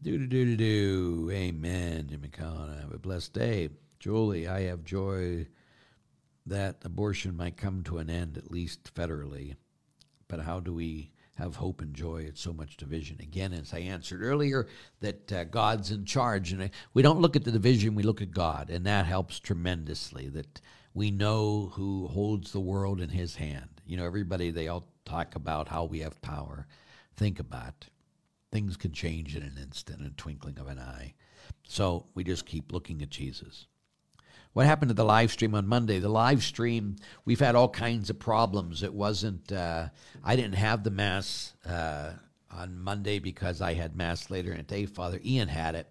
Do 0.05 0.19
do 0.19 0.27
do 0.27 0.45
do 0.45 0.57
do. 0.57 1.31
Amen. 1.31 2.05
Jimmy 2.07 2.27
Collin, 2.27 2.77
have 2.79 2.93
a 2.93 2.99
blessed 2.99 3.33
day. 3.33 3.69
Julie, 3.97 4.47
I 4.47 4.65
have 4.65 4.83
joy 4.83 5.47
that 6.45 6.75
abortion 6.83 7.35
might 7.35 7.57
come 7.57 7.81
to 7.85 7.97
an 7.97 8.11
end, 8.11 8.37
at 8.37 8.51
least 8.51 8.93
federally. 8.93 9.55
But 10.27 10.41
how 10.41 10.59
do 10.59 10.75
we 10.75 11.11
have 11.37 11.55
hope 11.55 11.81
and 11.81 11.95
joy? 11.95 12.27
at 12.27 12.37
so 12.37 12.53
much 12.53 12.77
division. 12.77 13.17
Again, 13.19 13.51
as 13.51 13.73
I 13.73 13.79
answered 13.79 14.21
earlier, 14.21 14.67
that 14.99 15.33
uh, 15.33 15.45
God's 15.45 15.89
in 15.89 16.05
charge. 16.05 16.51
And 16.53 16.69
we 16.93 17.01
don't 17.01 17.19
look 17.19 17.35
at 17.35 17.43
the 17.43 17.51
division, 17.51 17.95
we 17.95 18.03
look 18.03 18.21
at 18.21 18.29
God. 18.29 18.69
And 18.69 18.85
that 18.85 19.07
helps 19.07 19.39
tremendously, 19.39 20.29
that 20.29 20.61
we 20.93 21.09
know 21.09 21.71
who 21.73 22.05
holds 22.09 22.51
the 22.51 22.59
world 22.59 23.01
in 23.01 23.09
his 23.09 23.37
hand. 23.37 23.81
You 23.87 23.97
know, 23.97 24.05
everybody, 24.05 24.51
they 24.51 24.67
all 24.67 24.85
talk 25.03 25.33
about 25.33 25.67
how 25.67 25.85
we 25.85 26.01
have 26.01 26.21
power. 26.21 26.67
Think 27.15 27.39
about 27.39 27.87
things 28.55 28.77
can 28.77 28.93
change 28.93 29.35
in 29.35 29.43
an 29.43 29.57
instant, 29.61 29.99
in 29.99 30.05
a 30.05 30.09
twinkling 30.11 30.57
of 30.57 30.67
an 30.67 30.79
eye. 30.79 31.13
So 31.67 32.05
we 32.15 32.23
just 32.23 32.45
keep 32.45 32.71
looking 32.71 33.01
at 33.01 33.09
Jesus. 33.09 33.67
What 34.53 34.65
happened 34.65 34.87
to 34.87 34.95
the 34.95 35.03
live 35.03 35.29
stream 35.29 35.53
on 35.55 35.67
Monday? 35.67 35.99
The 35.99 36.07
live 36.07 36.41
stream, 36.41 36.95
we've 37.25 37.41
had 37.41 37.55
all 37.55 37.67
kinds 37.67 38.09
of 38.09 38.17
problems. 38.17 38.81
It 38.81 38.93
wasn't, 38.93 39.51
uh, 39.51 39.89
I 40.23 40.37
didn't 40.37 40.55
have 40.55 40.85
the 40.85 40.89
Mass 40.89 41.53
uh, 41.67 42.13
on 42.49 42.79
Monday 42.79 43.19
because 43.19 43.59
I 43.59 43.73
had 43.73 43.97
Mass 43.97 44.29
later 44.29 44.51
in 44.51 44.57
the 44.59 44.63
day. 44.63 44.85
Father 44.85 45.19
Ian 45.25 45.49
had 45.49 45.75
it, 45.75 45.89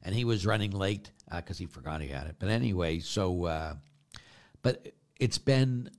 and 0.00 0.14
he 0.14 0.24
was 0.24 0.46
running 0.46 0.70
late 0.70 1.10
because 1.34 1.58
uh, 1.58 1.62
he 1.62 1.66
forgot 1.66 2.00
he 2.00 2.06
had 2.06 2.28
it. 2.28 2.36
But 2.38 2.48
anyway, 2.48 3.00
so, 3.00 3.46
uh, 3.46 3.74
but 4.62 4.92
it's 5.18 5.38
been 5.38 5.90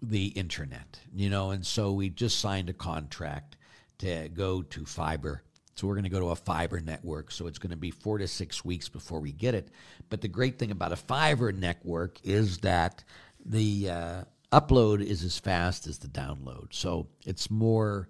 the 0.00 0.26
internet, 0.26 1.00
you 1.12 1.28
know, 1.28 1.50
and 1.50 1.66
so 1.66 1.90
we 1.90 2.08
just 2.08 2.38
signed 2.38 2.70
a 2.70 2.72
contract 2.72 3.56
to 4.04 4.28
go 4.28 4.62
to 4.62 4.84
fiber. 4.84 5.42
So 5.74 5.86
we're 5.86 5.94
going 5.94 6.04
to 6.04 6.10
go 6.10 6.20
to 6.20 6.28
a 6.28 6.36
fiber 6.36 6.78
network. 6.78 7.30
So 7.30 7.46
it's 7.46 7.58
going 7.58 7.70
to 7.70 7.76
be 7.76 7.90
four 7.90 8.18
to 8.18 8.28
six 8.28 8.64
weeks 8.64 8.88
before 8.88 9.18
we 9.18 9.32
get 9.32 9.54
it. 9.54 9.68
But 10.10 10.20
the 10.20 10.28
great 10.28 10.58
thing 10.58 10.70
about 10.70 10.92
a 10.92 10.96
fiber 10.96 11.52
network 11.52 12.18
is 12.22 12.58
that 12.58 13.02
the 13.44 13.90
uh, 13.90 14.24
upload 14.52 15.02
is 15.02 15.24
as 15.24 15.38
fast 15.38 15.86
as 15.86 15.98
the 15.98 16.08
download. 16.08 16.74
So 16.74 17.08
it's 17.24 17.50
more, 17.50 18.08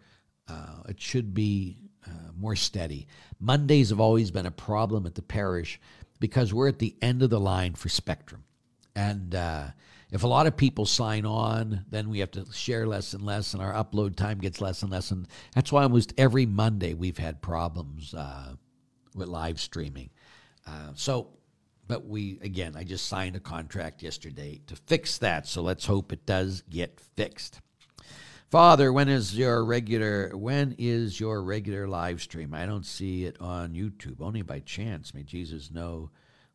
uh, 0.49 0.83
it 0.89 1.01
should 1.01 1.33
be 1.33 1.79
uh, 2.07 2.33
more 2.37 2.57
steady. 2.57 3.07
Mondays 3.41 3.91
have 3.91 4.01
always 4.01 4.31
been 4.31 4.47
a 4.47 4.51
problem 4.51 5.07
at 5.07 5.14
the 5.14 5.23
parish 5.23 5.81
because 6.19 6.53
we're 6.53 6.69
at 6.69 6.81
the 6.81 6.97
end 7.01 7.23
of 7.23 7.31
the 7.31 7.41
line 7.41 7.75
for 7.75 7.89
Spectrum. 7.89 8.45
And 8.97 9.35
uh, 9.35 9.69
if 10.11 10.23
a 10.23 10.29
lot 10.29 10.47
of 10.47 10.57
people 10.57 10.87
sign 10.87 11.27
on, 11.27 11.85
then 11.91 12.09
we 12.09 12.21
have 12.21 12.31
to 12.33 12.47
share 12.53 12.87
less 12.87 13.15
and 13.15 13.25
less, 13.25 13.55
and 13.55 13.63
our 13.63 13.73
upload 13.73 14.17
time 14.17 14.39
gets 14.39 14.61
less 14.61 14.83
and 14.83 14.93
less. 14.93 15.11
And 15.11 15.27
that's 15.55 15.73
why 15.73 15.83
almost 15.83 16.15
every 16.19 16.47
Monday 16.47 16.95
we've 16.95 17.19
had 17.19 17.43
problems 17.43 18.15
uh, 18.15 18.55
with 19.15 19.29
live 19.29 19.61
streaming. 19.61 20.11
Uh, 20.67 20.91
so, 20.95 21.29
but 21.87 22.07
we, 22.07 22.39
again, 22.43 22.75
I 22.77 22.85
just 22.85 23.07
signed 23.07 23.37
a 23.37 23.41
contract 23.41 24.03
yesterday 24.03 24.61
to 24.67 24.77
fix 24.77 25.19
that. 25.19 25.47
So 25.47 25.63
let's 25.63 25.85
hope 25.85 26.13
it 26.13 26.27
does 26.27 26.63
get 26.71 27.01
fixed. 27.17 27.61
Father, 28.51 28.93
when 28.93 29.09
is 29.09 29.37
your 29.37 29.65
regular 29.65 30.31
when 30.37 30.77
is 30.79 31.19
your 31.19 31.43
regular 31.43 31.89
live 31.89 32.23
stream? 32.23 32.55
I 32.55 32.67
don't 32.67 32.87
see 32.87 33.25
it 33.25 33.37
on 33.41 33.73
YouTube. 33.73 34.21
Only 34.21 34.43
by 34.43 34.61
chance. 34.61 35.13
May 35.13 35.25
Jesus 35.25 35.73
know 35.73 36.11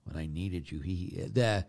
when 0.05 0.15
I 0.15 0.25
needed 0.25 0.71
you. 0.71 0.79
He 0.79 1.25
the 1.33 1.65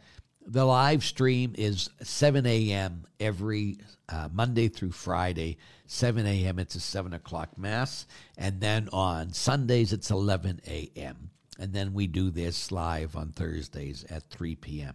the 0.51 0.64
live 0.64 1.05
stream 1.05 1.55
is 1.57 1.90
7 2.03 2.44
a.m. 2.44 3.05
every 3.20 3.78
uh, 4.09 4.28
Monday 4.32 4.68
through 4.68 4.90
Friday. 4.90 5.59
7 5.86 6.26
a.m. 6.26 6.59
It's 6.59 6.74
a 6.74 6.80
7 6.80 7.12
o'clock 7.12 7.57
Mass. 7.57 8.07
And 8.36 8.61
then 8.61 8.88
on 8.92 9.32
Sundays, 9.32 9.92
it's 9.92 10.11
11 10.11 10.62
a.m. 10.66 11.30
And 11.61 11.72
then 11.72 11.92
we 11.92 12.09
do 12.09 12.30
this 12.30 12.72
live 12.72 13.16
on 13.16 13.30
Thursdays 13.30 14.05
at 14.11 14.28
3 14.30 14.57
p.m. 14.57 14.94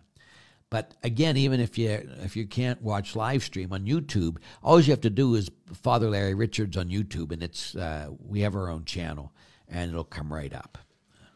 But 0.70 0.94
again, 1.04 1.38
even 1.38 1.62
if 1.62 1.78
you 1.78 1.90
if 2.24 2.36
you 2.36 2.48
can't 2.48 2.82
watch 2.82 3.16
live 3.16 3.44
stream 3.44 3.72
on 3.72 3.86
YouTube, 3.86 4.38
all 4.62 4.82
you 4.82 4.92
have 4.92 5.02
to 5.02 5.10
do 5.10 5.36
is 5.36 5.50
Father 5.74 6.10
Larry 6.10 6.34
Richards 6.34 6.76
on 6.76 6.90
YouTube, 6.90 7.32
and 7.32 7.44
it's 7.44 7.76
uh, 7.76 8.10
we 8.20 8.42
have 8.42 8.56
our 8.56 8.70
own 8.70 8.84
channel, 8.84 9.32
and 9.70 9.92
it'll 9.92 10.04
come 10.04 10.34
right 10.34 10.54
up. 10.54 10.80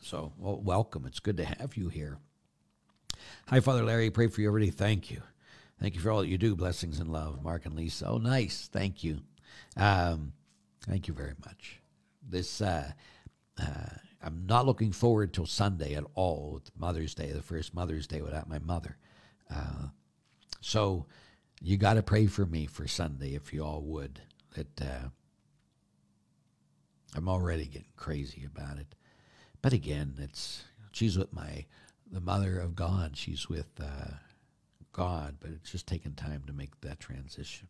So, 0.01 0.33
well, 0.37 0.59
welcome. 0.59 1.05
It's 1.05 1.19
good 1.19 1.37
to 1.37 1.45
have 1.45 1.77
you 1.77 1.89
here. 1.89 2.17
Hi, 3.49 3.61
Father 3.61 3.83
Larry. 3.83 4.11
Pray 4.11 4.27
for 4.27 4.41
you 4.41 4.47
already. 4.47 4.69
Thank 4.69 5.09
you. 5.09 5.23
Thank 5.81 5.95
you 5.95 6.01
for 6.01 6.11
all 6.11 6.19
that 6.19 6.27
you 6.27 6.37
do. 6.37 6.55
Blessings 6.55 6.99
and 6.99 7.11
love, 7.11 7.41
Mark 7.41 7.65
and 7.65 7.73
Lisa. 7.73 8.05
Oh, 8.05 8.19
nice. 8.19 8.69
Thank 8.71 9.03
you. 9.03 9.21
Um, 9.75 10.33
thank 10.85 11.07
you 11.07 11.15
very 11.15 11.33
much. 11.43 11.81
This 12.21 12.61
uh, 12.61 12.91
uh, 13.59 13.89
I'm 14.21 14.45
not 14.45 14.67
looking 14.67 14.91
forward 14.91 15.33
till 15.33 15.47
Sunday 15.47 15.95
at 15.95 16.03
all. 16.13 16.61
Mother's 16.77 17.15
Day, 17.15 17.31
the 17.31 17.41
first 17.41 17.73
Mother's 17.73 18.05
Day 18.05 18.21
without 18.21 18.47
my 18.47 18.59
mother. 18.59 18.97
Uh, 19.51 19.87
so 20.61 21.07
you 21.59 21.75
got 21.75 21.95
to 21.95 22.03
pray 22.03 22.27
for 22.27 22.45
me 22.45 22.67
for 22.67 22.87
Sunday 22.87 23.33
if 23.33 23.51
you 23.51 23.65
all 23.65 23.81
would. 23.81 24.21
That 24.53 24.79
uh, 24.79 25.07
I'm 27.15 27.27
already 27.27 27.65
getting 27.65 27.87
crazy 27.95 28.45
about 28.45 28.77
it. 28.77 28.93
But 29.63 29.73
again, 29.73 30.13
it's 30.19 30.65
she's 30.91 31.17
with 31.17 31.33
my 31.33 31.65
the 32.11 32.21
mother 32.21 32.59
of 32.59 32.75
God. 32.75 33.15
She's 33.15 33.49
with 33.49 33.69
uh, 33.81 34.13
God, 34.91 35.37
but 35.39 35.51
it's 35.51 35.71
just 35.71 35.87
taken 35.87 36.13
time 36.13 36.43
to 36.47 36.53
make 36.53 36.79
that 36.81 36.99
transition. 36.99 37.67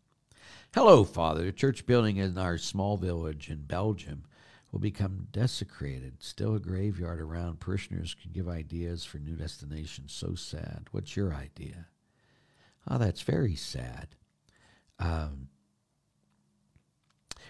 Hello, 0.74 1.04
Father. 1.04 1.46
The 1.46 1.52
church 1.52 1.86
building 1.86 2.18
in 2.18 2.38
our 2.38 2.58
small 2.58 2.98
village 2.98 3.50
in 3.50 3.64
Belgium 3.64 4.24
will 4.72 4.80
become 4.80 5.28
desecrated. 5.32 6.22
Still 6.24 6.56
a 6.56 6.60
graveyard 6.60 7.20
around. 7.20 7.60
Parishioners 7.60 8.16
can 8.20 8.32
give 8.32 8.48
ideas 8.48 9.04
for 9.04 9.18
new 9.18 9.36
destinations. 9.36 10.14
So 10.14 10.36
sad. 10.36 10.88
What's 10.92 11.16
your 11.16 11.34
idea? 11.34 11.88
Oh, 12.88 12.98
that's 12.98 13.22
very 13.22 13.56
sad. 13.56 14.16
Um, 15.00 15.50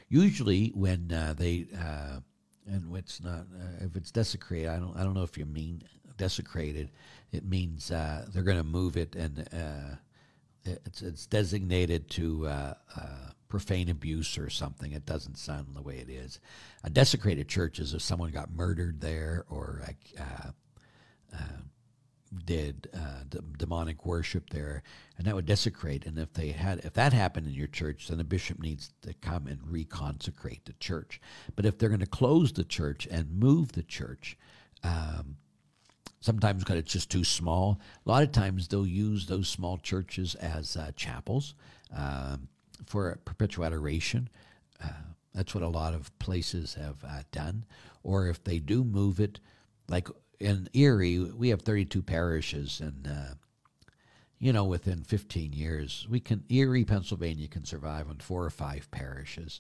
usually, 0.08 0.70
when 0.70 1.12
uh, 1.12 1.34
they 1.38 1.68
uh, 1.78 2.20
and 2.68 2.96
it's 2.96 3.22
not 3.22 3.40
uh, 3.40 3.86
if 3.86 3.96
it's 3.96 4.12
desecrated, 4.12 4.70
I 4.70 4.78
don't 4.78 4.96
I 4.96 5.04
don't 5.04 5.14
know 5.14 5.24
if 5.24 5.38
you 5.38 5.46
mean 5.46 5.84
desecrated. 6.20 6.92
It 7.32 7.44
means 7.44 7.90
uh, 7.90 8.28
they're 8.32 8.44
going 8.44 8.58
to 8.58 8.64
move 8.64 8.96
it 8.98 9.16
and 9.16 9.48
uh, 9.52 9.96
it's 10.66 11.02
it's 11.02 11.26
designated 11.26 12.10
to 12.12 12.46
uh, 12.46 12.74
profane 13.50 13.90
abuse 13.90 14.38
or 14.38 14.50
something. 14.50 14.94
It 14.94 15.06
doesn't 15.06 15.38
sound 15.38 15.76
the 15.76 15.82
way 15.82 15.98
it 15.98 16.10
is. 16.10 16.40
A 16.84 16.90
desecrated 16.90 17.50
church 17.50 17.80
is 17.80 17.94
if 17.94 18.02
someone 18.02 18.30
got 18.30 18.52
murdered 18.52 19.02
there 19.02 19.44
or 19.50 19.82
uh, 20.20 20.52
uh, 21.34 21.38
did 22.46 22.88
uh, 22.94 23.24
d- 23.28 23.40
demonic 23.58 24.06
worship 24.06 24.52
there, 24.52 24.84
and 25.18 25.26
that 25.26 25.34
would 25.34 25.48
desecrate. 25.48 26.06
And 26.06 26.20
if 26.20 26.32
they 26.34 26.50
had, 26.50 26.80
if 26.86 26.94
that 26.94 27.12
happened 27.12 27.48
in 27.48 27.54
your 27.54 27.68
church, 27.68 28.08
then 28.08 28.20
the 28.20 28.24
bishop 28.24 28.60
needs 28.60 28.94
to 29.02 29.14
come 29.16 29.48
and 29.48 29.60
reconsecrate 29.62 30.66
the 30.66 30.74
church. 30.80 31.20
But 31.56 31.66
if 31.66 31.78
they're 31.78 31.90
going 31.90 32.00
to 32.02 32.06
close 32.06 32.54
the 32.54 32.64
church 32.64 33.08
and 33.10 33.32
move 33.32 33.72
the 33.72 33.84
church. 33.84 34.38
Um, 34.84 35.38
sometimes 36.22 36.64
because 36.64 36.78
it's 36.78 36.94
just 36.94 37.10
too 37.10 37.24
small. 37.24 37.80
A 38.06 38.10
lot 38.10 38.24
of 38.24 38.32
times 38.32 38.68
they'll 38.68 38.86
use 38.86 39.26
those 39.26 39.48
small 39.48 39.78
churches 39.78 40.36
as 40.36 40.76
uh, 40.78 40.92
chapels. 40.96 41.54
Um, 41.96 42.50
for 42.86 43.18
perpetual 43.26 43.66
adoration. 43.66 44.30
Uh, 44.84 44.90
that's 45.34 45.54
what 45.54 45.64
a 45.64 45.68
lot 45.68 45.94
of 45.94 46.18
places 46.20 46.74
have 46.74 47.04
uh, 47.04 47.22
done. 47.32 47.66
Or 48.04 48.28
if 48.28 48.44
they 48.44 48.60
do 48.60 48.84
move 48.84 49.20
it, 49.20 49.40
like 49.88 50.08
in 50.40 50.68
Erie, 50.74 51.20
we 51.20 51.50
have 51.50 51.62
32 51.62 52.02
parishes, 52.02 52.80
and 52.80 53.08
uh, 53.08 53.36
you 54.40 54.54
know, 54.54 54.64
within 54.64 55.04
15 55.04 55.54
years, 55.54 56.08
we 56.10 56.20
can 56.20 56.44
Erie, 56.50 56.86
Pennsylvania, 56.86 57.48
can 57.48 57.66
survive 57.66 58.10
on 58.10 58.18
four 58.18 58.46
or 58.46 58.50
five 58.50 58.90
parishes. 58.90 59.60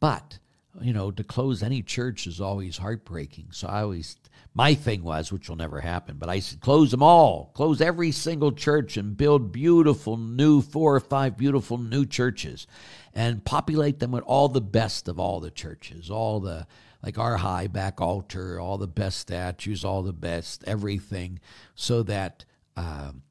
But 0.00 0.38
you 0.80 0.92
know, 0.92 1.10
to 1.10 1.24
close 1.24 1.62
any 1.62 1.82
church 1.82 2.26
is 2.26 2.40
always 2.40 2.78
heartbreaking. 2.78 3.48
So 3.50 3.68
I 3.68 3.82
always, 3.82 4.16
my 4.54 4.74
thing 4.74 5.02
was, 5.02 5.32
which 5.32 5.48
will 5.48 5.56
never 5.56 5.80
happen, 5.80 6.16
but 6.18 6.28
I 6.28 6.40
said, 6.40 6.60
close 6.60 6.90
them 6.90 7.02
all, 7.02 7.50
close 7.54 7.80
every 7.80 8.12
single 8.12 8.52
church 8.52 8.96
and 8.96 9.16
build 9.16 9.52
beautiful 9.52 10.16
new, 10.16 10.60
four 10.62 10.96
or 10.96 11.00
five 11.00 11.36
beautiful 11.36 11.78
new 11.78 12.06
churches 12.06 12.66
and 13.14 13.44
populate 13.44 13.98
them 13.98 14.12
with 14.12 14.24
all 14.24 14.48
the 14.48 14.60
best 14.60 15.08
of 15.08 15.18
all 15.18 15.40
the 15.40 15.50
churches, 15.50 16.10
all 16.10 16.40
the, 16.40 16.66
like 17.02 17.18
our 17.18 17.36
high 17.36 17.66
back 17.66 18.00
altar, 18.00 18.60
all 18.60 18.78
the 18.78 18.86
best 18.86 19.18
statues, 19.18 19.84
all 19.84 20.02
the 20.02 20.12
best, 20.12 20.64
everything, 20.66 21.40
so 21.74 22.02
that 22.02 22.44
um, 22.76 23.22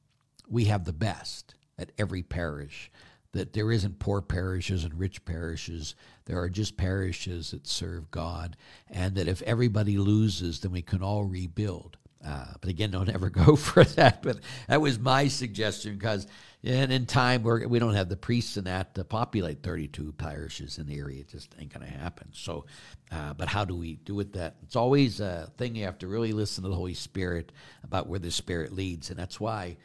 we 0.49 0.65
have 0.65 0.85
the 0.85 0.93
best 0.93 1.55
at 1.77 1.91
every 1.97 2.23
parish 2.23 2.91
that 3.33 3.53
there 3.53 3.71
isn't 3.71 3.99
poor 3.99 4.21
parishes 4.21 4.83
and 4.83 4.99
rich 4.99 5.23
parishes. 5.25 5.95
There 6.27 6.39
are 6.41 6.49
just 6.49 6.75
parishes 6.75 7.51
that 7.51 7.65
serve 7.65 8.11
God, 8.11 8.57
and 8.89 9.15
that 9.15 9.29
if 9.29 9.41
everybody 9.43 9.97
loses, 9.97 10.59
then 10.59 10.73
we 10.73 10.81
can 10.81 11.01
all 11.01 11.23
rebuild. 11.23 11.95
Uh, 12.25 12.47
but 12.59 12.69
again, 12.69 12.91
don't 12.91 13.09
ever 13.09 13.29
go 13.45 13.55
for 13.55 13.83
that. 13.83 14.21
But 14.21 14.39
that 14.67 14.81
was 14.81 14.99
my 14.99 15.29
suggestion 15.29 15.93
because 15.93 16.27
in, 16.63 16.91
in 16.91 17.05
time 17.05 17.43
we're, 17.43 17.65
we 17.67 17.79
don't 17.79 17.93
have 17.93 18.09
the 18.09 18.17
priests 18.17 18.57
in 18.57 18.65
that 18.65 18.93
to 18.95 19.05
populate 19.05 19.63
32 19.63 20.11
parishes 20.13 20.77
in 20.77 20.87
the 20.87 20.99
area. 20.99 21.21
It 21.21 21.29
just 21.29 21.55
ain't 21.59 21.73
going 21.73 21.89
to 21.89 21.97
happen. 21.97 22.27
So, 22.33 22.65
uh, 23.09 23.33
but 23.33 23.47
how 23.47 23.63
do 23.63 23.75
we 23.77 23.95
do 23.95 24.19
it? 24.19 24.33
That 24.33 24.57
it's 24.63 24.75
always 24.75 25.21
a 25.21 25.49
thing 25.57 25.75
you 25.75 25.85
have 25.85 25.99
to 25.99 26.07
really 26.07 26.33
listen 26.33 26.63
to 26.63 26.69
the 26.69 26.75
Holy 26.75 26.93
Spirit 26.93 27.53
about 27.85 28.07
where 28.07 28.19
the 28.19 28.31
Spirit 28.31 28.73
leads, 28.73 29.09
and 29.09 29.17
that's 29.17 29.39
why 29.39 29.77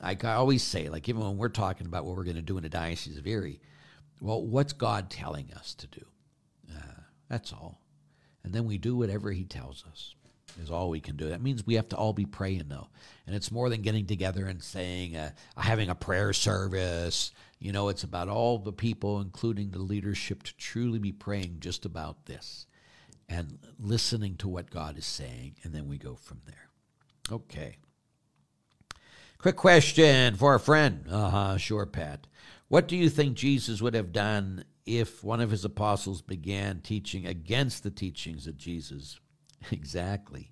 I 0.00 0.16
always 0.22 0.62
say, 0.62 0.88
like 0.88 1.08
even 1.08 1.22
when 1.22 1.38
we're 1.38 1.48
talking 1.48 1.86
about 1.86 2.04
what 2.04 2.16
we're 2.16 2.24
going 2.24 2.36
to 2.36 2.42
do 2.42 2.56
in 2.56 2.62
the 2.62 2.68
Diocese 2.68 3.18
of 3.18 3.26
Erie, 3.26 3.60
well, 4.22 4.40
what's 4.40 4.72
God 4.72 5.10
telling 5.10 5.52
us 5.52 5.74
to 5.74 5.86
do? 5.88 6.06
Uh, 6.70 7.00
that's 7.28 7.52
all. 7.52 7.80
And 8.44 8.52
then 8.52 8.64
we 8.66 8.78
do 8.78 8.96
whatever 8.96 9.32
He 9.32 9.44
tells 9.44 9.84
us, 9.90 10.14
is 10.62 10.70
all 10.70 10.90
we 10.90 11.00
can 11.00 11.16
do. 11.16 11.28
That 11.28 11.42
means 11.42 11.66
we 11.66 11.74
have 11.74 11.88
to 11.88 11.96
all 11.96 12.12
be 12.12 12.24
praying, 12.24 12.66
though. 12.68 12.88
And 13.26 13.34
it's 13.34 13.50
more 13.50 13.68
than 13.68 13.82
getting 13.82 14.06
together 14.06 14.46
and 14.46 14.62
saying, 14.62 15.16
uh, 15.16 15.30
having 15.56 15.90
a 15.90 15.94
prayer 15.96 16.32
service. 16.32 17.32
You 17.58 17.72
know, 17.72 17.88
it's 17.88 18.04
about 18.04 18.28
all 18.28 18.58
the 18.58 18.72
people, 18.72 19.20
including 19.20 19.70
the 19.70 19.80
leadership, 19.80 20.44
to 20.44 20.56
truly 20.56 21.00
be 21.00 21.12
praying 21.12 21.56
just 21.58 21.84
about 21.84 22.26
this 22.26 22.66
and 23.28 23.58
listening 23.78 24.36
to 24.36 24.48
what 24.48 24.70
God 24.70 24.96
is 24.98 25.06
saying. 25.06 25.56
And 25.64 25.74
then 25.74 25.88
we 25.88 25.98
go 25.98 26.14
from 26.14 26.42
there. 26.46 26.68
Okay. 27.30 27.78
Quick 29.38 29.56
question 29.56 30.36
for 30.36 30.54
a 30.54 30.60
friend. 30.60 31.06
Uh 31.10 31.30
huh, 31.30 31.56
sure, 31.56 31.86
Pat. 31.86 32.28
What 32.72 32.88
do 32.88 32.96
you 32.96 33.10
think 33.10 33.36
Jesus 33.36 33.82
would 33.82 33.92
have 33.92 34.12
done 34.12 34.64
if 34.86 35.22
one 35.22 35.42
of 35.42 35.50
his 35.50 35.62
apostles 35.62 36.22
began 36.22 36.80
teaching 36.80 37.26
against 37.26 37.82
the 37.82 37.90
teachings 37.90 38.46
of 38.46 38.56
Jesus? 38.56 39.20
exactly. 39.70 40.50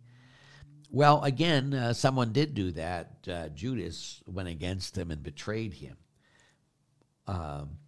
Well, 0.90 1.24
again, 1.24 1.72
uh, 1.72 1.94
someone 1.94 2.34
did 2.34 2.52
do 2.52 2.72
that. 2.72 3.26
Uh, 3.26 3.48
Judas 3.48 4.22
went 4.26 4.50
against 4.50 4.98
him 4.98 5.10
and 5.10 5.22
betrayed 5.22 5.72
him. 5.72 5.96
Um, 7.26 7.78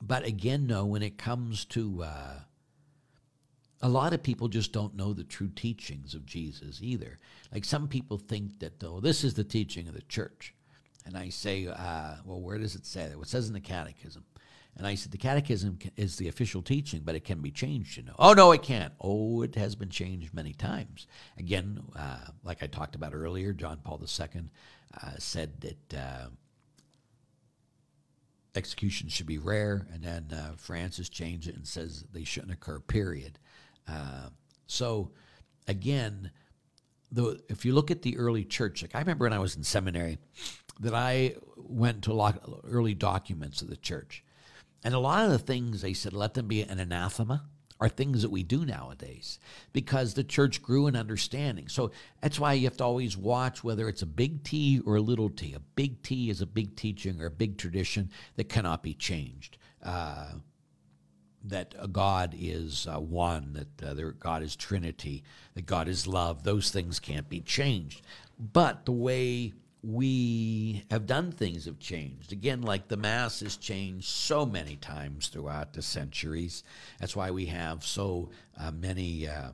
but 0.00 0.24
again, 0.24 0.68
no, 0.68 0.84
when 0.86 1.02
it 1.02 1.18
comes 1.18 1.64
to 1.64 2.04
uh, 2.04 2.38
a 3.80 3.88
lot 3.88 4.12
of 4.12 4.22
people 4.22 4.46
just 4.46 4.70
don't 4.70 4.94
know 4.94 5.12
the 5.12 5.24
true 5.24 5.50
teachings 5.52 6.14
of 6.14 6.24
Jesus 6.24 6.78
either. 6.80 7.18
Like 7.52 7.64
some 7.64 7.88
people 7.88 8.18
think 8.18 8.60
that, 8.60 8.78
though, 8.78 9.00
this 9.00 9.24
is 9.24 9.34
the 9.34 9.42
teaching 9.42 9.88
of 9.88 9.94
the 9.94 10.02
church. 10.02 10.54
And 11.04 11.16
I 11.16 11.28
say, 11.30 11.66
uh, 11.66 12.14
well, 12.24 12.40
where 12.40 12.58
does 12.58 12.74
it 12.74 12.86
say 12.86 13.08
that? 13.08 13.12
Well, 13.12 13.22
it 13.22 13.28
says 13.28 13.48
in 13.48 13.54
the 13.54 13.60
catechism. 13.60 14.24
And 14.76 14.86
I 14.86 14.94
said, 14.94 15.12
the 15.12 15.18
catechism 15.18 15.78
is 15.96 16.16
the 16.16 16.28
official 16.28 16.62
teaching, 16.62 17.02
but 17.04 17.14
it 17.14 17.24
can 17.24 17.40
be 17.40 17.50
changed, 17.50 17.98
you 17.98 18.04
know. 18.04 18.14
Oh, 18.18 18.32
no, 18.32 18.52
it 18.52 18.62
can't. 18.62 18.92
Oh, 19.00 19.42
it 19.42 19.54
has 19.56 19.74
been 19.74 19.90
changed 19.90 20.32
many 20.32 20.54
times. 20.54 21.06
Again, 21.38 21.82
uh, 21.94 22.28
like 22.42 22.62
I 22.62 22.68
talked 22.68 22.94
about 22.94 23.12
earlier, 23.14 23.52
John 23.52 23.80
Paul 23.84 24.00
II 24.00 24.44
uh, 25.02 25.10
said 25.18 25.60
that 25.60 25.94
uh, 25.94 26.26
executions 28.54 29.12
should 29.12 29.26
be 29.26 29.38
rare, 29.38 29.86
and 29.92 30.02
then 30.02 30.28
uh, 30.32 30.52
Francis 30.56 31.10
changed 31.10 31.48
it 31.48 31.56
and 31.56 31.66
says 31.66 32.06
they 32.12 32.24
shouldn't 32.24 32.52
occur, 32.52 32.80
period. 32.80 33.38
Uh, 33.86 34.28
so, 34.66 35.10
again, 35.68 36.30
the, 37.10 37.38
if 37.50 37.66
you 37.66 37.74
look 37.74 37.90
at 37.90 38.00
the 38.00 38.16
early 38.16 38.44
church, 38.44 38.80
like 38.80 38.94
I 38.94 39.00
remember 39.00 39.26
when 39.26 39.34
I 39.34 39.38
was 39.38 39.54
in 39.54 39.64
seminary, 39.64 40.18
that 40.80 40.94
I 40.94 41.36
went 41.56 42.02
to 42.04 42.12
a 42.12 42.14
lot 42.14 42.42
early 42.64 42.94
documents 42.94 43.62
of 43.62 43.68
the 43.68 43.76
church, 43.76 44.24
and 44.84 44.94
a 44.94 44.98
lot 44.98 45.24
of 45.24 45.30
the 45.30 45.38
things 45.38 45.82
they 45.82 45.92
said, 45.92 46.12
let 46.12 46.34
them 46.34 46.48
be 46.48 46.62
an 46.62 46.80
anathema 46.80 47.44
are 47.82 47.88
things 47.88 48.22
that 48.22 48.30
we 48.30 48.44
do 48.44 48.64
nowadays 48.64 49.40
because 49.72 50.14
the 50.14 50.22
church 50.22 50.62
grew 50.62 50.86
in 50.86 50.94
understanding. 50.94 51.66
So 51.66 51.90
that's 52.20 52.38
why 52.38 52.52
you 52.52 52.64
have 52.68 52.76
to 52.76 52.84
always 52.84 53.16
watch 53.16 53.64
whether 53.64 53.88
it's 53.88 54.02
a 54.02 54.06
big 54.06 54.44
T 54.44 54.80
or 54.86 54.94
a 54.94 55.00
little 55.00 55.28
t. 55.28 55.52
A 55.52 55.58
big 55.58 56.00
T 56.02 56.30
is 56.30 56.40
a 56.40 56.46
big 56.46 56.76
teaching 56.76 57.20
or 57.20 57.26
a 57.26 57.30
big 57.30 57.58
tradition 57.58 58.10
that 58.36 58.48
cannot 58.48 58.84
be 58.84 58.94
changed. 58.94 59.58
Uh, 59.82 60.34
that 61.44 61.92
God 61.92 62.36
is 62.38 62.86
uh, 62.86 63.00
one, 63.00 63.52
that 63.54 63.90
uh, 63.90 63.94
there, 63.94 64.12
God 64.12 64.44
is 64.44 64.54
Trinity, 64.54 65.24
that 65.54 65.66
God 65.66 65.88
is 65.88 66.06
love. 66.06 66.44
Those 66.44 66.70
things 66.70 67.00
can't 67.00 67.28
be 67.28 67.40
changed. 67.40 68.02
But 68.38 68.84
the 68.84 68.92
way 68.92 69.54
we 69.82 70.84
have 70.90 71.06
done 71.06 71.32
things 71.32 71.64
have 71.64 71.78
changed. 71.80 72.32
Again, 72.32 72.62
like 72.62 72.86
the 72.86 72.96
Mass 72.96 73.40
has 73.40 73.56
changed 73.56 74.06
so 74.06 74.46
many 74.46 74.76
times 74.76 75.28
throughout 75.28 75.72
the 75.72 75.82
centuries. 75.82 76.62
That's 77.00 77.16
why 77.16 77.32
we 77.32 77.46
have 77.46 77.84
so 77.84 78.30
uh, 78.58 78.70
many 78.70 79.26
uh, 79.26 79.50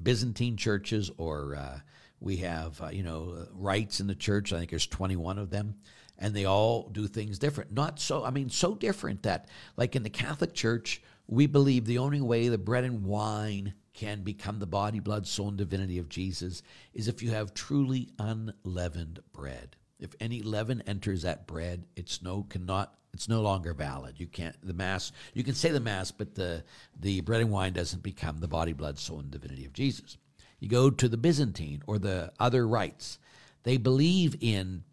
Byzantine 0.00 0.56
churches, 0.56 1.10
or 1.18 1.56
uh, 1.56 1.80
we 2.20 2.36
have, 2.38 2.80
uh, 2.80 2.90
you 2.90 3.02
know, 3.02 3.46
rites 3.52 3.98
in 3.98 4.06
the 4.06 4.14
church. 4.14 4.52
I 4.52 4.58
think 4.58 4.70
there's 4.70 4.86
21 4.86 5.38
of 5.38 5.50
them. 5.50 5.74
And 6.18 6.32
they 6.32 6.44
all 6.44 6.88
do 6.90 7.08
things 7.08 7.40
different. 7.40 7.72
Not 7.72 7.98
so, 7.98 8.24
I 8.24 8.30
mean, 8.30 8.48
so 8.48 8.76
different 8.76 9.24
that, 9.24 9.48
like 9.76 9.96
in 9.96 10.04
the 10.04 10.10
Catholic 10.10 10.54
Church, 10.54 11.02
we 11.26 11.48
believe 11.48 11.84
the 11.84 11.98
only 11.98 12.20
way 12.20 12.46
the 12.46 12.58
bread 12.58 12.84
and 12.84 13.04
wine 13.04 13.74
can 13.94 14.22
become 14.22 14.58
the 14.58 14.66
body, 14.66 15.00
blood, 15.00 15.26
soul, 15.26 15.48
and 15.48 15.58
divinity 15.58 15.98
of 15.98 16.08
Jesus 16.08 16.62
is 16.94 17.08
if 17.08 17.22
you 17.22 17.30
have 17.30 17.54
truly 17.54 18.08
unleavened 18.18 19.20
bread. 19.32 19.76
If 19.98 20.14
any 20.18 20.42
leaven 20.42 20.82
enters 20.86 21.22
that 21.22 21.46
bread, 21.46 21.84
it's 21.96 22.22
no 22.22 22.42
cannot 22.44 22.94
it's 23.12 23.28
no 23.28 23.42
longer 23.42 23.74
valid. 23.74 24.18
You 24.18 24.26
can't 24.26 24.56
the 24.66 24.72
mass 24.72 25.12
you 25.34 25.44
can 25.44 25.54
say 25.54 25.70
the 25.70 25.80
mass, 25.80 26.10
but 26.10 26.34
the 26.34 26.64
the 26.98 27.20
bread 27.20 27.42
and 27.42 27.50
wine 27.50 27.72
doesn't 27.72 28.02
become 28.02 28.38
the 28.38 28.48
body, 28.48 28.72
blood, 28.72 28.98
soul, 28.98 29.20
and 29.20 29.30
divinity 29.30 29.64
of 29.64 29.72
Jesus. 29.72 30.16
You 30.58 30.68
go 30.68 30.90
to 30.90 31.08
the 31.08 31.16
Byzantine 31.16 31.82
or 31.86 31.98
the 31.98 32.32
other 32.38 32.66
rites. 32.66 33.18
They 33.64 33.76
believe 33.76 34.36
in 34.40 34.84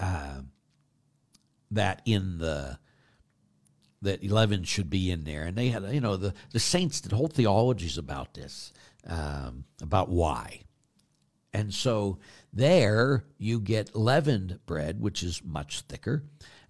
uh, 0.00 0.40
that 1.70 2.02
in 2.04 2.38
the 2.38 2.78
that 4.04 4.24
leaven 4.24 4.64
should 4.64 4.88
be 4.88 5.10
in 5.10 5.24
there. 5.24 5.42
And 5.42 5.56
they 5.56 5.68
had, 5.68 5.82
you 5.92 6.00
know, 6.00 6.16
the, 6.16 6.34
the 6.52 6.60
saints 6.60 7.00
did 7.00 7.12
whole 7.12 7.28
theologies 7.28 7.98
about 7.98 8.34
this, 8.34 8.72
um, 9.06 9.64
about 9.82 10.08
why. 10.08 10.60
And 11.52 11.72
so 11.72 12.18
there 12.52 13.24
you 13.38 13.60
get 13.60 13.94
leavened 13.94 14.60
bread, 14.66 15.00
which 15.00 15.22
is 15.22 15.42
much 15.44 15.82
thicker, 15.82 16.24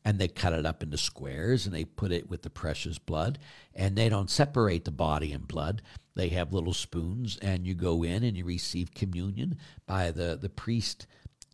and 0.05 0.19
they 0.19 0.29
cut 0.29 0.53
it 0.53 0.67
up 0.67 0.83
into 0.83 0.99
squares 0.99 1.65
and 1.65 1.75
they 1.75 1.85
put 1.85 2.13
it 2.13 2.29
with 2.29 2.43
the 2.43 2.51
precious 2.51 2.99
blood, 2.99 3.39
and 3.75 3.97
they 3.97 4.09
don't 4.09 4.31
separate 4.31 4.85
the 4.85 4.91
body 4.91 5.33
and 5.33 5.49
blood. 5.49 5.81
They 6.15 6.29
have 6.29 6.53
little 6.53 6.75
spoons, 6.75 7.39
and 7.41 7.67
you 7.67 7.75
go 7.75 8.03
in 8.03 8.23
and 8.23 8.37
you 8.37 8.45
receive 8.45 8.95
communion 8.95 9.57
by 9.87 10.11
the, 10.11 10.39
the 10.41 10.51
priest 10.51 11.07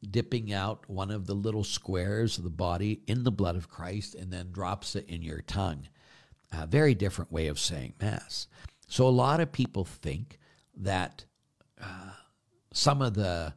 dipping 0.09 0.53
out 0.53 0.89
one 0.89 1.11
of 1.11 1.27
the 1.27 1.35
little 1.35 1.65
squares 1.65 2.39
of 2.39 2.45
the 2.45 2.51
body 2.51 3.03
in 3.07 3.25
the 3.25 3.33
blood 3.33 3.57
of 3.57 3.69
Christ 3.69 4.15
and 4.15 4.33
then 4.33 4.53
drops 4.53 4.97
it 4.97 5.09
in 5.09 5.23
your 5.23 5.41
tongue. 5.43 5.89
A 6.53 6.67
very 6.67 6.95
different 6.95 7.31
way 7.31 7.47
of 7.49 7.59
saying 7.59 7.95
Mass. 8.01 8.47
So 8.89 9.07
a 9.07 9.11
lot 9.11 9.41
of 9.41 9.53
people 9.53 9.85
think 9.85 10.39
that 10.77 11.25
uh, 11.81 12.13
some 12.73 13.03
of 13.03 13.15
the 13.15 13.55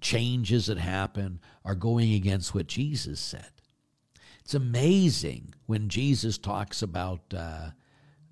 changes 0.00 0.66
that 0.66 0.78
happen 0.78 1.40
are 1.64 1.74
going 1.74 2.14
against 2.14 2.54
what 2.54 2.66
Jesus 2.66 3.20
said. 3.20 3.50
It's 4.40 4.54
amazing 4.54 5.54
when 5.66 5.88
Jesus 5.88 6.38
talks 6.38 6.82
about 6.82 7.20
uh, 7.36 7.70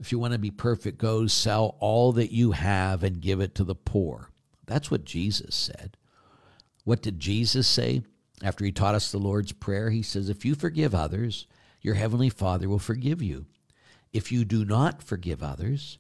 if 0.01 0.13
you 0.13 0.19
want 0.19 0.33
to 0.33 0.39
be 0.39 0.51
perfect, 0.51 0.99
go 0.99 1.27
sell 1.27 1.77
all 1.81 2.13
that 2.13 2.33
you 2.33 2.53
have 2.53 3.03
and 3.03 3.21
give 3.21 3.41
it 3.41 3.55
to 3.57 3.65
the 3.65 3.75
poor. 3.75 4.31
That's 4.67 4.91
what 4.91 5.05
Jesus 5.05 5.55
said. 5.55 5.97
What 6.89 7.03
did 7.03 7.21
Jesus 7.21 7.69
say 7.69 8.01
after 8.43 8.65
he 8.65 8.73
taught 8.73 8.95
us 8.95 9.13
the 9.13 9.19
Lord's 9.19 9.53
Prayer? 9.53 9.91
He 9.91 10.01
says, 10.01 10.31
If 10.31 10.47
you 10.47 10.55
forgive 10.55 10.95
others, 10.95 11.47
your 11.83 11.97
heavenly 11.97 12.31
Father 12.31 12.67
will 12.67 12.79
forgive 12.79 13.21
you. 13.21 13.45
If 14.15 14.33
you 14.33 14.43
do 14.47 14.65
not 14.65 15.03
forgive 15.03 15.43
others, 15.43 15.99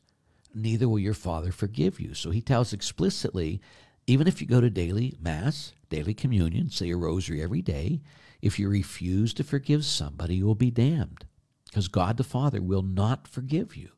neither 0.54 0.88
will 0.88 0.98
your 0.98 1.12
Father 1.12 1.52
forgive 1.52 2.00
you. 2.00 2.14
So 2.14 2.30
he 2.30 2.40
tells 2.40 2.72
explicitly 2.72 3.60
even 4.06 4.26
if 4.26 4.40
you 4.40 4.46
go 4.46 4.62
to 4.62 4.70
daily 4.70 5.14
Mass, 5.20 5.74
daily 5.90 6.14
communion, 6.14 6.70
say 6.70 6.88
a 6.88 6.96
rosary 6.96 7.42
every 7.42 7.60
day, 7.60 8.00
if 8.40 8.58
you 8.58 8.70
refuse 8.70 9.34
to 9.34 9.44
forgive 9.44 9.84
somebody, 9.84 10.36
you 10.36 10.46
will 10.46 10.54
be 10.54 10.70
damned 10.70 11.26
because 11.66 11.88
God 11.88 12.16
the 12.16 12.24
Father 12.24 12.62
will 12.62 12.80
not 12.80 13.28
forgive 13.28 13.76
you. 13.76 13.90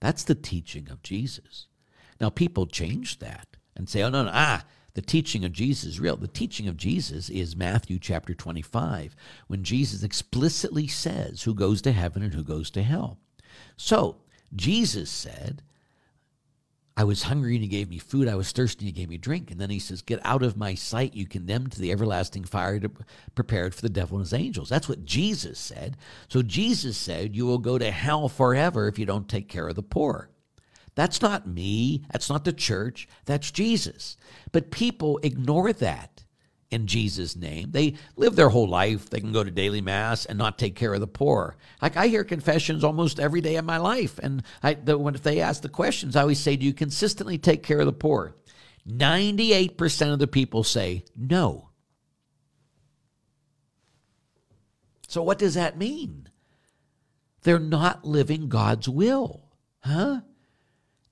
That's 0.00 0.24
the 0.24 0.34
teaching 0.34 0.88
of 0.90 1.04
Jesus. 1.04 1.68
Now, 2.20 2.28
people 2.28 2.66
change 2.66 3.20
that 3.20 3.56
and 3.76 3.88
say, 3.88 4.02
oh, 4.02 4.10
no, 4.10 4.24
no, 4.24 4.30
ah, 4.34 4.64
the 4.94 5.02
teaching 5.02 5.44
of 5.44 5.52
Jesus 5.52 5.84
is 5.84 6.00
real. 6.00 6.16
The 6.16 6.28
teaching 6.28 6.68
of 6.68 6.76
Jesus 6.76 7.28
is 7.28 7.56
Matthew 7.56 7.98
chapter 7.98 8.32
25, 8.32 9.16
when 9.48 9.64
Jesus 9.64 10.02
explicitly 10.02 10.86
says 10.86 11.42
who 11.42 11.54
goes 11.54 11.82
to 11.82 11.92
heaven 11.92 12.22
and 12.22 12.32
who 12.32 12.44
goes 12.44 12.70
to 12.70 12.82
hell. 12.82 13.18
So, 13.76 14.18
Jesus 14.54 15.10
said, 15.10 15.62
I 16.96 17.02
was 17.02 17.24
hungry 17.24 17.56
and 17.56 17.64
you 17.64 17.70
gave 17.70 17.90
me 17.90 17.98
food. 17.98 18.28
I 18.28 18.36
was 18.36 18.52
thirsty 18.52 18.86
and 18.86 18.96
you 18.96 19.02
gave 19.02 19.08
me 19.08 19.18
drink. 19.18 19.50
And 19.50 19.60
then 19.60 19.70
he 19.70 19.80
says, 19.80 20.00
Get 20.00 20.24
out 20.24 20.44
of 20.44 20.56
my 20.56 20.76
sight, 20.76 21.14
you 21.14 21.26
condemned 21.26 21.72
to 21.72 21.80
the 21.80 21.90
everlasting 21.90 22.44
fire 22.44 22.80
prepared 23.34 23.74
for 23.74 23.82
the 23.82 23.88
devil 23.88 24.18
and 24.18 24.24
his 24.24 24.32
angels. 24.32 24.68
That's 24.68 24.88
what 24.88 25.04
Jesus 25.04 25.58
said. 25.58 25.96
So 26.28 26.40
Jesus 26.42 26.96
said, 26.96 27.34
You 27.34 27.46
will 27.46 27.58
go 27.58 27.78
to 27.78 27.90
hell 27.90 28.28
forever 28.28 28.86
if 28.86 28.96
you 28.96 29.06
don't 29.06 29.28
take 29.28 29.48
care 29.48 29.66
of 29.66 29.74
the 29.74 29.82
poor. 29.82 30.30
That's 30.94 31.20
not 31.20 31.46
me. 31.46 32.04
That's 32.12 32.30
not 32.30 32.44
the 32.44 32.52
church. 32.52 33.08
That's 33.24 33.50
Jesus. 33.50 34.16
But 34.52 34.70
people 34.70 35.18
ignore 35.22 35.72
that 35.72 36.24
in 36.70 36.86
Jesus' 36.86 37.36
name. 37.36 37.70
They 37.70 37.94
live 38.16 38.36
their 38.36 38.48
whole 38.48 38.68
life. 38.68 39.10
They 39.10 39.20
can 39.20 39.32
go 39.32 39.44
to 39.44 39.50
daily 39.50 39.80
mass 39.80 40.24
and 40.24 40.38
not 40.38 40.58
take 40.58 40.74
care 40.74 40.94
of 40.94 41.00
the 41.00 41.06
poor. 41.06 41.56
Like 41.82 41.96
I 41.96 42.06
hear 42.08 42.24
confessions 42.24 42.84
almost 42.84 43.20
every 43.20 43.40
day 43.40 43.56
of 43.56 43.64
my 43.64 43.76
life, 43.76 44.18
and 44.20 44.42
I, 44.62 44.74
the, 44.74 44.98
when 44.98 45.14
if 45.14 45.22
they 45.22 45.40
ask 45.40 45.62
the 45.62 45.68
questions, 45.68 46.16
I 46.16 46.22
always 46.22 46.40
say, 46.40 46.56
"Do 46.56 46.66
you 46.66 46.72
consistently 46.72 47.38
take 47.38 47.62
care 47.62 47.80
of 47.80 47.86
the 47.86 47.92
poor?" 47.92 48.34
Ninety-eight 48.86 49.78
percent 49.78 50.12
of 50.12 50.18
the 50.18 50.26
people 50.26 50.64
say 50.64 51.04
no. 51.16 51.70
So 55.06 55.22
what 55.22 55.38
does 55.38 55.54
that 55.54 55.78
mean? 55.78 56.28
They're 57.42 57.58
not 57.58 58.04
living 58.04 58.48
God's 58.48 58.88
will, 58.88 59.52
huh? 59.80 60.22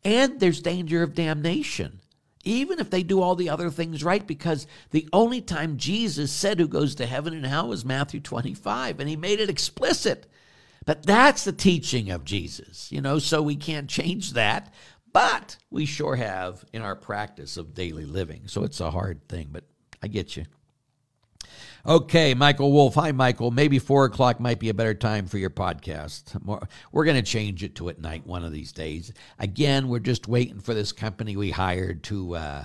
And 0.05 0.41
there's 0.41 0.61
danger 0.61 1.03
of 1.03 1.15
damnation, 1.15 2.01
even 2.45 2.81
if 2.81 2.91
they 2.91 3.03
do 3.03 3.23
all 3.23 3.37
the 3.37 3.51
other 3.51 3.71
things 3.71 4.03
right, 4.03 4.27
because 4.27 4.67
the 4.91 5.09
only 5.13 5.41
time 5.41 5.77
Jesus 5.77 6.33
said 6.33 6.59
who 6.59 6.67
goes 6.67 6.97
to 6.97 7.07
heaven 7.07 7.35
and 7.35 7.47
hell 7.47 7.69
was 7.69 7.85
Matthew 7.85 8.21
25, 8.21 8.99
and 8.99 9.09
he 9.09 9.17
made 9.17 9.39
it 9.39 9.51
explicit. 9.51 10.27
But 10.85 11.05
that's 11.07 11.45
the 11.45 11.53
teaching 11.53 12.11
of 12.11 12.25
Jesus, 12.25 12.91
you 12.91 13.01
know, 13.01 13.21
so 13.21 13.41
we 13.41 13.55
can't 13.55 13.89
change 13.89 14.33
that. 14.33 14.75
But 15.13 15.57
we 15.71 15.85
sure 15.87 16.17
have 16.17 16.65
in 16.73 16.83
our 16.83 16.97
practice 16.97 17.57
of 17.57 17.75
daily 17.75 18.05
living. 18.05 18.43
So 18.47 18.65
it's 18.65 18.81
a 18.81 18.91
hard 18.91 19.29
thing, 19.29 19.51
but 19.53 19.65
I 20.03 20.09
get 20.09 20.37
you. 20.37 20.45
Okay, 21.85 22.33
Michael 22.35 22.71
Wolf. 22.71 22.95
Hi, 22.95 23.11
Michael. 23.11 23.51
Maybe 23.51 23.81
four 23.81 24.05
o'clock 24.05 24.39
might 24.39 24.61
be 24.61 24.69
a 24.69 24.75
better 24.75 24.95
time 24.95 25.27
for 25.27 25.37
your 25.37 25.51
podcast. 25.51 26.41
We're 26.93 27.05
going 27.05 27.17
to 27.17 27.29
change 27.29 27.65
it 27.65 27.75
to 27.77 27.89
at 27.89 28.01
night 28.01 28.25
one 28.25 28.45
of 28.45 28.53
these 28.53 28.71
days. 28.71 29.13
Again, 29.41 29.89
we're 29.89 29.99
just 29.99 30.29
waiting 30.29 30.61
for 30.61 30.75
this 30.75 30.93
company 30.93 31.37
we 31.37 31.51
hired 31.51 32.05
to 32.05 32.37
uh, 32.37 32.65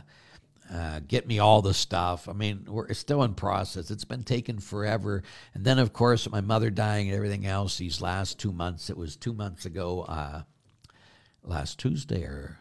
uh, 0.72 0.99
get 1.07 1.28
me 1.28 1.39
all 1.39 1.63
the 1.63 1.74
stuff. 1.74 2.30
I 2.30 2.34
mean, 2.34 2.65
we're 2.68 2.93
still 2.93 3.24
in 3.24 3.34
process. 3.34 3.89
It's 3.89 4.05
been 4.05 4.22
taking 4.22 4.59
forever. 4.59 5.24
And 5.55 5.65
then, 5.65 5.80
of 5.80 5.93
course, 5.93 6.30
my 6.30 6.41
mother 6.41 6.70
dying 6.70 7.07
and 7.07 7.18
everything 7.18 7.47
else. 7.47 7.80
These 7.80 8.01
last 8.01 8.38
two 8.38 8.51
months. 8.51 8.91
It 8.91 8.97
was 8.97 9.15
two 9.15 9.34
months 9.34 9.65
ago, 9.65 10.01
uh, 10.03 10.43
last 11.43 11.80
Tuesday 11.80 12.22
or 12.22 12.59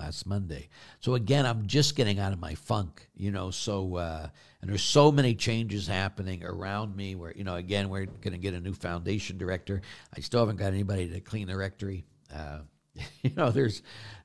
last 0.00 0.26
Monday. 0.26 0.68
So 1.00 1.14
again, 1.14 1.46
I'm 1.46 1.66
just 1.66 1.94
getting 1.94 2.18
out 2.18 2.32
of 2.32 2.40
my 2.40 2.54
funk, 2.54 3.08
you 3.14 3.30
know. 3.30 3.50
So 3.50 3.96
uh, 3.96 4.28
and 4.60 4.70
there's 4.70 4.82
so 4.82 5.12
many 5.12 5.34
changes 5.34 5.86
happening 5.86 6.42
around 6.42 6.96
me. 6.96 7.14
Where 7.14 7.32
you 7.36 7.44
know, 7.44 7.56
again, 7.56 7.88
we're 7.90 8.06
going 8.06 8.32
to 8.32 8.38
get 8.38 8.54
a 8.54 8.60
new 8.60 8.72
foundation 8.72 9.38
director. 9.38 9.82
I 10.16 10.20
still 10.20 10.40
haven't 10.40 10.56
got 10.56 10.72
anybody 10.72 11.08
to 11.10 11.20
clean 11.20 11.46
the 11.46 11.56
rectory. 11.56 12.04
Uh, 12.34 12.60
you 13.22 13.30
know, 13.36 13.50
there's 13.50 13.82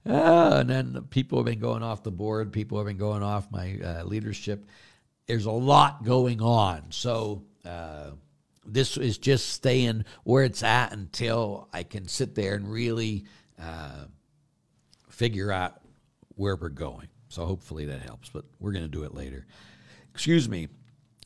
uh, 0.08 0.58
and 0.62 0.70
then 0.70 1.08
people 1.10 1.38
have 1.40 1.46
been 1.46 1.60
going 1.60 1.84
off 1.84 2.04
the 2.04 2.12
board. 2.12 2.54
People 2.54 2.78
have 2.78 2.88
been 2.88 2.98
going 2.98 3.24
off 3.24 3.52
my 3.52 3.78
uh, 3.84 4.04
leadership. 4.06 4.66
There's 5.28 5.46
a 5.46 5.52
lot 5.52 6.04
going 6.04 6.42
on. 6.42 6.92
So. 6.92 7.44
Uh, 7.64 8.12
this 8.68 8.98
is 8.98 9.20
just 9.20 9.50
staying 9.50 10.06
where 10.24 10.44
it's 10.44 10.64
at 10.64 10.92
until 10.92 11.70
I 11.72 11.84
can 11.84 12.08
sit 12.08 12.34
there 12.34 12.56
and 12.56 12.68
really 12.68 13.26
uh, 13.62 14.06
figure 15.16 15.52
out 15.52 15.82
where 16.36 16.56
we're 16.56 16.70
going. 16.70 17.08
So 17.30 17.46
hopefully 17.46 17.86
that 17.86 18.02
helps, 18.02 18.30
but 18.30 18.46
we're 18.60 18.74
going 18.74 18.86
to 18.86 18.90
do 18.92 19.04
it 19.04 19.14
later. 19.14 19.46
Excuse 20.14 20.48
me. 20.48 20.68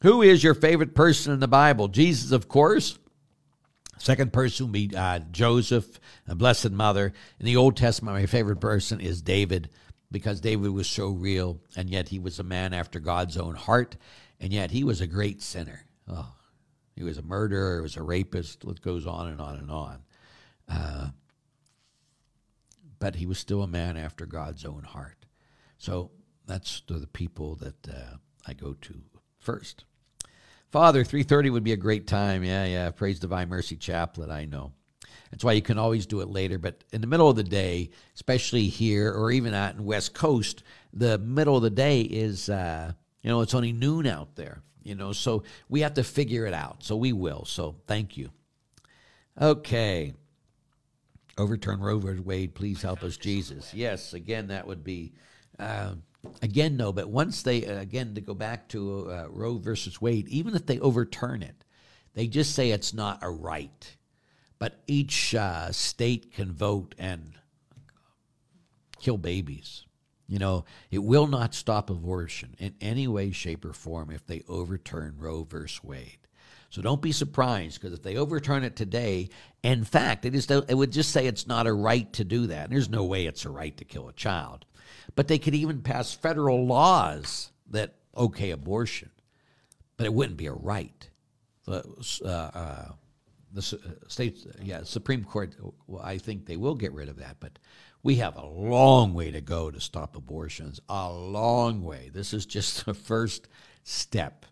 Who 0.01 0.21
is 0.21 0.43
your 0.43 0.53
favorite 0.53 0.95
person 0.95 1.33
in 1.33 1.39
the 1.39 1.47
Bible? 1.47 1.87
Jesus, 1.87 2.31
of 2.31 2.47
course. 2.47 2.97
Second 3.97 4.31
person 4.31 4.67
will 4.67 4.73
be 4.73 4.91
uh, 4.95 5.19
Joseph, 5.31 5.99
a 6.27 6.35
Blessed 6.35 6.71
Mother. 6.71 7.11
In 7.39 7.45
the 7.45 7.57
Old 7.57 7.75
Testament, 7.75 8.15
my 8.15 8.25
favorite 8.27 8.61
person 8.61 9.01
is 9.01 9.21
David 9.21 9.69
because 10.09 10.39
David 10.39 10.71
was 10.71 10.87
so 10.87 11.09
real, 11.09 11.59
and 11.75 11.89
yet 11.89 12.07
he 12.07 12.17
was 12.17 12.39
a 12.39 12.43
man 12.43 12.73
after 12.73 12.99
God's 12.99 13.37
own 13.37 13.55
heart, 13.55 13.97
and 14.39 14.53
yet 14.53 14.71
he 14.71 14.83
was 14.83 15.01
a 15.01 15.07
great 15.07 15.41
sinner. 15.41 15.85
Oh, 16.07 16.33
he 16.95 17.03
was 17.03 17.17
a 17.17 17.21
murderer, 17.21 17.75
he 17.75 17.81
was 17.81 17.97
a 17.97 18.01
rapist, 18.01 18.63
it 18.63 18.81
goes 18.81 19.05
on 19.05 19.27
and 19.27 19.41
on 19.41 19.57
and 19.57 19.69
on. 19.69 19.99
Uh, 20.67 21.09
but 22.99 23.15
he 23.15 23.25
was 23.25 23.39
still 23.39 23.63
a 23.63 23.67
man 23.67 23.97
after 23.97 24.25
God's 24.25 24.65
own 24.65 24.83
heart. 24.83 25.25
So 25.77 26.11
that's 26.45 26.81
the 26.87 27.07
people 27.07 27.55
that 27.55 27.87
uh, 27.87 28.17
I 28.45 28.53
go 28.53 28.73
to 28.73 29.01
first. 29.39 29.85
Father, 30.69 31.03
3.30 31.03 31.51
would 31.51 31.63
be 31.63 31.71
a 31.71 31.77
great 31.77 32.05
time. 32.05 32.43
Yeah, 32.43 32.65
yeah, 32.65 32.91
Praise 32.91 33.19
Divine 33.19 33.49
Mercy 33.49 33.75
Chaplet, 33.75 34.29
I 34.29 34.45
know. 34.45 34.73
That's 35.31 35.43
why 35.43 35.53
you 35.53 35.61
can 35.61 35.77
always 35.77 36.05
do 36.05 36.21
it 36.21 36.29
later. 36.29 36.57
But 36.57 36.83
in 36.91 37.01
the 37.01 37.07
middle 37.07 37.29
of 37.29 37.35
the 37.35 37.43
day, 37.43 37.89
especially 38.15 38.67
here 38.67 39.11
or 39.11 39.31
even 39.31 39.53
out 39.53 39.75
in 39.75 39.85
West 39.85 40.13
Coast, 40.13 40.63
the 40.93 41.17
middle 41.17 41.55
of 41.55 41.63
the 41.63 41.69
day 41.69 42.01
is, 42.01 42.49
uh, 42.49 42.91
you 43.21 43.29
know, 43.29 43.41
it's 43.41 43.53
only 43.53 43.71
noon 43.71 44.07
out 44.07 44.35
there, 44.35 44.61
you 44.83 44.95
know, 44.95 45.11
so 45.11 45.43
we 45.69 45.81
have 45.81 45.93
to 45.95 46.03
figure 46.03 46.45
it 46.45 46.53
out. 46.53 46.83
So 46.83 46.95
we 46.95 47.13
will. 47.13 47.45
So 47.45 47.75
thank 47.87 48.17
you. 48.17 48.31
Okay. 49.39 50.13
Overturn 51.39 51.79
Roe 51.79 51.99
v. 51.99 52.19
Wade. 52.19 52.53
Please 52.53 52.81
help 52.81 53.03
us, 53.03 53.17
Jesus. 53.17 53.73
Yes, 53.73 54.13
again, 54.13 54.47
that 54.47 54.67
would 54.67 54.83
be. 54.83 55.13
Uh, 55.57 55.95
again, 56.41 56.77
no, 56.77 56.93
but 56.93 57.09
once 57.09 57.41
they, 57.41 57.65
uh, 57.65 57.79
again, 57.79 58.13
to 58.15 58.21
go 58.21 58.33
back 58.33 58.67
to 58.69 59.09
uh, 59.09 59.27
Roe 59.29 59.57
versus 59.57 59.99
Wade, 59.99 60.27
even 60.27 60.55
if 60.55 60.65
they 60.65 60.79
overturn 60.79 61.41
it, 61.41 61.65
they 62.13 62.27
just 62.27 62.53
say 62.53 62.71
it's 62.71 62.93
not 62.93 63.19
a 63.21 63.29
right 63.29 63.97
but 64.59 64.81
each 64.85 65.33
uh, 65.33 65.71
state 65.71 66.33
can 66.33 66.51
vote 66.51 66.93
and 66.99 67.33
kill 68.99 69.17
babies. 69.17 69.85
You 70.27 70.37
know, 70.37 70.65
it 70.91 70.99
will 70.99 71.25
not 71.25 71.55
stop 71.55 71.89
abortion 71.89 72.55
in 72.59 72.75
any 72.79 73.07
way, 73.07 73.31
shape, 73.31 73.65
or 73.65 73.73
form 73.73 74.11
if 74.11 74.27
they 74.27 74.43
overturn 74.47 75.15
Roe 75.17 75.43
versus 75.43 75.83
Wade. 75.83 76.18
So 76.69 76.81
don't 76.81 77.01
be 77.01 77.11
surprised 77.11 77.81
because 77.81 77.97
if 77.97 78.03
they 78.03 78.15
overturn 78.15 78.63
it 78.63 78.75
today, 78.75 79.29
in 79.63 79.83
fact, 79.83 80.25
it, 80.25 80.35
is, 80.35 80.49
it 80.49 80.75
would 80.75 80.91
just 80.91 81.11
say 81.11 81.25
it's 81.25 81.47
not 81.47 81.67
a 81.67 81.73
right 81.73 82.11
to 82.13 82.23
do 82.23 82.47
that. 82.47 82.65
And 82.65 82.73
there's 82.73 82.89
no 82.89 83.05
way 83.05 83.25
it's 83.25 83.45
a 83.45 83.49
right 83.49 83.75
to 83.77 83.85
kill 83.85 84.07
a 84.07 84.13
child. 84.13 84.65
But 85.15 85.27
they 85.27 85.39
could 85.39 85.55
even 85.55 85.81
pass 85.81 86.13
federal 86.13 86.65
laws 86.65 87.51
that 87.71 87.95
okay 88.15 88.51
abortion, 88.51 89.09
but 89.97 90.05
it 90.05 90.13
wouldn't 90.13 90.37
be 90.37 90.47
a 90.47 90.53
right. 90.53 91.09
Uh, 91.67 91.81
uh, 92.23 92.85
the 93.51 93.59
uh, 93.61 94.07
state, 94.07 94.45
yeah, 94.61 94.83
Supreme 94.83 95.23
Court, 95.23 95.55
well, 95.87 96.03
I 96.03 96.17
think 96.17 96.45
they 96.45 96.57
will 96.57 96.75
get 96.75 96.93
rid 96.93 97.09
of 97.09 97.17
that, 97.17 97.37
but 97.39 97.57
we 98.03 98.15
have 98.15 98.37
a 98.37 98.45
long 98.45 99.13
way 99.13 99.31
to 99.31 99.41
go 99.41 99.69
to 99.71 99.79
stop 99.79 100.15
abortions. 100.15 100.79
A 100.89 101.11
long 101.11 101.83
way. 101.83 102.11
This 102.13 102.33
is 102.33 102.45
just 102.45 102.85
the 102.85 102.93
first 102.93 103.47
step, 103.83 104.45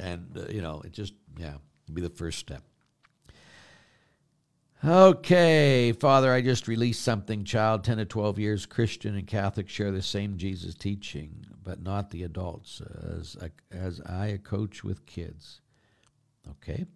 and 0.00 0.36
uh, 0.36 0.46
you 0.50 0.62
know, 0.62 0.82
it 0.84 0.92
just 0.92 1.14
yeah, 1.38 1.54
be 1.92 2.02
the 2.02 2.10
first 2.10 2.38
step. 2.38 2.62
Okay, 4.84 5.90
Father, 5.92 6.32
I 6.32 6.40
just 6.40 6.68
released 6.68 7.02
something. 7.02 7.42
Child, 7.42 7.82
10 7.82 7.96
to 7.98 8.04
12 8.04 8.38
years, 8.38 8.66
Christian 8.66 9.16
and 9.16 9.26
Catholic 9.26 9.68
share 9.68 9.90
the 9.90 10.02
same 10.02 10.36
Jesus 10.36 10.74
teaching, 10.76 11.44
but 11.64 11.82
not 11.82 12.10
the 12.10 12.22
adults, 12.22 12.80
as, 12.80 13.36
as 13.72 14.00
I, 14.06 14.26
a 14.26 14.38
coach 14.38 14.84
with 14.84 15.04
kids. 15.04 15.60
Okay. 16.48 16.86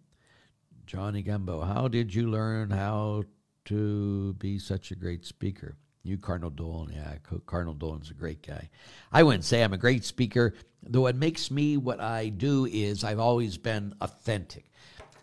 Johnny 0.86 1.22
Gumbo, 1.22 1.62
how 1.62 1.88
did 1.88 2.14
you 2.14 2.30
learn 2.30 2.70
how 2.70 3.24
to 3.64 4.34
be 4.34 4.58
such 4.58 4.90
a 4.90 4.96
great 4.96 5.24
speaker? 5.24 5.76
You, 6.04 6.18
Cardinal 6.18 6.50
Dolan, 6.50 6.92
yeah, 6.92 7.14
Cardinal 7.46 7.74
Dolan's 7.74 8.10
a 8.10 8.14
great 8.14 8.44
guy. 8.46 8.68
I 9.12 9.22
wouldn't 9.22 9.44
say 9.44 9.62
I'm 9.62 9.72
a 9.72 9.78
great 9.78 10.04
speaker, 10.04 10.54
though 10.82 11.02
what 11.02 11.14
makes 11.14 11.50
me 11.50 11.76
what 11.76 12.00
I 12.00 12.28
do 12.28 12.66
is 12.66 13.04
I've 13.04 13.20
always 13.20 13.56
been 13.56 13.94
authentic. 14.00 14.64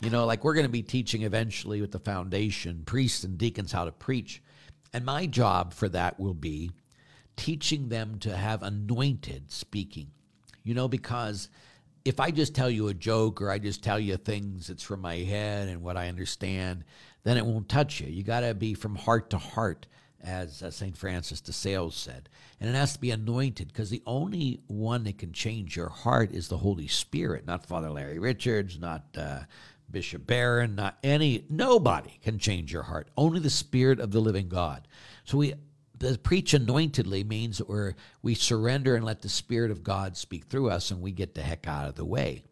You 0.01 0.09
know, 0.09 0.25
like 0.25 0.45
we're 0.45 0.53
going 0.53 0.65
to 0.65 0.71
be 0.71 0.81
teaching 0.81 1.23
eventually 1.23 1.81
with 1.81 1.91
the 1.91 1.99
foundation, 1.99 2.83
priests 2.85 3.25
and 3.25 3.37
deacons, 3.37 3.73
how 3.73 3.83
to 3.83 3.91
preach. 3.91 4.41
And 4.93 5.03
my 5.03 5.25
job 5.25 5.73
for 5.73 5.89
that 5.89 6.17
will 6.17 6.33
be 6.33 6.71
teaching 7.35 7.89
them 7.89 8.17
to 8.19 8.35
have 8.35 8.63
anointed 8.63 9.51
speaking. 9.51 10.11
You 10.63 10.73
know, 10.73 10.87
because 10.87 11.49
if 12.05 12.21
I 12.21 12.31
just 12.31 12.55
tell 12.55 12.69
you 12.69 12.87
a 12.87 12.93
joke 12.93 13.41
or 13.41 13.51
I 13.51 13.59
just 13.59 13.83
tell 13.83 13.99
you 13.99 14.15
things 14.15 14.67
that's 14.67 14.83
from 14.83 15.01
my 15.01 15.17
head 15.17 15.67
and 15.67 15.81
what 15.81 15.97
I 15.97 16.07
understand, 16.07 16.85
then 17.23 17.35
it 17.37 17.45
won't 17.45 17.67
touch 17.67 17.99
you. 17.99 18.07
You 18.07 18.23
got 18.23 18.41
to 18.41 18.53
be 18.53 18.73
from 18.73 18.95
heart 18.95 19.31
to 19.31 19.37
heart, 19.37 19.87
as 20.23 20.61
uh, 20.61 20.71
St. 20.71 20.97
Francis 20.97 21.41
de 21.41 21.51
Sales 21.51 21.95
said. 21.95 22.29
And 22.59 22.69
it 22.69 22.75
has 22.75 22.93
to 22.93 22.99
be 22.99 23.11
anointed 23.11 23.67
because 23.67 23.89
the 23.89 24.03
only 24.05 24.61
one 24.67 25.03
that 25.05 25.17
can 25.17 25.31
change 25.31 25.75
your 25.75 25.89
heart 25.89 26.31
is 26.31 26.47
the 26.47 26.57
Holy 26.57 26.87
Spirit, 26.87 27.45
not 27.45 27.65
Father 27.65 27.89
Larry 27.89 28.19
Richards, 28.19 28.79
not 28.79 29.03
uh, 29.17 29.41
Bishop 29.89 30.27
Barron, 30.27 30.75
not 30.75 30.97
any, 31.03 31.45
nobody 31.49 32.19
can 32.21 32.37
change 32.37 32.71
your 32.71 32.83
heart. 32.83 33.09
Only 33.17 33.39
the 33.39 33.49
Spirit 33.49 33.99
of 33.99 34.11
the 34.11 34.19
living 34.19 34.49
God. 34.49 34.87
So 35.23 35.37
we 35.37 35.53
the 35.99 36.17
preach 36.17 36.53
anointedly 36.53 37.25
means 37.25 37.57
that 37.57 37.67
we're, 37.67 37.93
we 38.21 38.33
surrender 38.33 38.95
and 38.95 39.05
let 39.05 39.21
the 39.21 39.29
Spirit 39.29 39.69
of 39.69 39.83
God 39.83 40.15
speak 40.15 40.45
through 40.45 40.69
us 40.69 40.91
and 40.91 41.01
we 41.01 41.11
get 41.11 41.35
the 41.35 41.41
heck 41.41 41.67
out 41.67 41.89
of 41.89 41.95
the 41.95 42.05
way. 42.05 42.43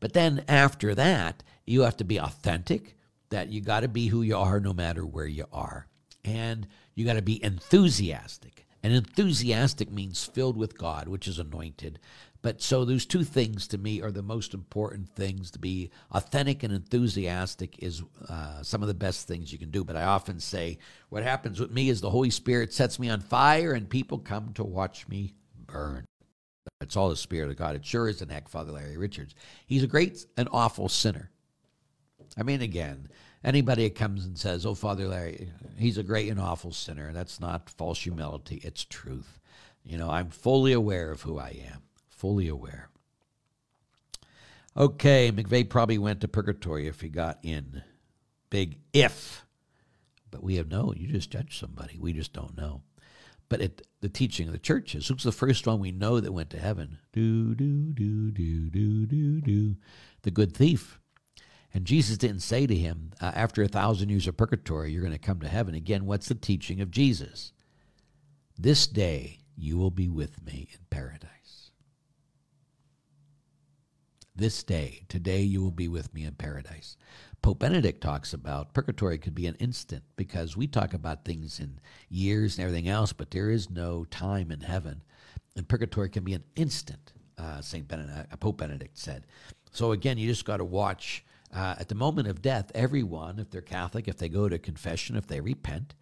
But 0.00 0.12
then 0.12 0.44
after 0.48 0.94
that, 0.94 1.42
you 1.66 1.82
have 1.82 1.96
to 1.98 2.04
be 2.04 2.18
authentic, 2.18 2.96
that 3.30 3.48
you 3.48 3.60
got 3.60 3.80
to 3.80 3.88
be 3.88 4.08
who 4.08 4.22
you 4.22 4.36
are 4.36 4.60
no 4.60 4.72
matter 4.72 5.04
where 5.06 5.26
you 5.26 5.46
are. 5.52 5.86
And 6.24 6.66
you 7.00 7.06
got 7.06 7.14
to 7.14 7.22
be 7.22 7.42
enthusiastic. 7.42 8.66
And 8.82 8.92
enthusiastic 8.92 9.90
means 9.90 10.24
filled 10.24 10.56
with 10.56 10.76
God, 10.76 11.08
which 11.08 11.26
is 11.26 11.38
anointed. 11.38 11.98
But 12.42 12.62
so 12.62 12.84
those 12.84 13.04
two 13.06 13.24
things 13.24 13.66
to 13.68 13.78
me 13.78 14.00
are 14.02 14.10
the 14.10 14.22
most 14.22 14.54
important 14.54 15.08
things. 15.10 15.50
To 15.50 15.58
be 15.58 15.90
authentic 16.12 16.62
and 16.62 16.72
enthusiastic 16.72 17.82
is 17.82 18.02
uh, 18.28 18.62
some 18.62 18.82
of 18.82 18.88
the 18.88 18.94
best 18.94 19.26
things 19.26 19.52
you 19.52 19.58
can 19.58 19.70
do. 19.70 19.82
But 19.82 19.96
I 19.96 20.04
often 20.04 20.40
say 20.40 20.78
what 21.08 21.22
happens 21.22 21.58
with 21.58 21.70
me 21.70 21.88
is 21.88 22.00
the 22.00 22.10
Holy 22.10 22.30
Spirit 22.30 22.72
sets 22.72 22.98
me 22.98 23.10
on 23.10 23.20
fire 23.20 23.72
and 23.72 23.88
people 23.88 24.18
come 24.18 24.52
to 24.54 24.64
watch 24.64 25.08
me 25.08 25.34
burn. 25.66 26.04
It's 26.80 26.96
all 26.96 27.10
the 27.10 27.16
Spirit 27.16 27.50
of 27.50 27.56
God. 27.56 27.76
It 27.76 27.84
sure 27.84 28.08
isn't 28.08 28.30
heck 28.30 28.48
Father 28.48 28.72
Larry 28.72 28.96
Richards. 28.96 29.34
He's 29.66 29.82
a 29.82 29.86
great 29.86 30.24
and 30.36 30.48
awful 30.52 30.88
sinner. 30.88 31.30
I 32.38 32.42
mean, 32.42 32.62
again, 32.62 33.08
anybody 33.44 33.84
that 33.84 33.94
comes 33.94 34.24
and 34.24 34.38
says, 34.38 34.66
Oh, 34.66 34.74
Father 34.74 35.08
Larry, 35.08 35.50
he's 35.78 35.98
a 35.98 36.02
great 36.02 36.28
and 36.28 36.40
awful 36.40 36.72
sinner, 36.72 37.12
that's 37.12 37.40
not 37.40 37.70
false 37.70 38.02
humility, 38.02 38.60
it's 38.64 38.84
truth. 38.84 39.38
You 39.84 39.98
know, 39.98 40.10
I'm 40.10 40.28
fully 40.28 40.72
aware 40.72 41.10
of 41.10 41.22
who 41.22 41.38
I 41.38 41.62
am 41.72 41.82
fully 42.20 42.48
aware. 42.48 42.90
Okay, 44.76 45.32
McVeigh 45.32 45.68
probably 45.68 45.96
went 45.98 46.20
to 46.20 46.28
purgatory 46.28 46.86
if 46.86 47.00
he 47.00 47.08
got 47.08 47.38
in. 47.42 47.82
Big 48.50 48.78
if. 48.92 49.44
But 50.30 50.44
we 50.44 50.56
have 50.56 50.70
no, 50.70 50.92
you 50.94 51.08
just 51.08 51.30
judge 51.30 51.58
somebody. 51.58 51.98
We 51.98 52.12
just 52.12 52.32
don't 52.34 52.56
know. 52.56 52.82
But 53.48 53.62
it, 53.62 53.86
the 54.00 54.08
teaching 54.10 54.46
of 54.46 54.52
the 54.52 54.58
churches, 54.58 55.08
who's 55.08 55.24
the 55.24 55.32
first 55.32 55.66
one 55.66 55.80
we 55.80 55.90
know 55.90 56.20
that 56.20 56.32
went 56.32 56.50
to 56.50 56.58
heaven? 56.58 56.98
Do, 57.12 57.54
do, 57.54 57.92
do, 57.92 58.30
do, 58.30 58.68
do, 58.70 59.06
do, 59.06 59.40
do. 59.40 59.76
The 60.22 60.30
good 60.30 60.54
thief. 60.54 60.99
And 61.72 61.84
Jesus 61.84 62.18
didn't 62.18 62.40
say 62.40 62.66
to 62.66 62.74
him, 62.74 63.12
uh, 63.20 63.32
after 63.34 63.62
a 63.62 63.68
thousand 63.68 64.08
years 64.08 64.26
of 64.26 64.36
purgatory, 64.36 64.90
you're 64.92 65.02
going 65.02 65.12
to 65.12 65.18
come 65.18 65.40
to 65.40 65.48
heaven. 65.48 65.74
Again, 65.74 66.04
what's 66.06 66.28
the 66.28 66.34
teaching 66.34 66.80
of 66.80 66.90
Jesus? 66.90 67.52
This 68.58 68.86
day 68.86 69.38
you 69.56 69.78
will 69.78 69.90
be 69.90 70.08
with 70.08 70.44
me 70.44 70.68
in 70.72 70.80
paradise. 70.90 71.30
this 74.40 74.62
day, 74.62 75.02
today 75.08 75.42
you 75.42 75.62
will 75.62 75.70
be 75.70 75.86
with 75.86 76.12
me 76.14 76.24
in 76.24 76.32
paradise. 76.32 76.96
Pope 77.42 77.58
Benedict 77.58 78.00
talks 78.00 78.32
about 78.32 78.72
purgatory 78.72 79.18
could 79.18 79.34
be 79.34 79.46
an 79.46 79.54
instant 79.56 80.02
because 80.16 80.56
we 80.56 80.66
talk 80.66 80.94
about 80.94 81.24
things 81.24 81.60
in 81.60 81.78
years 82.08 82.56
and 82.56 82.64
everything 82.64 82.88
else, 82.88 83.12
but 83.12 83.30
there 83.30 83.50
is 83.50 83.70
no 83.70 84.04
time 84.06 84.50
in 84.50 84.60
heaven. 84.60 85.02
And 85.56 85.68
purgatory 85.68 86.08
can 86.08 86.24
be 86.24 86.32
an 86.32 86.44
instant, 86.56 87.12
uh, 87.36 87.60
St. 87.60 87.86
Benedict, 87.86 88.32
uh, 88.32 88.36
Pope 88.36 88.58
Benedict 88.58 88.96
said. 88.96 89.26
So 89.72 89.92
again, 89.92 90.16
you 90.16 90.26
just 90.26 90.46
got 90.46 90.56
to 90.56 90.64
watch. 90.64 91.24
Uh, 91.52 91.74
at 91.78 91.88
the 91.88 91.94
moment 91.94 92.28
of 92.28 92.42
death, 92.42 92.70
everyone, 92.74 93.38
if 93.38 93.50
they're 93.50 93.60
Catholic, 93.60 94.06
if 94.06 94.18
they 94.18 94.28
go 94.28 94.48
to 94.48 94.58
confession, 94.58 95.16
if 95.16 95.26
they 95.26 95.40
repent, 95.40 95.94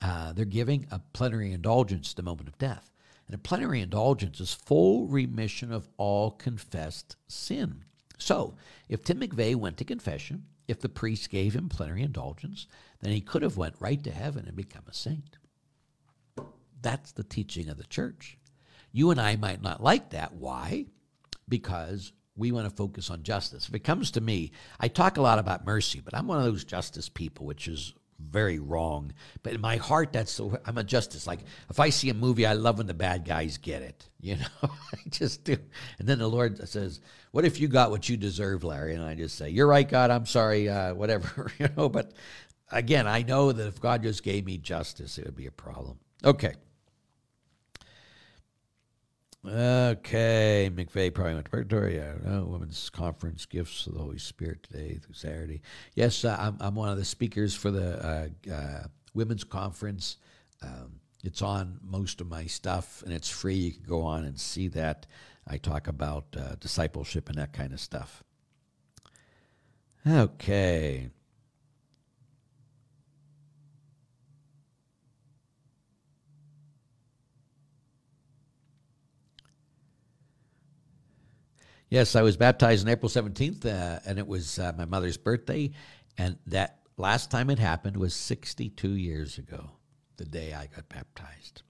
uh, 0.00 0.32
they're 0.32 0.44
giving 0.44 0.86
a 0.90 1.00
plenary 1.12 1.52
indulgence 1.52 2.10
at 2.10 2.16
the 2.16 2.22
moment 2.22 2.48
of 2.48 2.58
death. 2.58 2.90
And 3.26 3.34
a 3.34 3.38
plenary 3.38 3.80
indulgence 3.80 4.38
is 4.38 4.52
full 4.52 5.06
remission 5.06 5.72
of 5.72 5.88
all 5.96 6.30
confessed 6.30 7.16
sin. 7.26 7.84
So, 8.18 8.54
if 8.88 9.02
Tim 9.02 9.20
McVeigh 9.20 9.56
went 9.56 9.78
to 9.78 9.84
confession, 9.84 10.44
if 10.68 10.80
the 10.80 10.88
priest 10.88 11.30
gave 11.30 11.54
him 11.54 11.68
plenary 11.68 12.02
indulgence, 12.02 12.66
then 13.00 13.12
he 13.12 13.20
could 13.20 13.42
have 13.42 13.56
went 13.56 13.74
right 13.80 14.02
to 14.04 14.10
heaven 14.10 14.46
and 14.46 14.56
become 14.56 14.84
a 14.88 14.94
saint. 14.94 15.38
That's 16.80 17.12
the 17.12 17.24
teaching 17.24 17.68
of 17.68 17.78
the 17.78 17.84
church. 17.84 18.38
You 18.92 19.10
and 19.10 19.20
I 19.20 19.36
might 19.36 19.62
not 19.62 19.82
like 19.82 20.10
that. 20.10 20.34
Why? 20.34 20.86
Because 21.48 22.12
we 22.36 22.52
want 22.52 22.68
to 22.68 22.74
focus 22.74 23.10
on 23.10 23.22
justice. 23.22 23.68
If 23.68 23.74
it 23.74 23.84
comes 23.84 24.10
to 24.12 24.20
me, 24.20 24.52
I 24.80 24.88
talk 24.88 25.16
a 25.16 25.22
lot 25.22 25.38
about 25.38 25.64
mercy, 25.64 26.00
but 26.04 26.14
I'm 26.14 26.26
one 26.26 26.38
of 26.38 26.44
those 26.44 26.64
justice 26.64 27.08
people, 27.08 27.46
which 27.46 27.68
is 27.68 27.94
very 28.18 28.58
wrong. 28.58 29.12
But 29.42 29.54
in 29.54 29.60
my 29.60 29.76
heart, 29.76 30.12
that's 30.12 30.36
the, 30.36 30.60
I'm 30.64 30.78
a 30.78 30.84
justice. 30.84 31.26
Like 31.26 31.40
if 31.70 31.78
I 31.80 31.90
see 31.90 32.10
a 32.10 32.14
movie, 32.14 32.46
I 32.46 32.54
love 32.54 32.78
when 32.78 32.86
the 32.86 32.94
bad 32.94 33.24
guys 33.24 33.58
get 33.58 33.82
it. 33.82 34.08
You 34.24 34.36
know, 34.36 34.70
I 34.70 34.96
just 35.10 35.44
do. 35.44 35.54
And 35.98 36.08
then 36.08 36.18
the 36.18 36.26
Lord 36.26 36.66
says, 36.66 37.02
"What 37.32 37.44
if 37.44 37.60
you 37.60 37.68
got 37.68 37.90
what 37.90 38.08
you 38.08 38.16
deserve, 38.16 38.64
Larry?" 38.64 38.94
And 38.94 39.04
I 39.04 39.14
just 39.14 39.36
say, 39.36 39.50
"You're 39.50 39.66
right, 39.66 39.86
God. 39.86 40.10
I'm 40.10 40.24
sorry. 40.24 40.66
Uh, 40.66 40.94
whatever." 40.94 41.52
you 41.58 41.68
know. 41.76 41.90
But 41.90 42.12
again, 42.72 43.06
I 43.06 43.20
know 43.20 43.52
that 43.52 43.66
if 43.66 43.82
God 43.82 44.02
just 44.02 44.22
gave 44.22 44.46
me 44.46 44.56
justice, 44.56 45.18
it 45.18 45.26
would 45.26 45.36
be 45.36 45.44
a 45.44 45.50
problem. 45.50 45.98
Okay. 46.24 46.54
Okay, 49.46 50.70
McVeigh 50.74 51.12
probably 51.12 51.34
went 51.34 51.44
to 51.44 51.50
purgatory. 51.50 51.96
Yeah, 51.96 52.14
no, 52.24 52.44
women's 52.44 52.88
conference 52.88 53.44
gifts 53.44 53.86
of 53.86 53.92
the 53.92 54.00
Holy 54.00 54.18
Spirit 54.18 54.62
today 54.62 54.94
through 54.94 55.14
Saturday. 55.14 55.60
Yes, 55.94 56.24
uh, 56.24 56.36
I'm, 56.40 56.56
I'm 56.60 56.74
one 56.74 56.88
of 56.88 56.96
the 56.96 57.04
speakers 57.04 57.54
for 57.54 57.70
the 57.70 58.30
uh, 58.50 58.52
uh, 58.52 58.86
women's 59.12 59.44
conference. 59.44 60.16
Um, 60.62 61.00
it's 61.22 61.42
on 61.42 61.78
most 61.82 62.22
of 62.22 62.28
my 62.28 62.46
stuff, 62.46 63.02
and 63.04 63.12
it's 63.12 63.28
free. 63.28 63.54
You 63.54 63.72
can 63.72 63.84
go 63.84 64.02
on 64.02 64.24
and 64.24 64.40
see 64.40 64.68
that. 64.68 65.06
I 65.46 65.58
talk 65.58 65.88
about 65.88 66.24
uh, 66.38 66.54
discipleship 66.58 67.28
and 67.28 67.36
that 67.36 67.52
kind 67.52 67.74
of 67.74 67.80
stuff. 67.80 68.22
Okay. 70.06 71.10
Yes, 81.90 82.16
I 82.16 82.22
was 82.22 82.36
baptized 82.36 82.86
on 82.86 82.92
April 82.92 83.08
17th, 83.08 83.66
uh, 83.66 84.00
and 84.06 84.18
it 84.18 84.26
was 84.26 84.58
uh, 84.58 84.72
my 84.76 84.84
mother's 84.84 85.16
birthday. 85.16 85.70
And 86.18 86.38
that 86.46 86.80
last 86.96 87.30
time 87.30 87.50
it 87.50 87.58
happened 87.58 87.96
was 87.96 88.14
62 88.14 88.90
years 88.90 89.38
ago, 89.38 89.70
the 90.16 90.24
day 90.24 90.52
I 90.54 90.66
got 90.66 90.88
baptized. 90.88 91.62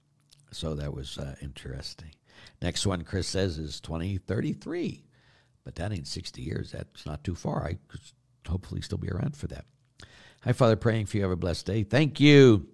So 0.51 0.73
that 0.75 0.93
was 0.93 1.17
uh, 1.17 1.35
interesting. 1.41 2.11
Next 2.61 2.85
one, 2.85 3.03
Chris 3.03 3.27
says, 3.27 3.57
is 3.57 3.79
2033. 3.81 5.03
But 5.63 5.75
that 5.75 5.91
ain't 5.91 6.07
60 6.07 6.41
years. 6.41 6.71
That's 6.71 7.05
not 7.05 7.23
too 7.23 7.35
far. 7.35 7.65
I 7.65 7.77
could 7.87 8.01
hopefully 8.47 8.81
still 8.81 8.99
be 8.99 9.09
around 9.09 9.35
for 9.35 9.47
that. 9.47 9.65
Hi, 10.43 10.53
Father, 10.53 10.75
praying 10.75 11.07
for 11.07 11.17
you. 11.17 11.23
Have 11.23 11.31
a 11.31 11.35
blessed 11.35 11.65
day. 11.65 11.83
Thank 11.83 12.19
you 12.19 12.67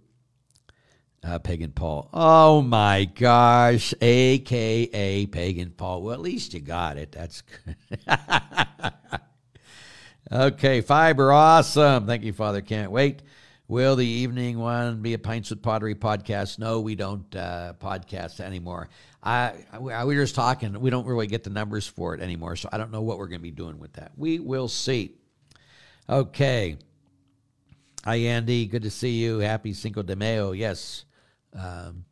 uh, 1.23 1.39
Pagan 1.39 1.71
Paul. 1.71 2.09
Oh 2.13 2.61
my 2.61 3.05
gosh, 3.05 3.93
AKA 4.01 5.27
Pagan 5.27 5.71
Paul. 5.71 6.03
Well, 6.03 6.13
at 6.13 6.19
least 6.19 6.53
you 6.53 6.59
got 6.59 6.97
it. 6.97 7.11
That's 7.11 7.41
good. 7.41 7.75
okay, 10.31 10.81
fiber, 10.81 11.31
awesome. 11.31 12.07
Thank 12.07 12.23
you, 12.23 12.33
Father. 12.33 12.61
Can't 12.61 12.91
wait. 12.91 13.21
Will 13.67 13.95
the 13.95 14.05
evening 14.05 14.59
one 14.59 15.01
be 15.01 15.13
a 15.13 15.17
Pints 15.17 15.49
with 15.49 15.61
Padre 15.63 15.93
podcast? 15.93 16.59
No, 16.59 16.81
we 16.81 16.95
don't 16.95 17.33
uh, 17.33 17.73
podcast 17.79 18.41
anymore. 18.41 18.89
I, 19.23 19.53
I, 19.71 19.79
we 19.79 20.15
were 20.15 20.23
just 20.23 20.35
talking. 20.35 20.77
We 20.81 20.89
don't 20.89 21.05
really 21.05 21.27
get 21.27 21.45
the 21.45 21.51
numbers 21.51 21.87
for 21.87 22.13
it 22.13 22.19
anymore, 22.19 22.57
so 22.57 22.67
I 22.73 22.77
don't 22.77 22.91
know 22.91 23.01
what 23.01 23.17
we're 23.17 23.27
going 23.27 23.39
to 23.39 23.43
be 23.43 23.51
doing 23.51 23.79
with 23.79 23.93
that. 23.93 24.11
We 24.17 24.39
will 24.39 24.67
see. 24.67 25.15
Okay. 26.09 26.79
Hi, 28.03 28.15
Andy. 28.15 28.65
Good 28.65 28.81
to 28.81 28.89
see 28.89 29.11
you. 29.11 29.39
Happy 29.39 29.73
Cinco 29.73 30.01
de 30.01 30.17
Mayo. 30.17 30.51
Yes. 30.51 31.05
Um, 31.53 32.05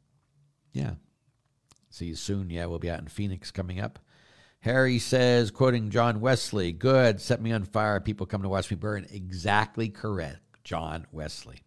yeah. 0.73 0.93
See 1.89 2.05
you 2.05 2.15
soon. 2.15 2.49
Yeah, 2.49 2.65
we'll 2.65 2.79
be 2.79 2.89
out 2.89 2.99
in 2.99 3.07
Phoenix 3.07 3.51
coming 3.51 3.79
up. 3.79 3.99
Harry 4.61 4.99
says, 4.99 5.51
quoting 5.51 5.89
John 5.89 6.19
Wesley, 6.19 6.73
good, 6.73 7.21
set 7.21 7.41
me 7.41 7.53
on 7.53 7.63
fire. 7.63 8.01
People 8.01 8.25
come 8.25 8.41
to 8.41 8.49
watch 8.49 8.69
me 8.69 8.75
burn. 8.75 9.07
Exactly 9.09 9.87
correct, 9.87 10.41
John 10.63 11.07
Wesley. 11.11 11.61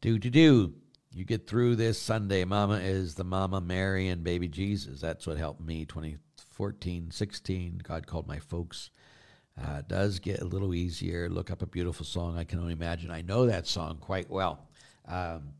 Do, 0.00 0.18
do, 0.18 0.28
do. 0.28 0.74
You 1.14 1.24
get 1.24 1.46
through 1.46 1.76
this 1.76 2.00
Sunday. 2.00 2.44
Mama 2.44 2.78
is 2.78 3.14
the 3.14 3.24
Mama 3.24 3.60
Mary 3.60 4.08
and 4.08 4.24
baby 4.24 4.48
Jesus. 4.48 5.00
That's 5.00 5.26
what 5.26 5.36
helped 5.36 5.60
me 5.60 5.84
2014, 5.84 7.10
16. 7.10 7.80
God 7.84 8.06
called 8.06 8.26
my 8.26 8.38
folks. 8.38 8.90
Uh, 9.62 9.82
does 9.86 10.18
get 10.18 10.40
a 10.40 10.46
little 10.46 10.74
easier. 10.74 11.28
Look 11.28 11.50
up 11.50 11.62
a 11.62 11.66
beautiful 11.66 12.06
song. 12.06 12.38
I 12.38 12.44
can 12.44 12.58
only 12.58 12.72
imagine. 12.72 13.10
I 13.10 13.22
know 13.22 13.46
that 13.46 13.66
song 13.66 13.98
quite 14.00 14.30
well. 14.30 14.66
Um, 15.06 15.50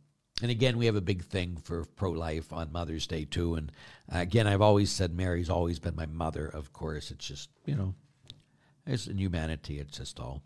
and 0.40 0.50
again, 0.50 0.78
we 0.78 0.86
have 0.86 0.96
a 0.96 1.00
big 1.00 1.24
thing 1.24 1.56
for 1.62 1.84
pro 1.84 2.10
life 2.10 2.52
on 2.52 2.72
Mother's 2.72 3.06
Day, 3.06 3.24
too. 3.24 3.54
And 3.54 3.70
uh, 4.12 4.18
again, 4.18 4.46
I've 4.46 4.62
always 4.62 4.90
said 4.90 5.14
Mary's 5.14 5.50
always 5.50 5.78
been 5.78 5.94
my 5.94 6.06
mother, 6.06 6.46
of 6.46 6.72
course. 6.72 7.10
It's 7.10 7.26
just, 7.26 7.50
you 7.66 7.76
know, 7.76 7.94
it's 8.86 9.06
in 9.06 9.18
humanity, 9.18 9.78
it's 9.78 9.98
just 9.98 10.18
all. 10.18 10.42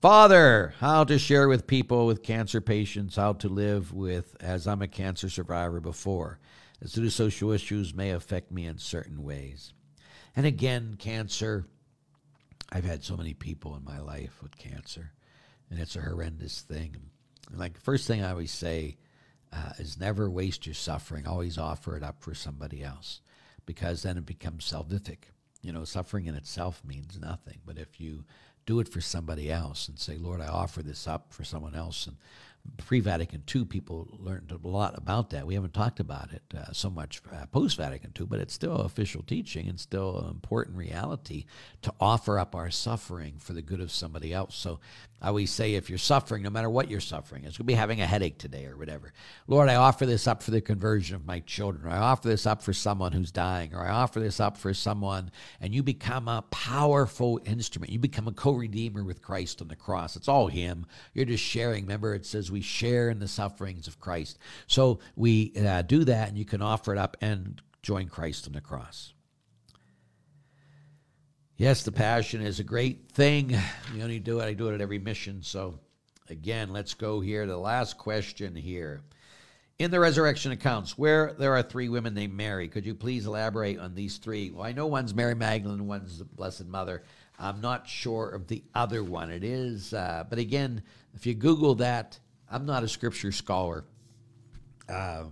Father, 0.00 0.74
how 0.78 1.02
to 1.02 1.18
share 1.18 1.48
with 1.48 1.66
people 1.66 2.06
with 2.06 2.22
cancer 2.22 2.60
patients, 2.60 3.16
how 3.16 3.32
to 3.32 3.48
live 3.48 3.92
with, 3.92 4.36
as 4.38 4.68
I'm 4.68 4.82
a 4.82 4.86
cancer 4.86 5.28
survivor 5.28 5.80
before, 5.80 6.38
as 6.80 6.92
the 6.92 7.10
social 7.10 7.50
issues 7.50 7.92
may 7.92 8.10
affect 8.10 8.52
me 8.52 8.66
in 8.66 8.78
certain 8.78 9.24
ways. 9.24 9.72
And 10.36 10.46
again, 10.46 10.94
cancer, 10.96 11.66
I've 12.70 12.84
had 12.84 13.02
so 13.02 13.16
many 13.16 13.34
people 13.34 13.74
in 13.74 13.82
my 13.82 13.98
life 13.98 14.40
with 14.40 14.56
cancer, 14.56 15.10
and 15.68 15.80
it's 15.80 15.96
a 15.96 16.02
horrendous 16.02 16.60
thing. 16.60 17.10
Like, 17.52 17.78
first 17.80 18.06
thing 18.06 18.22
I 18.22 18.30
always 18.30 18.52
say, 18.52 18.96
uh, 19.52 19.72
is 19.78 19.98
never 19.98 20.30
waste 20.30 20.66
your 20.66 20.74
suffering. 20.74 21.26
Always 21.26 21.58
offer 21.58 21.96
it 21.96 22.02
up 22.02 22.22
for 22.22 22.34
somebody 22.34 22.82
else 22.82 23.20
because 23.66 24.02
then 24.02 24.18
it 24.18 24.26
becomes 24.26 24.70
salvific. 24.70 25.30
You 25.62 25.72
know, 25.72 25.84
suffering 25.84 26.26
in 26.26 26.34
itself 26.34 26.82
means 26.84 27.18
nothing. 27.18 27.58
But 27.64 27.78
if 27.78 28.00
you 28.00 28.24
do 28.66 28.80
it 28.80 28.88
for 28.88 29.00
somebody 29.00 29.50
else 29.50 29.88
and 29.88 29.98
say, 29.98 30.18
Lord, 30.18 30.40
I 30.40 30.46
offer 30.46 30.82
this 30.82 31.08
up 31.08 31.32
for 31.32 31.44
someone 31.44 31.74
else, 31.74 32.06
and 32.06 32.16
pre 32.76 33.00
Vatican 33.00 33.42
II, 33.54 33.64
people 33.64 34.08
learned 34.20 34.52
a 34.52 34.68
lot 34.68 34.96
about 34.96 35.30
that. 35.30 35.46
We 35.46 35.54
haven't 35.54 35.74
talked 35.74 36.00
about 36.00 36.32
it 36.32 36.42
uh, 36.56 36.72
so 36.72 36.90
much 36.90 37.22
uh, 37.32 37.46
post 37.46 37.76
Vatican 37.78 38.12
II, 38.18 38.26
but 38.26 38.40
it's 38.40 38.54
still 38.54 38.76
official 38.76 39.22
teaching 39.22 39.68
and 39.68 39.80
still 39.80 40.18
an 40.18 40.28
important 40.28 40.76
reality 40.76 41.46
to 41.82 41.92
offer 42.00 42.38
up 42.38 42.54
our 42.54 42.70
suffering 42.70 43.34
for 43.38 43.52
the 43.54 43.62
good 43.62 43.80
of 43.80 43.90
somebody 43.90 44.32
else. 44.32 44.54
So 44.54 44.80
I 45.20 45.28
always 45.28 45.50
say, 45.50 45.74
if 45.74 45.88
you're 45.88 45.98
suffering, 45.98 46.44
no 46.44 46.50
matter 46.50 46.70
what 46.70 46.88
you're 46.88 47.00
suffering, 47.00 47.44
it's 47.44 47.58
going 47.58 47.64
to 47.66 47.72
be 47.72 47.74
having 47.74 48.00
a 48.00 48.06
headache 48.06 48.38
today 48.38 48.66
or 48.66 48.76
whatever. 48.76 49.12
Lord, 49.48 49.68
I 49.68 49.74
offer 49.74 50.06
this 50.06 50.28
up 50.28 50.44
for 50.44 50.52
the 50.52 50.60
conversion 50.60 51.16
of 51.16 51.26
my 51.26 51.40
children, 51.40 51.86
or 51.86 51.90
I 51.90 51.98
offer 51.98 52.28
this 52.28 52.46
up 52.46 52.62
for 52.62 52.72
someone 52.72 53.10
who's 53.10 53.32
dying, 53.32 53.74
or 53.74 53.84
I 53.84 53.90
offer 53.90 54.20
this 54.20 54.38
up 54.38 54.56
for 54.56 54.72
someone, 54.72 55.32
and 55.60 55.74
you 55.74 55.82
become 55.82 56.28
a 56.28 56.42
powerful 56.50 57.40
instrument. 57.44 57.92
You 57.92 57.98
become 57.98 58.28
a 58.28 58.32
co 58.32 58.52
redeemer 58.52 59.02
with 59.02 59.20
Christ 59.20 59.60
on 59.60 59.68
the 59.68 59.76
cross. 59.76 60.14
It's 60.14 60.28
all 60.28 60.46
Him. 60.46 60.86
You're 61.14 61.24
just 61.24 61.42
sharing. 61.42 61.84
Remember, 61.84 62.14
it 62.14 62.24
says 62.24 62.52
we 62.52 62.60
share 62.60 63.10
in 63.10 63.18
the 63.18 63.28
sufferings 63.28 63.88
of 63.88 63.98
Christ. 63.98 64.38
So 64.68 65.00
we 65.16 65.52
uh, 65.56 65.82
do 65.82 66.04
that, 66.04 66.28
and 66.28 66.38
you 66.38 66.44
can 66.44 66.62
offer 66.62 66.92
it 66.92 66.98
up 66.98 67.16
and 67.20 67.60
join 67.82 68.06
Christ 68.08 68.46
on 68.46 68.52
the 68.52 68.60
cross. 68.60 69.14
Yes, 71.58 71.82
the 71.82 71.90
passion 71.90 72.40
is 72.40 72.60
a 72.60 72.64
great 72.64 73.10
thing. 73.10 73.52
We 73.92 74.00
only 74.00 74.20
do 74.20 74.38
it, 74.38 74.44
I 74.44 74.52
do 74.52 74.68
it 74.68 74.74
at 74.74 74.80
every 74.80 75.00
mission. 75.00 75.42
So, 75.42 75.80
again, 76.30 76.72
let's 76.72 76.94
go 76.94 77.18
here. 77.18 77.48
The 77.48 77.56
last 77.56 77.98
question 77.98 78.54
here. 78.54 79.00
In 79.80 79.90
the 79.90 79.98
resurrection 79.98 80.52
accounts, 80.52 80.96
where 80.96 81.34
there 81.36 81.56
are 81.56 81.64
three 81.64 81.88
women 81.88 82.14
named 82.14 82.32
Mary, 82.32 82.68
could 82.68 82.86
you 82.86 82.94
please 82.94 83.26
elaborate 83.26 83.80
on 83.80 83.96
these 83.96 84.18
three? 84.18 84.52
Well, 84.52 84.64
I 84.64 84.70
know 84.70 84.86
one's 84.86 85.12
Mary 85.12 85.34
Magdalene, 85.34 85.88
one's 85.88 86.18
the 86.18 86.24
Blessed 86.26 86.66
Mother. 86.66 87.02
I'm 87.40 87.60
not 87.60 87.88
sure 87.88 88.28
of 88.28 88.46
the 88.46 88.62
other 88.72 89.02
one. 89.02 89.32
It 89.32 89.42
is, 89.42 89.92
uh, 89.92 90.26
but 90.30 90.38
again, 90.38 90.84
if 91.14 91.26
you 91.26 91.34
Google 91.34 91.74
that, 91.76 92.20
I'm 92.48 92.66
not 92.66 92.84
a 92.84 92.88
scripture 92.88 93.32
scholar. 93.32 93.84
Uh, 94.88 95.24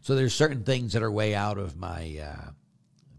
so 0.00 0.16
there's 0.16 0.34
certain 0.34 0.64
things 0.64 0.94
that 0.94 1.04
are 1.04 1.12
way 1.12 1.32
out 1.32 1.58
of 1.58 1.76
my 1.76 2.18
uh, 2.20 2.50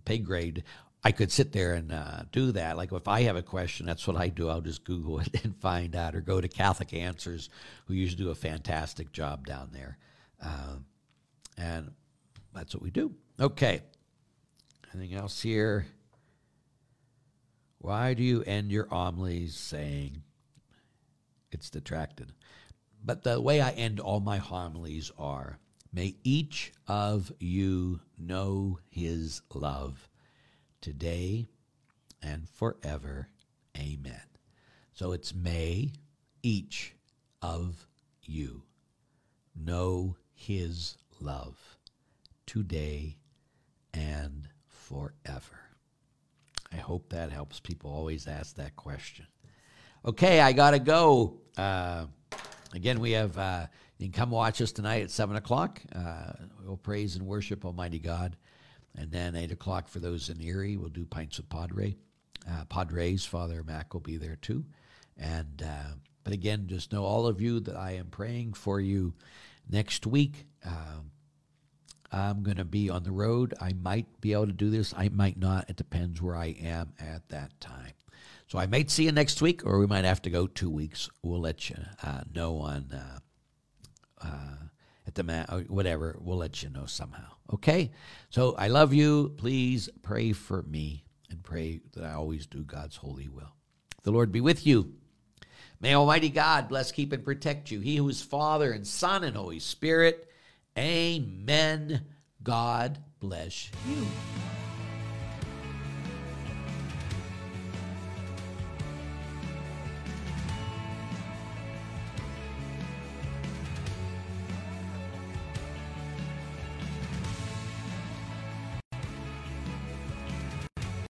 pay 0.04 0.18
grade. 0.18 0.66
I 1.06 1.12
could 1.12 1.32
sit 1.32 1.52
there 1.52 1.76
and 1.76 1.92
uh, 1.92 2.24
do 2.32 2.52
that. 2.54 2.78
Like 2.78 2.92
if 2.92 3.08
I 3.08 3.22
have 3.22 3.36
a 3.36 3.44
question, 3.44 3.86
that's 3.86 4.08
what 4.08 4.18
I 4.18 4.28
do. 4.28 4.50
I'll 4.50 4.60
just 4.60 4.84
Google 4.84 5.20
it 5.20 5.40
and 5.44 5.56
find 5.56 5.96
out, 5.96 6.16
or 6.16 6.22
go 6.22 6.42
to 6.42 6.48
Catholic 6.48 6.94
Answers, 6.96 7.50
who 7.86 7.94
usually 7.94 8.24
do 8.24 8.32
a 8.32 8.36
fantastic 8.36 9.12
job 9.12 9.46
down 9.46 9.70
there. 9.72 10.00
Uh, 10.44 10.78
and 11.58 11.92
that's 12.56 12.74
what 12.74 12.82
we 12.82 12.90
do. 12.90 13.14
Okay. 13.40 13.82
Anything 14.94 15.16
else 15.16 15.42
here? 15.42 15.86
Why 17.78 18.16
do 18.16 18.24
you 18.24 18.42
end 18.42 18.72
your 18.72 18.88
homilies 18.88 19.56
saying 19.56 20.24
it's 21.52 21.70
detracted? 21.70 22.34
But 23.04 23.22
the 23.22 23.40
way 23.40 23.62
I 23.62 23.72
end 23.72 24.00
all 24.00 24.22
my 24.22 24.38
homilies 24.38 25.12
are 25.20 25.60
May 25.96 26.18
each 26.26 26.74
of 26.90 27.32
you 27.40 28.02
know 28.18 28.80
his 28.90 29.42
love 29.54 30.10
today 30.86 31.48
and 32.22 32.48
forever. 32.48 33.28
Amen. 33.76 34.22
So 34.94 35.14
it's 35.14 35.34
may 35.34 35.94
each 36.44 36.94
of 37.42 37.88
you 38.22 38.62
know 39.60 40.16
his 40.36 40.96
love 41.20 41.58
today 42.46 43.18
and 43.96 44.48
forever. 44.68 45.60
I 46.72 46.76
hope 46.76 47.10
that 47.10 47.32
helps. 47.32 47.60
People 47.60 47.90
always 47.90 48.28
ask 48.28 48.56
that 48.58 48.76
question. 48.76 49.26
Okay, 50.06 50.40
I 50.40 50.54
got 50.54 50.72
to 50.72 50.80
go. 50.80 51.40
Uh, 51.58 52.06
again, 52.74 53.00
we 53.00 53.14
have, 53.14 53.36
uh, 53.40 53.66
you 53.98 54.06
can 54.06 54.14
come 54.14 54.30
watch 54.30 54.62
us 54.62 54.72
tonight 54.72 55.02
at 55.02 55.10
7 55.10 55.36
o'clock. 55.36 55.82
Uh, 55.96 56.34
we'll 56.64 56.78
praise 56.78 57.16
and 57.16 57.26
worship 57.26 57.66
Almighty 57.66 57.98
God. 57.98 58.38
And 58.98 59.12
then 59.12 59.36
8 59.36 59.52
o'clock 59.52 59.88
for 59.88 60.00
those 60.00 60.30
in 60.30 60.42
Erie, 60.42 60.78
we'll 60.78 60.90
do 60.90 61.06
Pints 61.06 61.40
of 61.40 61.50
Padre. 61.50 61.96
Uh, 62.50 62.66
Padres, 62.66 63.26
Father 63.26 63.64
Mac 63.64 63.94
will 63.94 64.02
be 64.02 64.18
there 64.18 64.38
too. 64.38 64.66
And, 65.18 65.64
uh, 65.66 65.96
but 66.24 66.34
again, 66.34 66.68
just 66.68 66.92
know 66.92 67.04
all 67.04 67.28
of 67.28 67.42
you 67.42 67.60
that 67.62 67.76
I 67.76 67.92
am 67.92 68.08
praying 68.08 68.54
for 68.54 68.80
you 68.80 69.14
next 69.70 70.06
week. 70.06 70.46
Um, 70.66 71.12
I'm 72.12 72.44
going 72.44 72.58
to 72.58 72.66
be 72.66 72.90
on 72.90 73.04
the 73.04 73.12
road. 73.12 73.54
I 73.60 73.74
might 73.74 74.22
be 74.22 74.34
able 74.34 74.48
to 74.48 74.54
do 74.54 74.70
this. 74.70 74.94
I 74.96 75.10
might 75.10 75.38
not. 75.38 75.70
It 75.70 75.76
depends 75.76 76.22
where 76.22 76.36
I 76.36 76.56
am 76.62 76.94
at 77.00 77.28
that 77.30 77.60
time. 77.60 77.94
So 78.48 78.60
I 78.60 78.68
might 78.68 78.92
see 78.92 79.06
you 79.06 79.12
next 79.12 79.42
week, 79.42 79.66
or 79.66 79.80
we 79.80 79.88
might 79.88 80.06
have 80.06 80.22
to 80.24 80.30
go 80.30 80.48
two 80.48 80.70
weeks. 80.70 81.10
We'll 81.24 81.42
let 81.42 81.70
you 81.70 81.78
uh, 82.04 82.22
know 82.34 82.58
on 82.58 82.92
uh, 82.94 83.20
uh, 84.22 84.56
the 85.16 85.24
ma- 85.24 85.46
uh, 85.50 85.62
whatever. 85.62 86.18
We'll 86.20 86.38
let 86.38 86.62
you 86.62 86.70
know 86.70 86.86
somehow. 86.86 87.28
Okay. 87.54 87.92
So 88.30 88.56
I 88.58 88.68
love 88.68 88.94
you. 88.94 89.34
Please 89.38 89.90
pray 90.02 90.34
for 90.34 90.64
me 90.64 91.06
and 91.30 91.44
pray 91.44 91.82
that 91.94 92.04
I 92.04 92.14
always 92.14 92.46
do 92.46 92.64
God's 92.64 92.98
holy 92.98 93.28
will. 93.28 93.56
The 94.04 94.12
Lord 94.12 94.32
be 94.32 94.42
with 94.42 94.68
you. 94.68 94.94
May 95.82 95.94
Almighty 95.94 96.30
God 96.30 96.70
bless, 96.70 96.92
keep, 96.92 97.12
and 97.12 97.24
protect 97.24 97.72
you. 97.72 97.80
He 97.80 97.98
who 97.98 98.08
is 98.08 98.22
Father 98.22 98.72
and 98.72 98.88
Son 98.88 99.24
and 99.24 99.36
Holy 99.36 99.60
Spirit. 99.60 100.30
Amen. 100.78 102.06
God 102.44 103.00
bless 103.20 103.70
you. 103.88 104.08